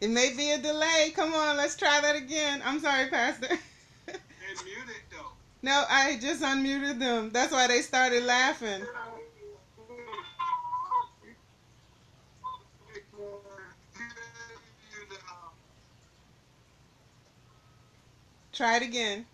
It 0.00 0.10
may 0.10 0.32
be 0.36 0.52
a 0.52 0.58
delay. 0.58 1.12
Come 1.14 1.34
on, 1.34 1.56
let's 1.56 1.76
try 1.76 2.00
that 2.00 2.14
again. 2.16 2.62
I'm 2.64 2.80
sorry, 2.80 3.08
Pastor. 3.08 3.48
They 3.48 4.64
muted 4.64 5.02
though. 5.10 5.32
no, 5.62 5.84
I 5.90 6.18
just 6.20 6.40
unmuted 6.42 7.00
them. 7.00 7.30
That's 7.30 7.52
why 7.52 7.66
they 7.66 7.82
started 7.82 8.22
laughing. 8.24 8.82
Try 18.58 18.74
it 18.78 18.82
again. 18.82 19.24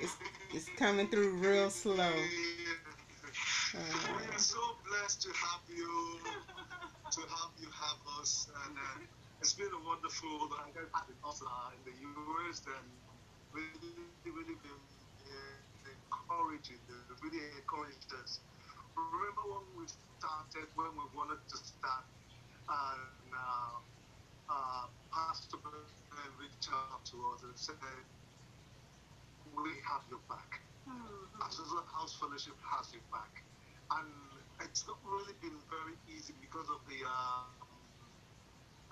It's 0.00 0.16
it's 0.52 0.68
coming 0.76 1.06
through 1.06 1.38
real 1.38 1.70
slow. 1.70 1.94
We 1.94 3.78
are 4.34 4.38
so 4.42 4.58
blessed 4.82 5.22
to 5.22 5.28
have 5.30 5.62
you, 5.70 6.18
to 7.14 7.20
have 7.22 7.54
you 7.62 7.70
have 7.70 8.02
us, 8.18 8.50
and 8.66 8.74
uh, 8.74 9.06
it's 9.40 9.52
been 9.54 9.70
a 9.70 9.78
wonderful. 9.86 10.50
I'm 10.58 10.74
going 10.74 10.90
back 10.90 11.06
with 11.06 11.22
us 11.22 11.38
uh, 11.38 11.70
in 11.78 11.86
the 11.86 11.94
US, 11.94 12.66
and 12.66 12.90
really, 13.54 13.94
really 14.26 14.58
been 14.58 14.82
uh, 15.22 15.86
encouraging. 15.86 16.82
They 16.90 16.98
really 17.22 17.46
encouraged 17.62 18.10
us. 18.24 18.40
Remember 18.98 19.54
when 19.54 19.70
we 19.78 19.86
started, 20.18 20.66
when 20.74 20.90
we 20.98 21.06
wanted 21.14 21.38
to 21.46 21.56
start, 21.62 22.10
and 22.66 23.30
uh, 23.30 23.78
uh, 24.50 24.86
Pastor 25.14 25.58
Ben 25.62 26.30
reached 26.40 26.68
out 26.72 27.04
to 27.06 27.16
us 27.34 27.42
and 27.44 27.56
said, 27.56 27.78
"We 29.56 29.70
have 29.88 30.02
your 30.10 30.20
back." 30.28 30.60
Azusa 31.42 31.82
House 31.94 32.16
Fellowship 32.20 32.56
has 32.72 32.92
your 32.92 33.02
back. 33.12 33.44
And 33.92 34.08
it's 34.62 34.86
not 34.86 34.98
really 35.04 35.34
been 35.42 35.58
very 35.70 35.96
easy 36.06 36.34
because 36.40 36.68
of 36.70 36.80
the 36.88 37.00
uh, 37.06 37.44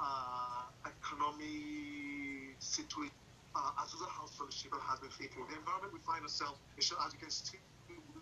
uh, 0.01 0.65
economy 0.87 2.55
situation 2.59 3.15
uh, 3.55 3.83
Azusa 3.83 4.09
House 4.11 4.37
Fellowship 4.37 4.73
has 4.79 5.01
been 5.01 5.11
faithful. 5.11 5.47
The 5.51 5.59
environment 5.59 5.93
we 5.95 6.01
find 6.01 6.23
ourselves, 6.23 6.61
as 6.79 6.91
you 6.91 7.19
can 7.19 7.31
see, 7.31 7.59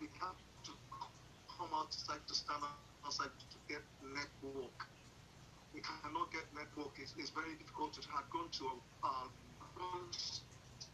we 0.00 0.08
have 0.20 0.38
to 0.64 0.72
come 1.58 1.70
outside 1.74 2.22
to 2.28 2.34
stand 2.34 2.62
outside 3.04 3.32
to 3.52 3.58
get 3.68 3.82
network. 4.00 4.76
We 5.76 5.84
cannot 5.84 6.32
get 6.32 6.48
network. 6.56 6.96
It's, 6.96 7.12
it's 7.20 7.28
very 7.36 7.52
difficult 7.60 7.92
to 8.00 8.02
have 8.16 8.24
gone 8.32 8.48
to 8.64 8.64
um, 9.04 9.28
gone 9.76 10.08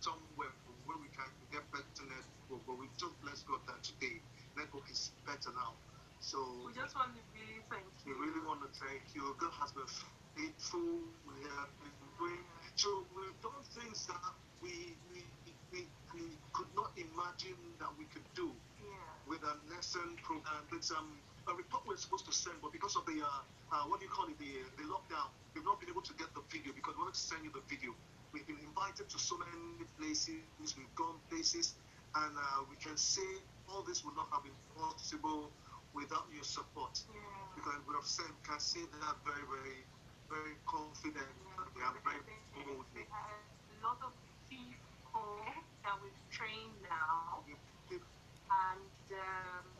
somewhere 0.03 0.51
where 0.85 0.99
we 0.99 1.07
can 1.15 1.31
get 1.55 1.63
better 1.71 2.03
network, 2.03 2.67
but 2.67 2.77
we 2.83 2.91
just 2.99 3.15
bless 3.23 3.47
God 3.47 3.63
that 3.71 3.79
today 3.87 4.19
network 4.59 4.91
is 4.91 5.15
better 5.23 5.55
now. 5.55 5.79
So 6.19 6.67
We 6.67 6.75
just 6.75 6.99
want 6.99 7.15
to 7.15 7.23
really 7.31 7.63
thank 7.71 7.87
we 8.03 8.13
really 8.19 8.43
want 8.43 8.67
to 8.67 8.71
thank 8.75 9.07
you. 9.15 9.39
God 9.39 9.55
has 9.63 9.71
been 9.71 9.87
faithful. 10.35 11.15
We 11.31 11.47
have 11.47 11.71
been 11.79 11.95
doing 12.19 12.43
so 12.75 13.07
we've 13.15 13.39
done 13.39 13.63
things 13.79 14.07
that 14.11 14.35
we 14.59 14.99
we, 15.15 15.23
we, 15.71 15.81
we 16.15 16.25
could 16.59 16.71
not 16.75 16.91
imagine 16.99 17.79
that 17.79 17.95
we 17.95 18.11
could 18.11 18.27
do 18.35 18.51
Yeah. 18.83 19.31
with 19.31 19.43
a 19.47 19.55
lesson 19.71 20.19
program. 20.27 20.67
It's 20.75 20.91
um, 20.91 21.23
a 21.49 21.53
report 21.55 21.83
we're 21.87 21.97
supposed 21.97 22.27
to 22.27 22.35
send, 22.35 22.57
but 22.63 22.73
because 22.73 22.95
of 22.97 23.05
the 23.07 23.19
uh, 23.23 23.43
uh, 23.73 23.85
what 23.89 23.99
do 23.99 24.07
you 24.07 24.13
call 24.13 24.27
it, 24.29 24.39
the 24.39 24.63
the 24.79 24.87
lockdown, 24.87 25.31
we've 25.55 25.65
not 25.65 25.81
been 25.81 25.91
able 25.91 26.03
to 26.03 26.15
get 26.15 26.31
the 26.35 26.43
video 26.53 26.73
because 26.73 26.95
we 26.95 27.03
wanted 27.03 27.19
to 27.19 27.25
send 27.25 27.43
you 27.45 27.51
the 27.51 27.65
video. 27.67 27.95
We've 28.33 28.47
been 28.47 28.61
invited 28.65 29.09
to 29.13 29.19
so 29.19 29.37
many 29.37 29.85
places, 30.01 30.41
we've 30.61 30.95
gone 30.95 31.21
places, 31.29 31.75
and 32.15 32.33
uh, 32.33 32.65
we 32.71 32.77
can 32.81 32.97
say 32.97 33.27
all 33.69 33.83
this 33.83 34.05
would 34.05 34.17
not 34.17 34.29
have 34.33 34.45
been 34.45 34.57
possible 34.77 35.51
without 35.93 36.25
your 36.33 36.45
support. 36.45 36.97
Yeah. 37.13 37.21
Because 37.57 37.77
we 37.85 37.93
have 37.93 38.09
said, 38.09 38.33
can 38.49 38.61
say 38.61 38.81
that 38.89 39.17
very, 39.25 39.45
very, 39.45 39.85
very 40.33 40.57
confident. 40.65 41.29
We 41.77 41.85
are 41.85 41.93
very 42.01 42.25
bold. 42.57 42.89
There 42.97 43.05
are 43.13 43.37
a 43.37 43.77
lot 43.85 44.01
of 44.01 44.13
people 44.49 45.45
that 45.85 45.97
we've 46.01 46.23
trained 46.33 46.77
now, 46.89 47.45
and 47.93 48.89
um, 49.13 49.72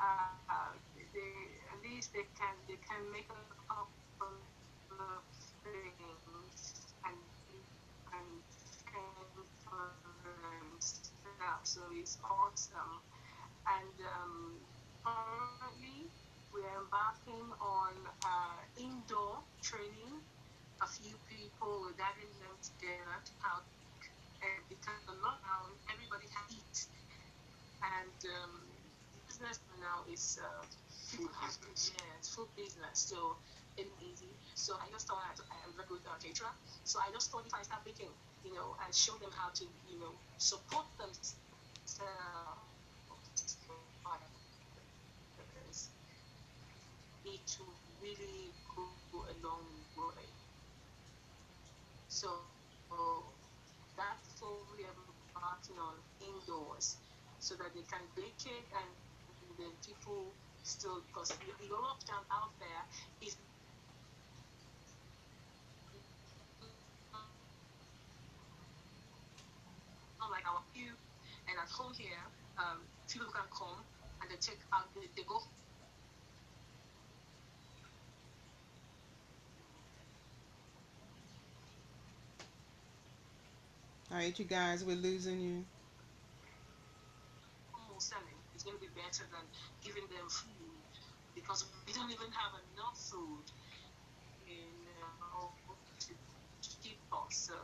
uh, 0.00 0.72
they, 1.12 1.32
at 1.72 1.78
least 1.84 2.12
they 2.12 2.26
can 2.38 2.54
they 2.68 2.80
can 2.88 3.02
make 3.12 3.28
a 3.28 3.44
couple 3.68 4.40
of 4.96 5.22
things 5.62 6.90
and 7.04 7.20
and 8.14 8.28
stuff. 10.80 11.60
So 11.64 11.80
it's 11.92 12.18
awesome. 12.24 13.00
And 13.68 13.96
um, 14.02 14.58
currently, 15.04 16.08
we're 16.52 16.74
embarking 16.80 17.46
on 17.60 17.94
uh, 18.24 18.60
indoor 18.80 19.38
training. 19.62 20.20
A 20.82 20.88
few 20.88 21.14
people, 21.28 21.84
we're 21.84 21.96
gathering 22.00 22.32
them 22.40 22.56
together 22.64 23.16
to 23.20 23.32
help. 23.44 23.64
And 24.40 24.60
because 24.72 25.00
the 25.04 25.16
lockdown, 25.20 25.76
everybody 25.92 26.24
has 26.32 26.48
to 26.48 26.56
eat. 26.56 26.78
And 27.84 28.20
um, 28.40 28.54
business 29.40 29.64
now 29.80 30.04
is 30.12 30.36
uh, 30.44 30.64
people 31.08 31.32
Food 31.32 31.40
have 31.40 31.56
business. 31.64 31.92
yeah, 31.96 32.18
it's 32.20 32.28
food 32.28 32.50
business. 32.56 32.96
So 33.08 33.16
it's 33.80 33.88
easy. 34.04 34.28
So 34.54 34.76
I 34.76 34.86
just 34.92 35.08
thought 35.08 35.24
I, 35.24 35.32
I'm 35.64 35.72
very 35.76 35.88
good 35.88 36.04
uh, 36.04 36.20
caterer. 36.20 36.52
So 36.84 37.00
I 37.00 37.08
just 37.12 37.32
thought 37.32 37.48
if 37.48 37.54
I 37.56 37.62
start 37.64 37.84
baking, 37.84 38.12
you 38.44 38.52
know, 38.52 38.76
and 38.84 38.92
show 38.94 39.16
them 39.16 39.32
how 39.32 39.48
to, 39.56 39.64
you 39.88 39.98
know, 39.98 40.12
support 40.36 40.84
themselves. 41.00 41.40
It 47.24 47.48
will 47.60 47.80
really 48.02 48.52
go 48.76 48.84
a 49.24 49.34
long 49.46 49.64
way. 49.96 50.28
So 52.08 52.28
uh, 52.92 53.24
that's 53.96 54.42
all 54.42 54.66
we 54.76 54.84
are 54.84 54.96
working 55.36 55.78
on 55.80 55.96
indoors, 56.20 56.96
so 57.38 57.54
that 57.56 57.72
they 57.74 57.84
can 57.88 58.04
bake 58.16 58.44
it 58.46 58.64
and 58.76 58.88
then 59.60 59.72
people 59.84 60.34
still 60.64 61.02
because 61.06 61.28
the 61.40 61.46
the 61.60 61.76
lockdown 61.76 62.24
out 62.32 62.52
there 62.60 62.82
is 63.20 63.36
not 70.20 70.30
like 70.30 70.46
our 70.48 70.62
view 70.74 70.92
and 71.48 71.56
at 71.60 71.68
home 71.70 71.92
here 71.96 72.24
um 72.58 72.88
people 73.08 73.28
can 73.32 73.46
come 73.52 73.84
and 74.22 74.30
they 74.30 74.36
take 74.40 74.60
out 74.72 74.88
they, 74.94 75.08
they 75.16 75.24
go 75.28 75.40
All 84.10 84.18
right, 84.18 84.36
you 84.38 84.44
guys, 84.44 84.84
we're 84.84 84.96
losing 84.96 85.40
you. 85.40 85.64
home 87.72 87.98
selling 88.00 88.29
is 88.60 88.68
going 88.68 88.76
to 88.76 88.84
be 88.84 88.92
better 88.92 89.24
than 89.32 89.44
giving 89.80 90.04
them 90.12 90.28
food 90.28 90.84
because 91.32 91.64
we 91.88 91.96
don't 91.96 92.12
even 92.12 92.28
have 92.28 92.52
enough 92.76 92.92
food 93.08 93.48
in 94.44 94.84
uh, 95.00 95.48
to, 96.04 96.12
keep 96.84 97.00
us. 97.12 97.48
So 97.48 97.56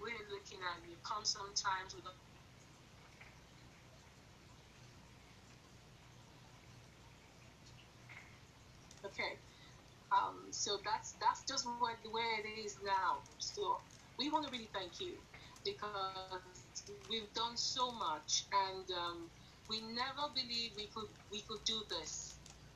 we're 0.00 0.24
looking 0.32 0.64
at 0.64 0.80
you 0.88 0.96
come 1.04 1.28
sometimes 1.28 1.92
with 1.92 2.08
a 2.08 2.12
Okay. 9.04 9.36
Um, 10.12 10.48
so 10.52 10.80
that's 10.84 11.16
that's 11.20 11.44
just 11.48 11.64
what 11.80 11.96
where 12.10 12.40
it 12.40 12.48
is 12.64 12.76
now. 12.84 13.20
So 13.38 13.80
we 14.18 14.30
want 14.30 14.46
to 14.48 14.52
really 14.52 14.68
thank 14.72 15.00
you 15.00 15.20
because 15.64 16.52
we've 17.08 17.32
done 17.34 17.56
so 17.56 17.92
much 17.92 18.44
and 18.52 18.84
um, 18.90 19.30
we 19.70 19.80
never 19.94 20.26
believed 20.34 20.74
we 20.76 20.90
could 20.90 21.08
we 21.30 21.42
could 21.46 21.62
do 21.64 21.78
this. 21.88 22.34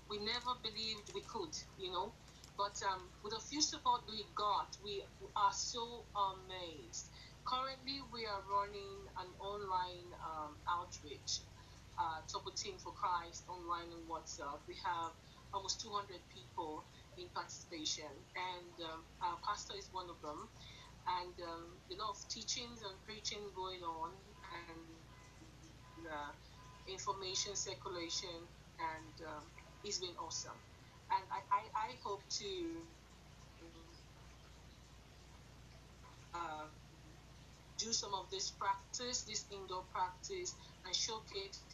We 0.09 0.23
never 0.23 0.55
believed 0.63 1.11
we 1.13 1.23
could, 1.27 1.51
you 1.77 1.91
know. 1.91 2.15
But 2.57 2.79
um, 2.87 3.11
with 3.25 3.35
a 3.35 3.43
few 3.43 3.61
support 3.61 4.03
we 4.07 4.23
got, 4.39 4.79
we 4.85 5.03
are 5.35 5.53
so 5.53 6.07
amazed. 6.15 7.11
Currently, 7.51 7.99
we 8.15 8.25
are 8.31 8.43
running 8.47 9.11
an 9.19 9.31
online 9.43 10.09
um, 10.23 10.55
outreach, 10.71 11.43
uh, 11.99 12.23
Topo 12.31 12.55
Team 12.55 12.79
for 12.79 12.95
Christ 12.95 13.43
online 13.51 13.91
on 13.91 14.07
WhatsApp. 14.07 14.63
We 14.71 14.79
have 14.87 15.11
almost 15.53 15.83
200 15.83 16.23
people 16.31 16.87
in 17.19 17.27
participation, 17.35 18.11
and 18.39 18.75
um, 18.87 19.03
our 19.21 19.39
pastor 19.43 19.75
is 19.77 19.91
one 19.91 20.07
of 20.09 20.23
them. 20.23 20.47
And 21.11 21.35
um, 21.43 21.65
a 21.91 21.95
lot 21.99 22.15
of 22.15 22.23
teachings 22.31 22.87
and 22.87 22.95
preaching 23.03 23.51
going 23.53 23.83
on, 23.83 24.15
and 24.71 26.07
uh, 26.07 26.33
information 26.89 27.57
circulation, 27.57 28.49
and 28.79 29.29
um, 29.29 29.45
it's 29.85 29.99
been 30.01 30.17
awesome. 30.17 30.59
And 31.11 31.25
I, 31.31 31.41
I, 31.51 31.89
I 31.89 31.97
hope 32.03 32.23
to 32.41 32.87
uh, 36.35 36.69
do 37.79 37.93
some 37.93 38.15
of 38.15 38.31
this 38.31 38.51
practice, 38.51 39.25
this 39.25 39.47
indoor 39.53 39.85
practice, 39.93 40.57
and 40.85 40.95
showcase 40.95 41.65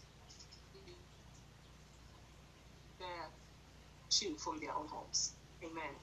there 2.98 3.30
too 4.10 4.36
from 4.36 4.58
their 4.58 4.72
own 4.74 4.88
homes. 4.88 5.36
Amen. 5.64 5.94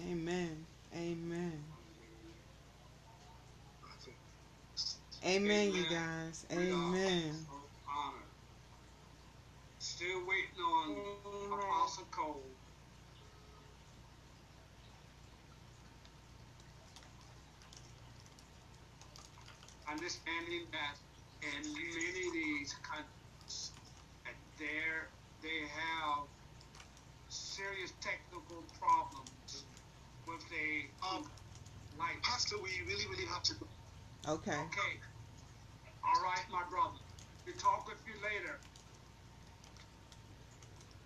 Amen. 0.00 0.66
Amen. 0.94 1.71
Amen, 5.24 5.72
you 5.72 5.88
guys. 5.88 6.46
Amen. 6.50 7.46
Still 9.78 10.26
waiting 10.26 10.58
on 10.60 10.90
Amen. 10.90 11.58
Apostle 11.60 12.04
Cole. 12.06 12.42
Understanding 19.88 20.66
that 20.72 20.96
in 21.42 21.72
many 21.72 22.26
of 22.26 22.32
these 22.32 22.74
countries, 22.74 23.72
that 24.24 24.34
there 24.58 25.08
they 25.42 25.66
have 25.68 26.28
serious 27.28 27.92
technical 28.00 28.62
problems 28.78 29.66
with 30.26 30.48
the 30.48 30.90
Um, 31.02 31.30
light. 31.98 32.22
Pastor, 32.22 32.56
we 32.62 32.70
really, 32.86 33.06
really 33.08 33.26
have 33.26 33.42
to. 33.44 33.54
Okay. 34.28 34.56
Okay. 34.56 35.00
All 36.04 36.22
right, 36.22 36.44
my 36.50 36.64
brother. 36.68 37.00
We 37.46 37.54
talk 37.54 37.86
with 37.86 38.06
you 38.06 38.20
later. 38.22 38.60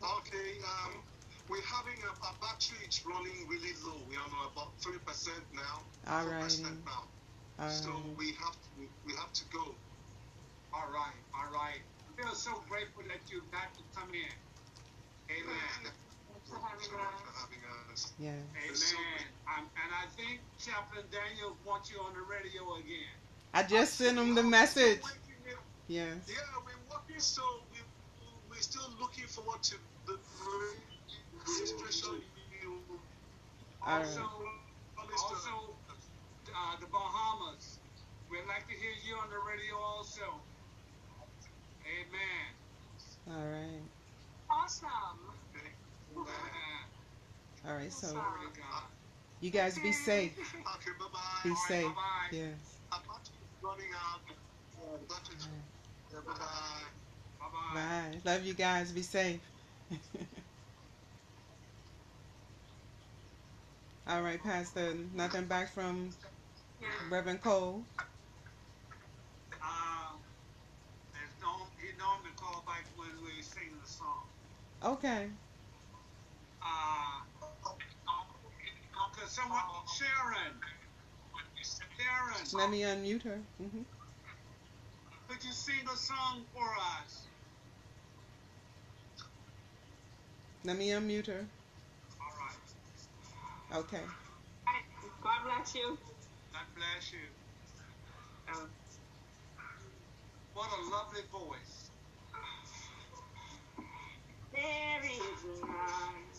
Okay, 0.03 0.61
um, 0.63 1.05
we're 1.49 1.63
having 1.65 2.03
a, 2.03 2.09
a 2.27 2.39
battery. 2.41 2.79
It's 2.85 3.05
running 3.07 3.49
really 3.49 3.73
low. 3.83 4.05
We 4.07 4.17
are 4.17 4.21
on 4.25 4.53
about 4.53 4.81
three 4.83 4.99
percent 4.99 5.53
now. 5.53 5.91
All 6.07 6.23
Four 6.25 6.33
righty. 6.33 6.45
percent 6.45 6.85
now. 6.85 7.11
All 7.59 7.71
So 7.71 7.91
right. 7.93 8.17
we 8.17 8.35
have 8.35 8.61
to, 8.63 8.71
we 9.05 9.17
have 9.17 9.33
to 9.33 9.45
go. 9.49 9.79
All 10.73 10.91
right, 10.91 11.25
all 11.35 11.51
right. 11.51 11.83
I 12.09 12.13
feel 12.23 12.35
so 12.35 12.61
grateful 12.63 13.05
that 13.09 13.31
you've 13.31 13.51
got 13.51 13.75
to 13.75 13.85
come 13.95 14.15
in. 14.15 14.33
Amen. 15.31 15.93
for 16.47 16.59
having 16.61 16.85
so 16.85 16.91
for 16.93 17.33
having 17.33 17.65
us. 17.93 18.15
Yeah. 18.19 18.33
Amen. 18.57 19.35
Um, 19.49 19.71
and 19.77 19.95
I 19.95 20.07
think 20.17 20.43
Chaplain 20.59 21.11
Daniel 21.11 21.59
wants 21.65 21.91
you 21.91 22.01
on 22.01 22.15
the 22.15 22.23
radio 22.23 22.75
again. 22.77 23.26
I 23.57 23.63
just 23.63 23.95
sent 23.97 24.19
him 24.19 24.35
the 24.35 24.43
message. 24.43 25.01
Yes. 25.89 26.29
Yeah, 26.29 26.37
we're 26.61 26.77
working, 26.93 27.19
so 27.19 27.41
we, 27.73 27.79
we're 28.51 28.61
still 28.61 28.85
looking 29.01 29.25
forward 29.25 29.63
to 29.63 29.77
the. 30.07 30.13
You 32.61 32.83
All 33.81 33.97
right. 33.97 34.05
Also, 34.05 34.21
also 35.01 35.79
uh, 35.89 36.77
the 36.81 36.87
Bahamas. 36.93 37.79
We'd 38.31 38.45
like 38.47 38.69
to 38.69 38.75
hear 38.75 38.93
you 39.09 39.17
on 39.17 39.31
the 39.31 39.41
radio 39.49 39.75
also. 39.81 40.21
Amen. 41.89 42.53
All 43.31 43.49
right. 43.51 43.89
Awesome. 44.51 44.89
Amen. 46.15 46.29
All 47.67 47.75
right. 47.75 47.91
So 47.91 48.23
you 49.41 49.51
guys 49.51 49.79
be 49.79 49.93
safe. 49.93 50.37
Okay, 50.39 50.91
bye 51.01 51.07
bye. 51.11 51.49
Be 51.49 51.55
safe. 51.69 51.93
Yes. 52.33 52.77
Running 53.67 53.93
out. 53.97 54.21
Uh, 54.79 54.99
bye 56.11 56.33
bye. 56.39 56.85
Bye-bye. 57.41 58.21
Love 58.25 58.45
you 58.45 58.55
guys. 58.55 58.93
Be 58.93 59.03
safe. 59.03 59.41
All 64.07 64.23
right, 64.23 64.41
Pastor. 64.41 64.95
Nothing 64.95 65.47
back 65.47 65.73
from. 65.73 66.11
Reverend 67.11 67.43
Cole. 67.43 67.83
Uh, 69.63 70.17
there's 71.13 71.37
no, 71.41 71.67
he 71.81 71.97
normally 71.99 72.31
call 72.37 72.63
back 72.67 72.87
when 72.97 73.11
we 73.25 73.43
sing 73.43 73.79
the 73.81 73.89
song. 73.89 74.27
Okay. 74.85 75.29
Uh, 76.63 77.21
cause 79.17 79.33
someone, 79.33 79.61
Sharon, 79.87 80.61
Sharon, 80.61 80.61
Let 82.55 82.71
me 82.71 82.83
unmute 82.83 83.23
her. 83.25 83.43
hmm 83.59 83.85
could 85.29 85.45
you 85.45 85.53
sing 85.53 85.89
a 85.89 85.97
song 85.97 86.47
for 86.53 86.75
us? 86.77 87.29
Let 90.65 90.79
me 90.79 90.89
unmute 90.91 91.27
her. 91.29 91.51
All 92.21 92.39
right. 92.39 92.75
Okay. 93.73 94.07
God 95.23 95.45
bless 95.45 95.75
you. 95.75 95.99
God 96.53 96.67
bless 96.77 97.13
you. 97.13 97.31
Um, 98.49 98.73
What 100.53 100.71
a 100.79 100.83
lovely 100.91 101.23
voice. 101.31 101.93
There 104.53 105.05
is 105.07 105.45
none 105.63 106.33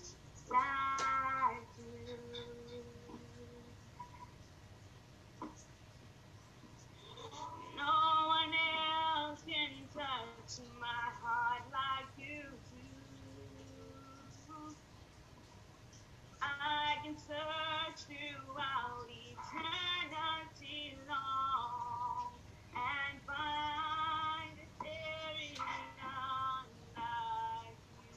search 17.27 17.99
throughout 18.07 19.07
eternity 19.09 20.95
long 21.09 22.31
and 22.73 23.19
find 23.27 24.55
that 24.57 24.71
there 24.79 25.35
is 25.51 25.59
none 25.99 26.71
like 26.95 27.75
you. 27.99 28.15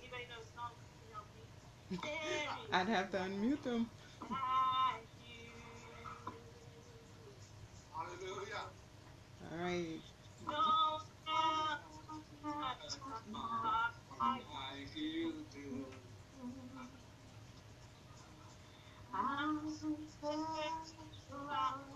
Anybody 0.00 0.24
know 0.30 0.40
the 0.40 0.48
song? 0.56 0.72
You 1.04 1.12
know, 1.12 1.24
please. 1.28 2.00
I'd 2.72 2.88
have 2.88 3.10
to 3.12 3.18
unmute 3.18 3.62
them. 3.62 3.90
Hallelujah. 7.92 8.64
All 9.52 9.58
right. 9.58 10.00
No 10.46 10.52
one 10.52 11.02
else 12.80 12.96
can 19.22 20.10
touch 20.20 21.22
my 21.30 21.91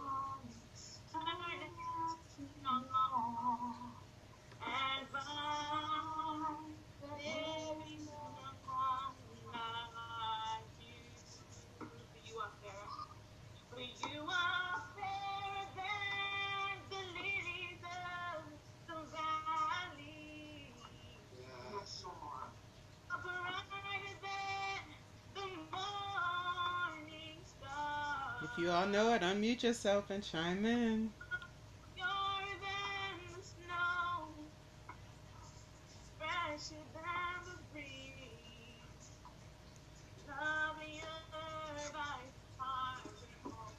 If 28.47 28.59
you 28.59 28.71
all 28.71 28.89
know 28.89 29.15
it, 29.15 29.23
unmute 29.23 29.65
yourself 29.65 30.11
and 30.11 30.25
chime 30.25 30.67
in. 30.67 31.17
You're 31.95 32.61
than 32.61 33.33
the 33.35 33.43
snow, 33.45 34.53
fresher 36.19 36.85
than 36.85 37.45
the 37.47 37.67
breeze, 37.71 39.19
lovelier 40.17 41.05
by 41.93 42.33
far 42.59 42.97
than 43.21 43.31
all. 43.53 43.79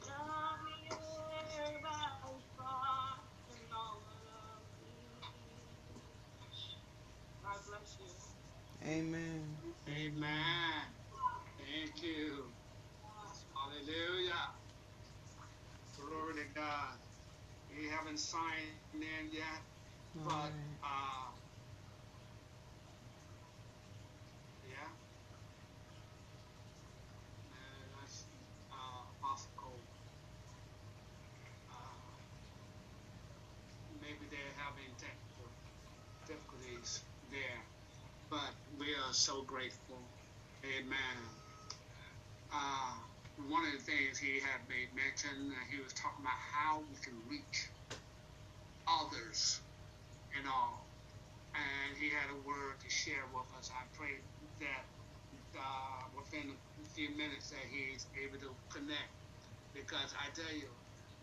Lovelier 0.00 1.80
by 1.82 2.40
far 2.56 3.18
than 3.48 3.72
all 3.72 4.06
of 4.08 4.68
these. 4.78 5.26
God 7.42 7.66
bless 7.66 7.98
you. 7.98 8.16
Amen. 8.82 9.64
Amen. 9.88 10.98
Thank 11.58 12.02
you. 12.02 12.56
Hallelujah. 13.54 14.48
Glory 15.96 16.34
to 16.46 16.52
God. 16.54 17.00
We 17.68 17.88
haven't 17.88 18.18
signed 18.18 18.82
in 18.92 19.30
yet, 19.32 19.64
All 20.16 20.22
but 20.24 20.52
right. 20.52 20.80
uh, 20.82 21.32
yeah. 24.62 24.96
Uh, 27.52 27.88
that's 28.00 28.30
uh, 28.72 29.04
Apostle 29.16 29.52
Cole. 29.56 29.88
Uh, 31.68 32.18
maybe 33.88 34.28
they're 34.28 34.54
having 34.54 34.96
technical 34.96 35.56
difficulties 36.26 37.10
there, 37.22 37.66
but 38.30 38.56
we 38.70 38.94
are 39.10 39.14
so 39.14 39.44
grateful. 39.44 40.08
Amen. 40.64 41.42
Uh, 42.52 43.00
one 43.36 43.66
of 43.66 43.72
the 43.72 43.78
things 43.80 44.18
he 44.18 44.40
had 44.40 44.68
made 44.68 44.94
mention, 44.94 45.52
uh, 45.52 45.64
he 45.70 45.80
was 45.80 45.94
talking 45.94 46.24
about 46.24 46.38
how 46.38 46.80
we 46.88 46.96
can 46.96 47.26
reach 47.28 47.72
others 48.88 49.62
and 50.36 50.46
all. 50.48 50.88
And 51.54 51.96
he 51.98 52.10
had 52.10 52.30
a 52.30 52.42
word 52.42 52.80
to 52.80 52.90
share 52.90 53.26
with 53.28 53.52
us. 53.54 53.70
I 53.72 53.86
pray 53.94 54.20
that 54.60 54.86
uh, 55.58 56.10
within 56.16 56.58
a 56.80 56.84
few 56.84 57.16
minutes 57.16 57.50
that 57.50 57.66
he's 57.70 58.08
able 58.16 58.40
to 58.40 58.56
connect. 58.72 59.10
Because 59.74 60.14
I 60.18 60.30
tell 60.30 60.52
you, 60.54 60.70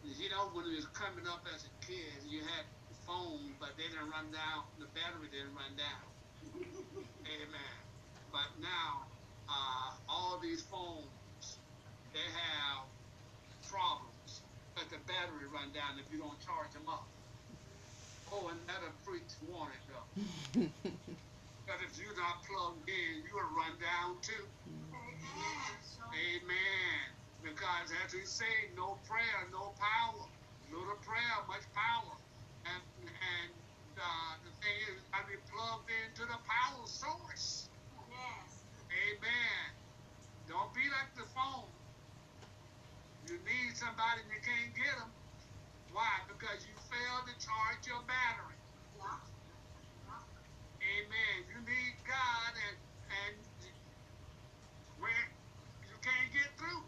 you 0.03 0.29
know, 0.29 0.51
when 0.53 0.65
we 0.65 0.75
was 0.75 0.87
coming 0.89 1.27
up 1.27 1.43
as 1.53 1.65
a 1.65 1.71
kid, 1.85 2.23
you 2.23 2.43
had 2.43 2.65
phone, 3.05 3.57
but 3.59 3.77
they 3.77 3.83
didn't 3.89 4.09
run 4.09 4.31
down, 4.31 4.65
the 4.77 4.87
battery 4.87 5.29
didn't 5.29 5.55
run 5.55 5.75
down. 5.77 6.03
Amen. 7.27 7.76
But 8.37 8.53
now, 8.61 9.09
uh, 9.49 9.97
all 10.05 10.37
these 10.37 10.61
phones, 10.61 11.57
they 12.13 12.21
have 12.21 12.85
problems. 13.65 14.45
But 14.77 14.85
the 14.93 15.01
battery 15.09 15.49
run 15.49 15.73
down 15.73 15.97
if 15.97 16.05
you 16.13 16.21
don't 16.21 16.37
charge 16.45 16.69
them 16.69 16.85
up. 16.85 17.09
Oh, 18.29 18.53
and 18.53 18.61
that'll 18.69 18.93
preach 19.01 19.33
warning 19.49 19.81
though. 19.89 20.69
Because 21.65 21.83
if 21.83 21.99
you're 21.99 22.15
not 22.15 22.47
plugged 22.47 22.87
in, 22.87 23.27
you 23.27 23.33
will 23.35 23.51
run 23.51 23.75
down 23.75 24.15
too. 24.23 24.45
Amen. 26.15 27.03
Because 27.43 27.91
as 28.05 28.13
we 28.13 28.23
say, 28.23 28.71
no 28.71 28.95
prayer, 29.03 29.51
no 29.51 29.75
power. 29.75 30.23
Little 30.71 30.95
prayer, 31.03 31.37
much 31.49 31.67
power. 31.75 32.15
And 32.63 32.79
and 33.03 33.51
uh, 33.99 34.39
the 34.47 34.53
thing 34.63 34.77
is, 34.95 35.03
I 35.11 35.27
be 35.27 35.35
plugged 35.51 35.91
into 35.91 36.23
the 36.23 36.39
power 36.47 36.87
source. 36.87 37.67
Amen. 39.07 39.67
Don't 40.49 40.73
be 40.75 40.83
like 40.91 41.15
the 41.15 41.27
phone. 41.31 41.71
You 43.27 43.39
need 43.39 43.75
somebody 43.75 44.23
and 44.23 44.31
you 44.31 44.41
can't 44.43 44.75
get 44.75 44.95
them. 44.99 45.11
Why? 45.93 46.11
Because 46.27 46.63
you 46.67 46.75
failed 46.91 47.27
to 47.27 47.35
charge 47.39 47.87
your 47.87 48.03
battery. 48.07 48.59
Amen. 50.83 51.37
You 51.51 51.59
need 51.63 51.95
God 52.07 52.51
and 52.67 52.77
and 53.11 53.37
where 54.99 55.27
you 55.87 55.95
can't 56.03 56.31
get 56.33 56.49
through. 56.57 56.86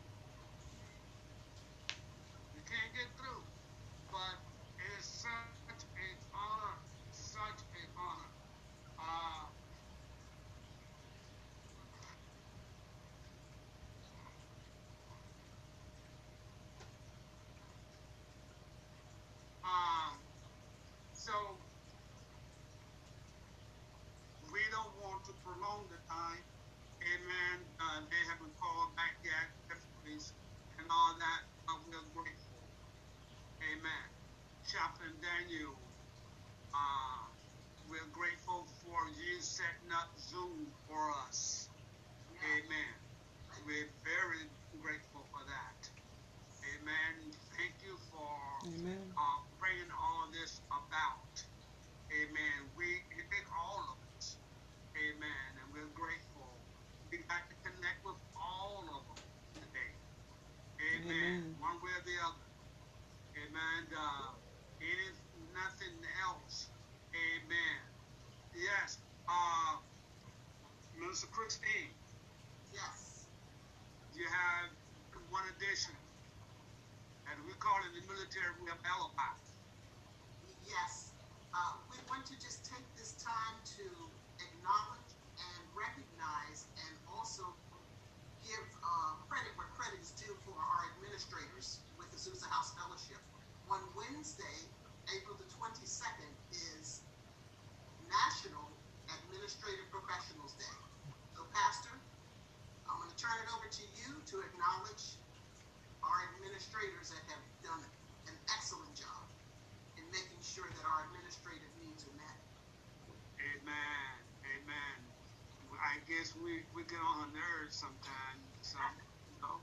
Get 116.89 116.97
on 116.99 117.29
her 117.29 117.31
nerves 117.37 117.77
sometimes, 117.77 118.41
some, 118.65 118.97
you 119.29 119.37
know. 119.41 119.61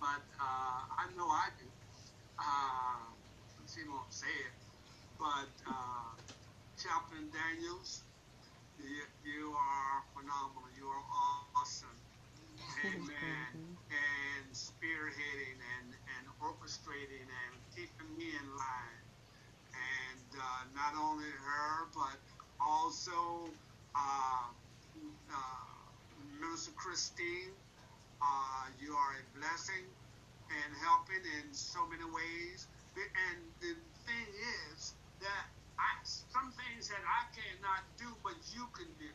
But 0.00 0.24
uh, 0.40 0.80
I 0.88 1.12
know 1.16 1.28
I 1.28 1.52
do. 1.60 1.68
Uh, 2.40 3.12
she 3.68 3.84
won't 3.88 4.12
say 4.12 4.32
it. 4.32 4.56
But 5.20 5.52
uh, 5.68 6.16
Chaplain 6.80 7.28
Daniels, 7.30 8.02
you, 8.80 9.04
you 9.22 9.52
are 9.52 10.02
phenomenal. 10.16 10.72
You 10.76 10.88
are 10.88 11.04
awesome. 11.60 12.00
Amen. 12.84 13.76
and 13.92 14.46
spearheading 14.54 15.58
and, 15.78 15.88
and 15.92 16.24
orchestrating 16.40 17.28
and 17.28 17.54
keeping 17.76 18.10
me 18.16 18.32
in 18.32 18.48
line. 18.56 19.04
And 19.72 20.28
uh, 20.36 20.62
not 20.74 20.94
only 20.96 21.28
her, 21.30 21.88
but 21.94 22.18
also 22.60 23.52
uh, 23.94 24.48
uh, 25.30 25.72
Minister 26.40 26.72
Christine. 26.92 27.56
Uh, 28.20 28.68
you 28.76 28.92
are 28.92 29.16
a 29.16 29.24
blessing 29.32 29.88
and 30.52 30.70
helping 30.84 31.24
in 31.40 31.48
so 31.56 31.80
many 31.88 32.04
ways. 32.04 32.68
And 33.00 33.40
the 33.64 33.72
thing 34.04 34.28
is 34.68 34.92
that 35.24 35.44
I, 35.80 35.88
some 36.04 36.52
things 36.52 36.92
that 36.92 37.00
I 37.00 37.32
cannot 37.32 37.88
do, 37.96 38.12
but 38.20 38.36
you 38.52 38.68
can 38.76 38.92
do. 39.00 39.08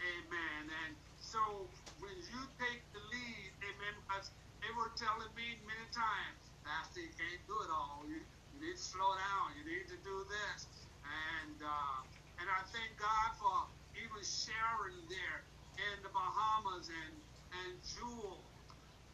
Amen. 0.00 0.72
And 0.88 0.96
so 1.20 1.68
when 2.00 2.16
you 2.16 2.40
take 2.56 2.80
the 2.96 3.04
lead, 3.04 3.50
amen, 3.68 3.92
because 4.08 4.32
they 4.64 4.72
were 4.72 4.88
telling 4.96 5.28
me 5.36 5.60
many 5.68 5.88
times, 5.92 6.40
Pastor, 6.64 7.04
you 7.04 7.12
can't 7.12 7.44
do 7.44 7.56
it 7.68 7.68
all. 7.68 8.00
You, 8.08 8.24
you 8.56 8.64
need 8.64 8.80
to 8.80 8.88
slow 8.96 9.12
down. 9.12 9.60
You 9.60 9.76
need 9.76 9.92
to 9.92 9.98
do 10.00 10.24
this. 10.24 10.88
And 11.04 11.60
uh, 11.60 12.00
and 12.40 12.48
I 12.48 12.64
thank 12.72 12.96
God 12.96 13.36
for 13.36 13.68
even 13.92 14.24
Sharon 14.24 15.04
there 15.12 15.44
in 15.78 16.02
the 16.02 16.10
Bahamas 16.10 16.90
and 16.90 17.14
and 17.62 17.74
Jewel 17.86 18.42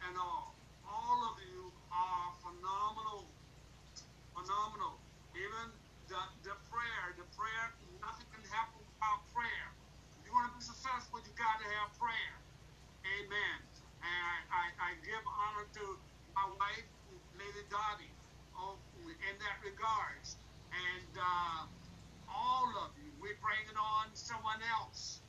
and 0.09 0.17
all. 0.17 0.57
All 0.89 1.21
of 1.29 1.37
you 1.45 1.69
are 1.93 2.33
phenomenal, 2.41 3.29
phenomenal. 4.33 4.97
Even 5.37 5.69
the 6.09 6.21
the 6.43 6.57
prayer, 6.73 7.05
the 7.21 7.29
prayer, 7.37 7.65
nothing 8.01 8.29
can 8.33 8.45
happen 8.49 8.81
without 8.81 9.21
prayer. 9.37 9.69
If 10.17 10.25
you 10.25 10.33
want 10.33 10.49
to 10.51 10.55
be 10.57 10.65
successful, 10.65 11.21
you 11.21 11.33
got 11.37 11.61
to 11.61 11.69
have 11.69 11.93
prayer. 12.01 12.37
Amen. 13.05 13.59
And 14.01 14.21
I, 14.25 14.37
I, 14.49 14.65
I 14.81 14.91
give 15.05 15.25
honor 15.25 15.69
to 15.81 15.85
my 16.37 16.49
wife, 16.57 16.89
Lady 17.37 17.65
Dottie, 17.69 18.13
oh, 18.57 18.77
in 19.05 19.35
that 19.41 19.57
regards. 19.65 20.37
And 20.73 21.13
uh, 21.17 21.61
all 22.29 22.69
of 22.85 22.93
you, 23.01 23.13
we're 23.21 23.39
bringing 23.41 23.77
on 23.77 24.13
someone 24.13 24.61
else 24.81 25.24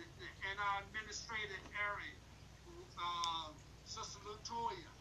in 0.00 0.54
our 0.58 0.82
administrative 0.86 1.64
area. 1.76 2.16
Uh, 2.96 3.52
Sister 3.84 4.20
Latoya, 4.28 4.92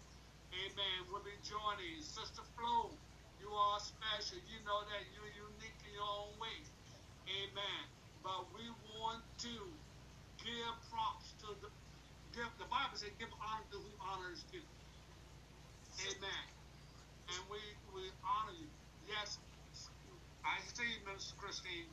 amen, 0.55 0.97
will 1.11 1.23
be 1.23 1.35
joining. 1.43 1.99
Sister 2.01 2.43
Flo, 2.55 2.91
you 3.39 3.49
are 3.51 3.79
special. 3.79 4.39
You 4.47 4.59
know 4.65 4.81
that 4.87 5.03
you're 5.13 5.33
unique 5.35 5.79
in 5.87 5.93
your 5.95 6.07
own 6.07 6.33
way. 6.39 6.59
Amen. 7.29 7.83
But 8.23 8.49
we 8.55 8.65
want 8.97 9.23
to 9.45 9.55
give 10.43 10.73
props 10.91 11.31
to 11.43 11.53
the 11.61 11.69
give 12.35 12.49
the 12.57 12.67
Bible 12.69 12.95
says 12.95 13.11
give 13.19 13.31
honor 13.41 13.65
to 13.71 13.77
who 13.77 13.91
honor 13.99 14.31
is 14.31 14.43
due. 14.51 14.63
Amen. 16.07 16.45
And 17.29 17.41
we 17.51 17.61
we 17.93 18.09
honor 18.23 18.55
you. 18.55 18.69
Yes, 19.07 19.37
I 20.45 20.57
see 20.73 20.87
you, 20.87 20.99
Minister 21.05 21.35
Christine. 21.37 21.89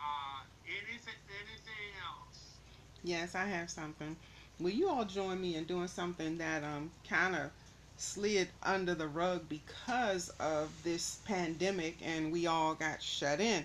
Uh, 0.00 0.40
anything 0.68 1.20
anything 1.32 1.90
else? 2.04 2.60
Yes, 3.04 3.36
I 3.36 3.44
have 3.44 3.70
something. 3.70 4.16
Will 4.58 4.70
you 4.70 4.88
all 4.88 5.04
join 5.04 5.40
me 5.40 5.54
in 5.54 5.64
doing 5.64 5.88
something 5.88 6.38
that 6.38 6.64
um 6.64 6.90
kind 7.08 7.36
of 7.36 7.50
slid 7.96 8.48
under 8.62 8.94
the 8.94 9.06
rug 9.06 9.48
because 9.48 10.28
of 10.40 10.70
this 10.82 11.18
pandemic 11.24 11.96
and 12.02 12.32
we 12.32 12.46
all 12.46 12.74
got 12.74 13.02
shut 13.02 13.40
in. 13.40 13.64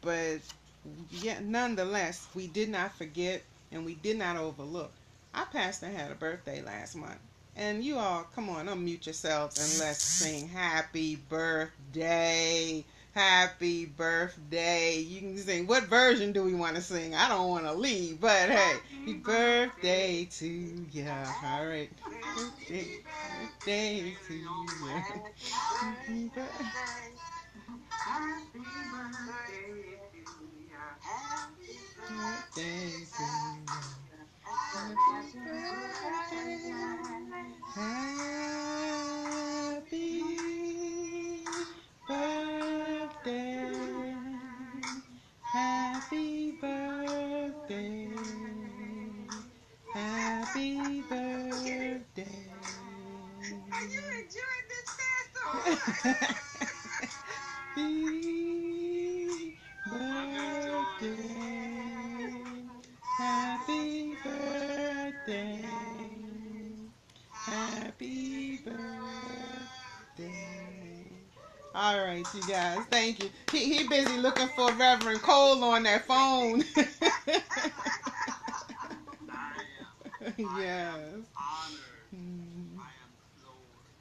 But 0.00 0.38
yet 1.10 1.42
nonetheless, 1.44 2.26
we 2.34 2.46
did 2.46 2.68
not 2.68 2.96
forget 2.96 3.42
and 3.72 3.84
we 3.84 3.94
did 3.94 4.18
not 4.18 4.36
overlook. 4.36 4.92
Our 5.34 5.46
pastor 5.46 5.88
had 5.88 6.10
a 6.10 6.14
birthday 6.14 6.62
last 6.62 6.96
month. 6.96 7.18
And 7.54 7.82
you 7.82 7.96
all, 7.96 8.24
come 8.34 8.50
on, 8.50 8.66
unmute 8.66 9.06
yourselves 9.06 9.58
and 9.58 9.80
let's 9.86 10.02
sing 10.02 10.48
happy 10.48 11.16
birthday. 11.16 12.84
Happy 13.16 13.86
birthday. 13.86 14.98
You 14.98 15.20
can 15.20 15.38
sing. 15.38 15.66
What 15.66 15.84
version 15.84 16.32
do 16.32 16.42
we 16.42 16.52
want 16.52 16.76
to 16.76 16.82
sing? 16.82 17.14
I 17.14 17.30
don't 17.30 17.48
want 17.48 17.64
to 17.64 17.72
leave, 17.72 18.20
but 18.20 18.50
hey, 18.50 18.74
happy 18.90 19.14
birthday 19.14 20.28
to 20.32 20.46
you. 20.46 21.08
All 21.42 21.66
right. 21.66 21.88
Birthday, 22.36 22.98
birthday 23.64 24.14
to 24.28 24.34
you. 24.34 24.46
Happy 25.80 26.30
birthday. 26.34 26.60
Happy 27.88 28.60
birthday 32.12 32.90
to 33.16 33.22
you. 33.22 33.64
Happy 39.80 40.06
Birthday 42.08 42.45
birthday. 47.68 48.08
Happy 49.92 51.02
birthday. 51.02 52.50
Are 53.72 53.84
you 53.84 54.00
enjoying 54.00 54.66
this 54.68 54.96
fast 54.96 55.32
Happy 57.74 59.58
birthday. 59.90 61.18
Happy 63.18 64.16
birthday. 64.24 65.64
Happy 67.32 68.58
birthday. 68.64 68.74
All 71.76 72.00
right, 72.00 72.26
you 72.34 72.42
guys. 72.44 72.86
Thank 72.86 73.22
you. 73.22 73.30
He 73.52 73.74
he 73.74 73.88
busy 73.88 74.18
looking 74.18 74.48
for 74.48 74.72
Reverend 74.74 75.22
Cole 75.22 75.64
on 75.64 75.84
that 75.84 76.06
phone. 76.06 76.64
Yes. 80.38 81.26
honored. 81.36 82.10
Mm. 82.14 82.78
I 82.78 82.92
am 83.04 83.12
floored. 83.34 83.96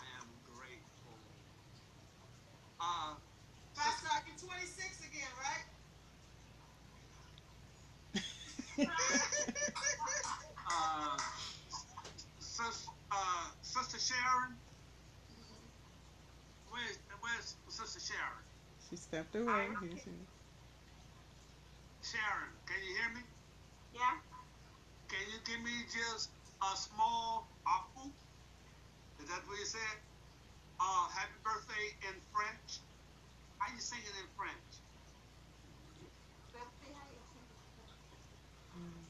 I 0.00 0.06
am 0.20 0.28
grateful. 0.44 1.18
Uh, 2.80 3.16
Pastor, 3.76 4.08
I 4.12 4.20
get 4.26 4.38
26 4.38 5.00
again, 5.08 5.32
right? 5.38 5.66
uh, 10.70 11.18
sis, 12.40 12.90
uh, 13.12 13.50
Sister 13.62 13.98
Sharon. 13.98 14.58
Where's, 17.28 17.56
where's 17.64 17.76
Sister 17.76 18.00
Sharon? 18.00 18.44
She 18.88 18.96
stepped 18.96 19.34
away. 19.36 19.68
Here 19.80 20.00
she- 20.00 20.28
Sharon, 22.00 22.52
can 22.64 22.80
you 22.80 22.94
hear 22.96 23.10
me? 23.12 23.22
Yeah. 23.92 24.16
Can 25.08 25.20
you 25.28 25.38
give 25.44 25.60
me 25.60 25.84
just 25.92 26.30
a 26.62 26.76
small 26.76 27.46
apple? 27.66 28.10
Is 29.20 29.28
that 29.28 29.46
what 29.46 29.58
you 29.58 29.66
said? 29.66 29.98
Uh, 30.80 31.08
happy 31.12 31.36
birthday 31.44 31.92
in 32.08 32.16
French. 32.32 32.80
How 33.58 33.74
you 33.74 33.80
sing 33.80 33.98
it 34.00 34.16
in 34.16 34.28
French? 34.36 34.70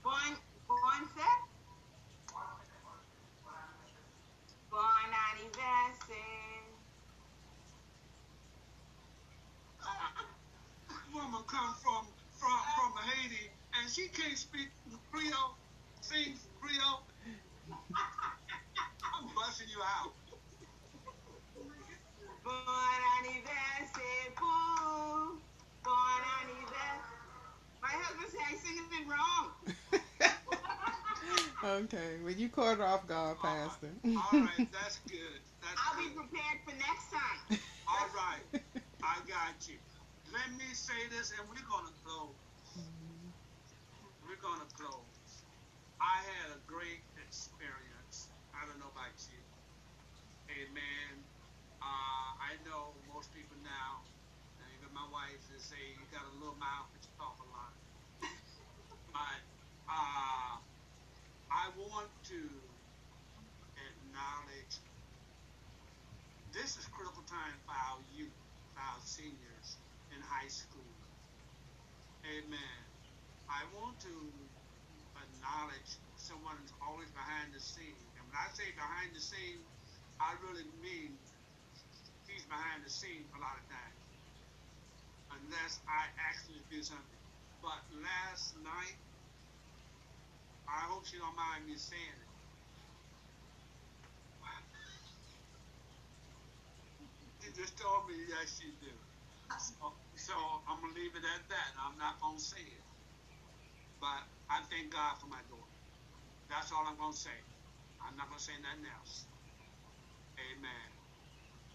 Bon, 0.02 0.36
bon 0.66 1.06
fête. 1.14 1.44
Bon 4.70 5.12
anniversaire. 5.30 6.47
Woman 11.18 11.42
come 11.48 11.74
from 11.82 12.06
from 12.38 12.58
from 12.78 12.92
Haiti 13.02 13.50
and 13.74 13.90
she 13.90 14.06
can't 14.06 14.38
speak 14.38 14.68
Creole, 15.10 15.56
sing 16.00 16.34
Creole. 16.60 17.02
I'm 17.74 19.26
busting 19.34 19.66
you 19.68 19.82
out. 19.82 20.12
Bon 22.44 23.00
anniversaire, 23.18 24.30
boo. 24.38 25.40
Bon 25.82 26.20
anniversaire. 26.38 27.02
My 27.82 27.88
husband 27.90 28.30
said 28.30 28.46
I 28.46 28.54
singing 28.54 28.86
it 28.94 29.06
wrong. 29.10 29.46
okay. 31.82 32.22
Well, 32.22 32.32
you 32.32 32.48
caught 32.48 32.78
her 32.78 32.86
off 32.86 33.08
guard, 33.08 33.38
Pastor. 33.42 33.90
All 34.06 34.40
right, 34.40 34.68
that's 34.70 34.98
good. 35.08 35.42
That's 35.62 35.80
I'll 35.82 35.98
be 35.98 36.10
prepared 36.10 36.62
for 36.64 36.74
next 36.76 37.10
time. 37.10 37.58
All 37.88 38.08
right, 38.14 38.62
I 39.02 39.16
got 39.26 39.66
you. 39.66 39.78
Let 40.32 40.52
me 40.52 40.74
say 40.74 41.08
this, 41.08 41.32
and 41.38 41.48
we're 41.48 41.66
gonna 41.68 41.94
close. 42.04 42.38
We're 44.22 44.40
gonna 44.42 44.68
close. 44.74 45.46
I 46.00 46.22
had 46.22 46.56
a 46.56 46.60
great 46.66 47.04
experience. 47.16 48.34
I 48.54 48.66
don't 48.66 48.80
know 48.80 48.90
about 48.90 49.16
you. 49.28 49.44
Amen. 50.50 51.26
Uh, 51.82 52.30
I 52.40 52.58
know 52.64 53.02
most 53.08 53.32
people 53.32 53.58
now, 53.58 54.06
and 54.58 54.68
even 54.78 54.94
my 54.94 55.08
wife, 55.10 55.48
they 55.48 55.58
say 55.58 55.76
you 56.00 56.08
got 56.10 56.26
a 56.26 56.34
little 56.34 56.56
mouth, 56.56 56.88
but 56.92 57.04
you 57.04 57.12
talk 57.16 57.38
a 57.40 57.48
lot. 57.48 57.74
but 59.12 59.42
uh, 59.88 60.58
I 61.52 61.70
want 61.76 62.12
to 62.24 62.40
acknowledge 63.76 64.80
this 66.52 66.76
is 66.76 66.86
critical 66.88 67.24
time 67.24 67.60
for 67.66 67.72
our 67.72 68.02
youth, 68.02 68.36
for 68.74 68.80
our 68.80 69.00
seniors 69.00 69.78
in 70.18 70.26
high 70.26 70.50
school. 70.50 70.90
Amen. 72.26 72.78
I 73.46 73.62
want 73.78 73.94
to 74.02 74.14
acknowledge 75.14 75.94
someone 76.18 76.58
who's 76.58 76.74
always 76.82 77.06
behind 77.14 77.54
the 77.54 77.62
scene. 77.62 77.94
And 78.18 78.26
when 78.26 78.34
I 78.34 78.50
say 78.50 78.66
behind 78.74 79.14
the 79.14 79.22
scene, 79.22 79.62
I 80.18 80.34
really 80.42 80.66
mean 80.82 81.14
he's 82.26 82.42
behind 82.50 82.82
the 82.82 82.90
scene 82.90 83.22
a 83.30 83.38
lot 83.38 83.62
of 83.62 83.64
times. 83.70 84.02
Unless 85.38 85.78
I 85.86 86.10
actually 86.18 86.66
do 86.66 86.82
something. 86.82 87.22
But 87.62 87.78
last 88.02 88.58
night, 88.66 88.98
I 90.66 90.82
hope 90.90 91.06
she 91.06 91.22
don't 91.22 91.38
mind 91.38 91.70
me 91.70 91.78
saying 91.78 92.18
it. 92.18 92.26
She 97.38 97.54
just 97.54 97.78
told 97.78 98.10
me 98.10 98.18
yes 98.28 98.58
she 98.58 98.74
do. 98.82 98.92
So, 99.56 99.96
so 100.16 100.34
I'm 100.68 100.80
gonna 100.82 100.94
leave 100.94 101.16
it 101.16 101.24
at 101.24 101.48
that. 101.48 101.74
I'm 101.78 101.98
not 101.98 102.20
gonna 102.20 102.38
say 102.40 102.62
it. 102.62 102.84
But 104.00 104.28
I 104.50 104.64
thank 104.70 104.92
God 104.92 105.16
for 105.18 105.28
my 105.28 105.42
daughter. 105.48 105.72
That's 106.48 106.72
all 106.72 106.86
I'm 106.86 106.98
gonna 106.98 107.12
say. 107.14 107.44
I'm 108.00 108.16
not 108.16 108.28
gonna 108.28 108.40
say 108.40 108.60
nothing 108.60 108.86
else. 108.86 109.28
Amen. 110.40 110.90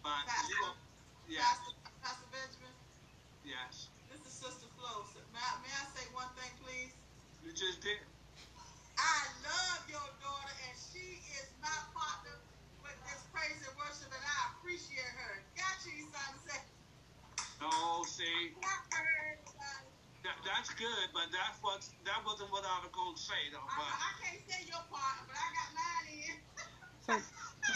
But 0.04 0.26
Pastor, 0.28 0.54
you, 0.54 0.74
yes, 1.36 1.48
Pastor, 1.60 1.92
Pastor 2.02 2.28
Benjamin, 2.32 2.76
yes, 3.44 3.92
this 4.10 4.22
is 4.26 4.34
Sister 4.34 4.68
Flo. 4.70 5.06
May 5.32 5.40
I, 5.40 5.62
may 5.64 5.74
I 5.74 5.86
say 5.96 6.14
one 6.14 6.30
thing, 6.36 6.52
please? 6.60 6.96
you 7.42 7.54
just 7.54 7.82
did. 7.82 8.00
I 8.98 9.20
love 9.44 9.90
your 9.90 10.10
daughter, 10.22 10.54
and 10.70 10.78
she 10.78 11.00
is 11.42 11.58
my 11.62 11.80
partner 11.94 12.38
with 12.84 12.98
this 13.06 13.28
praise 13.34 13.68
and 13.68 13.78
worship, 13.78 14.14
and 14.14 14.24
I 14.24 14.56
appreciate 14.58 15.06
her. 15.18 15.46
Got 15.58 15.86
you, 15.86 16.08
son. 16.12 16.73
Say, 17.64 17.70
No, 17.70 18.04
see, 18.04 18.52
got 18.62 18.70
her, 18.94 19.06
everybody. 19.34 19.96
that, 20.24 20.38
that's 20.46 20.74
good, 20.76 21.10
but 21.14 21.28
that's 21.32 21.60
what 21.62 21.82
that 22.06 22.24
wasn't 22.26 22.52
what 22.52 22.66
I 22.66 22.82
was 22.82 22.92
gonna 22.94 23.18
say 23.18 23.52
though. 23.52 23.66
But 23.66 23.86
I 23.88 24.14
can't 24.24 24.42
say 24.50 24.66
your 24.68 24.80
part, 24.92 25.28
but 25.28 25.36
I 25.36 25.54
got 25.56 25.74
mine 25.76 26.14
in. 26.30 26.42
So, 27.02 27.14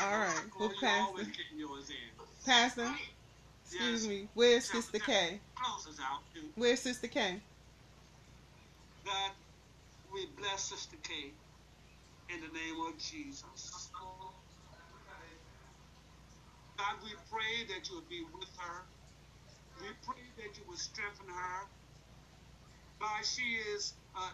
all 0.03 0.19
right. 0.19 0.49
we'll 0.57 0.69
pass 0.71 1.07
always 1.07 1.27
Pastor. 1.27 1.43
getting 1.43 1.59
yours 1.59 1.89
in. 1.89 2.17
Pastor. 2.45 2.95
Excuse 3.63 4.03
Yes. 4.03 4.07
me. 4.07 4.29
Where's 4.33 4.65
Sister 4.69 4.99
K? 4.99 5.41
Close 5.55 5.87
us 5.87 5.99
out. 6.01 6.23
dude. 6.33 6.53
Where's 6.55 6.81
Sister 6.81 7.07
K? 7.07 7.43
God, 9.05 9.35
we 10.11 10.27
bless 10.35 10.69
Sister 10.69 10.97
K 10.97 11.35
in 12.29 12.41
the 12.41 12.49
name 12.49 12.79
of 12.81 12.99
Jesus. 12.99 13.91
God, 16.77 17.03
we 17.03 17.15
pray 17.29 17.65
that 17.67 17.89
you 17.89 17.95
would 17.95 18.09
be 18.09 18.23
with 18.33 18.55
her. 18.59 18.87
We 19.81 19.93
pray 20.03 20.31
that 20.37 20.57
you 20.57 20.65
would 20.67 20.79
strengthen 20.79 21.29
her. 21.29 21.65
God, 23.01 23.25
she 23.25 23.55
is 23.55 23.99
uh, 24.15 24.33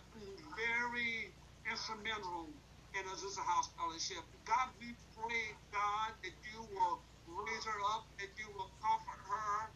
very 0.58 1.36
instrumental 1.70 2.54
in 2.94 3.06
Azusa 3.06 3.44
House 3.46 3.74
Fellowship. 3.76 4.26
God, 4.46 4.76
we 4.80 4.96
pray, 5.16 5.52
God, 5.72 6.16
that 6.24 6.34
you 6.54 6.64
will 6.64 7.06
raise 7.26 7.66
her 7.66 7.82
up, 7.96 8.10
that 8.20 8.38
you 8.38 8.52
will 8.54 8.72
comfort 8.82 9.22
her, 9.28 9.72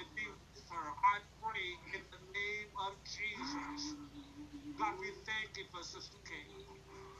and 0.00 0.16
be 0.16 0.26
with 0.28 0.68
her. 0.70 0.90
I 1.04 1.20
pray 1.40 1.98
in 2.00 2.06
the 2.10 2.20
name 2.32 2.72
of 2.80 3.04
Jesus. 3.04 3.96
God, 4.78 5.00
we 5.00 5.12
thank 5.26 5.56
you 5.56 5.66
for 5.70 5.82
Sister 5.82 6.18
Kate. 6.26 6.50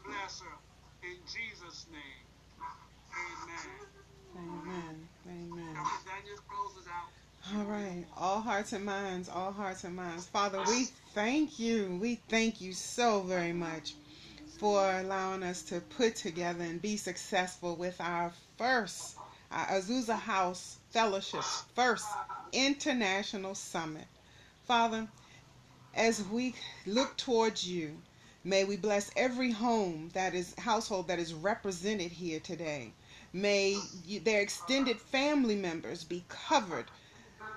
Bless 0.04 0.40
her 0.42 0.58
in 1.02 1.24
Jesus' 1.26 1.88
name. 1.88 2.26
Amen. 3.14 3.80
Amen. 4.36 5.10
Amen. 5.26 5.74
Daniel 6.04 6.38
closes 6.48 6.88
out. 6.88 7.10
All 7.52 7.64
right. 7.64 8.06
All 8.16 8.40
hearts 8.40 8.72
and 8.72 8.86
minds. 8.86 9.28
All 9.28 9.52
hearts 9.52 9.84
and 9.84 9.94
minds. 9.94 10.26
Father, 10.26 10.62
we 10.66 10.84
thank 11.12 11.58
you. 11.58 11.98
We 12.00 12.14
thank 12.28 12.62
you 12.62 12.72
so 12.72 13.20
very 13.20 13.52
much 13.52 13.94
for 14.58 14.90
allowing 15.00 15.42
us 15.42 15.60
to 15.64 15.80
put 15.80 16.16
together 16.16 16.64
and 16.64 16.80
be 16.80 16.96
successful 16.96 17.76
with 17.76 18.00
our 18.00 18.32
first 18.56 19.16
our 19.50 19.66
Azusa 19.66 20.18
House 20.18 20.78
Fellowship's 20.90 21.64
first 21.74 22.06
international 22.52 23.54
summit. 23.54 24.06
Father, 24.66 25.06
as 25.94 26.24
we 26.26 26.54
look 26.86 27.14
towards 27.18 27.68
you, 27.68 28.00
may 28.42 28.64
we 28.64 28.76
bless 28.78 29.10
every 29.16 29.50
home 29.50 30.08
that 30.14 30.34
is 30.34 30.54
household 30.58 31.08
that 31.08 31.18
is 31.18 31.34
represented 31.34 32.10
here 32.10 32.40
today. 32.40 32.92
May 33.34 33.78
you, 34.06 34.20
their 34.20 34.40
extended 34.40 34.98
family 34.98 35.56
members 35.56 36.04
be 36.04 36.24
covered 36.30 36.86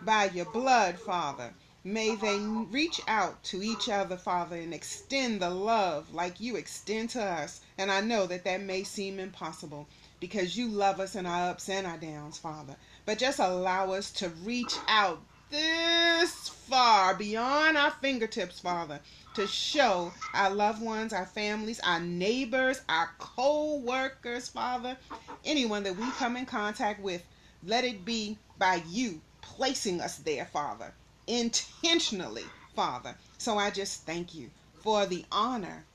by 0.02 0.26
your 0.26 0.46
blood, 0.46 1.00
Father. 1.00 1.54
May 1.84 2.16
they 2.16 2.38
reach 2.40 3.00
out 3.08 3.44
to 3.46 3.64
each 3.64 3.88
other, 3.88 4.18
Father, 4.18 4.58
and 4.58 4.74
extend 4.74 5.42
the 5.42 5.50
love 5.50 6.14
like 6.14 6.40
you 6.42 6.58
extend 6.58 7.12
to 7.12 7.24
us. 7.24 7.62
And 7.78 7.90
I 7.90 8.02
know 8.02 8.26
that 8.28 8.44
that 8.44 8.62
may 8.62 8.84
seem 8.84 9.20
impossible 9.20 9.88
because 10.20 10.58
you 10.58 10.68
love 10.68 11.00
us 11.00 11.16
in 11.16 11.26
our 11.26 11.52
ups 11.52 11.70
and 11.70 11.88
our 11.88 11.98
downs, 11.98 12.38
Father. 12.38 12.76
But 13.06 13.20
just 13.20 13.40
allow 13.40 13.94
us 13.94 14.12
to 14.14 14.30
reach 14.44 14.76
out 14.88 15.22
this 15.50 16.50
far 16.50 17.16
beyond 17.16 17.78
our 17.78 17.92
fingertips, 17.92 18.60
Father, 18.60 19.00
to 19.36 19.48
show 19.48 20.12
our 20.34 20.50
loved 20.50 20.82
ones, 20.82 21.14
our 21.14 21.26
families, 21.26 21.80
our 21.80 22.02
neighbors, 22.02 22.82
our 22.90 23.12
co 23.18 23.78
workers, 23.78 24.50
Father, 24.50 24.98
anyone 25.46 25.84
that 25.84 25.96
we 25.96 26.10
come 26.12 26.36
in 26.36 26.46
contact 26.46 27.02
with, 27.02 27.24
let 27.64 27.86
it 27.86 28.04
be 28.04 28.38
by 28.58 28.82
you 28.90 29.22
placing 29.56 30.02
us 30.02 30.18
there, 30.18 30.46
Father, 30.46 30.94
intentionally, 31.28 32.46
Father. 32.76 33.16
So 33.38 33.58
I 33.58 33.70
just 33.70 34.06
thank 34.06 34.34
you 34.36 34.50
for 34.82 35.06
the 35.06 35.26
honor 35.32 35.86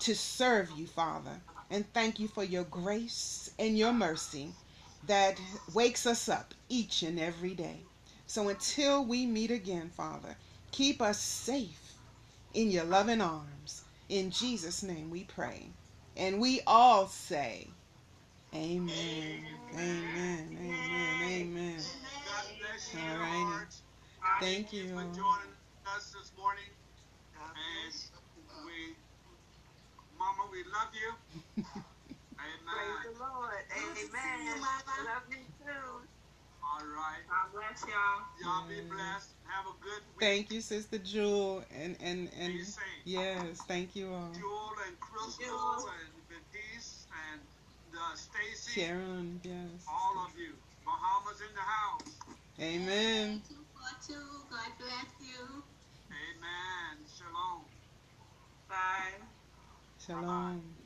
to 0.00 0.14
serve 0.14 0.70
you, 0.76 0.86
Father, 0.86 1.40
and 1.70 1.90
thank 1.92 2.18
you 2.18 2.28
for 2.28 2.44
your 2.44 2.64
grace 2.64 3.50
and 3.58 3.78
your 3.78 3.92
mercy 3.92 4.48
that 5.06 5.40
wakes 5.74 6.06
us 6.06 6.28
up 6.28 6.54
each 6.68 7.02
and 7.02 7.18
every 7.18 7.54
day. 7.54 7.80
So 8.26 8.48
until 8.48 9.04
we 9.04 9.26
meet 9.26 9.50
again, 9.50 9.90
Father, 9.96 10.36
keep 10.70 11.00
us 11.02 11.20
safe 11.20 11.94
in 12.54 12.70
your 12.70 12.84
loving 12.84 13.20
arms. 13.20 13.82
In 14.08 14.30
Jesus' 14.30 14.82
name 14.82 15.10
we 15.10 15.24
pray. 15.24 15.66
And 16.16 16.40
we 16.40 16.60
all 16.66 17.06
say, 17.06 17.68
Amen. 18.54 19.42
Amen. 19.72 20.58
Amen. 20.60 21.22
Amen. 21.22 21.80
God 22.72 22.78
bless 22.78 22.94
you, 22.94 23.00
All 23.00 23.18
righty. 23.18 23.44
hearts. 23.52 23.82
Thank 24.40 24.72
you. 24.72 24.88
for 24.94 25.02
joining 25.12 25.56
us 25.84 26.12
this 26.12 26.32
morning. 26.38 26.64
And 27.36 27.92
we, 28.64 28.96
Mama, 30.16 30.48
we 30.50 30.64
love 30.64 30.94
you. 30.94 31.12
Amen. 32.40 32.64
Praise 32.64 33.12
the 33.12 33.18
Lord. 33.18 33.54
Amen. 33.76 34.60
Love 35.04 35.22
you 35.28 35.44
too. 35.58 36.08
All 36.64 36.86
right. 36.86 37.20
God 37.28 37.52
bless 37.52 37.84
y'all. 37.86 38.24
Y'all 38.42 38.68
be 38.68 38.80
blessed. 38.88 39.34
Have 39.44 39.66
a 39.66 39.78
good 39.82 40.02
week. 40.08 40.20
Thank 40.20 40.50
you, 40.50 40.60
Sister 40.62 40.96
Jewel. 40.98 41.64
And 41.70 42.00
and 42.00 42.32
and 42.32 42.52
Be 42.54 42.62
safe. 42.64 42.84
yes, 43.04 43.60
thank 43.64 43.94
you 43.94 44.12
all. 44.14 44.32
Jewel 44.32 44.70
and 44.86 44.98
Crystal 44.98 45.44
Jewel. 45.44 45.90
and 45.90 46.26
Benice 46.28 47.06
and 47.30 47.42
uh, 47.94 48.14
Stacy. 48.16 48.80
Sharon, 48.80 49.40
yes. 49.44 49.84
All 49.90 50.24
of 50.24 50.38
you. 50.38 50.54
Bahamas 50.84 51.40
in 51.40 51.54
the 51.54 51.60
house. 51.60 52.21
Amen. 52.62 53.42
242. 53.48 54.48
God 54.50 54.78
bless 54.78 55.20
you. 55.20 55.64
Amen. 56.12 57.06
Shalom. 57.08 57.66
Bye. 58.68 59.20
Shalom. 59.98 60.81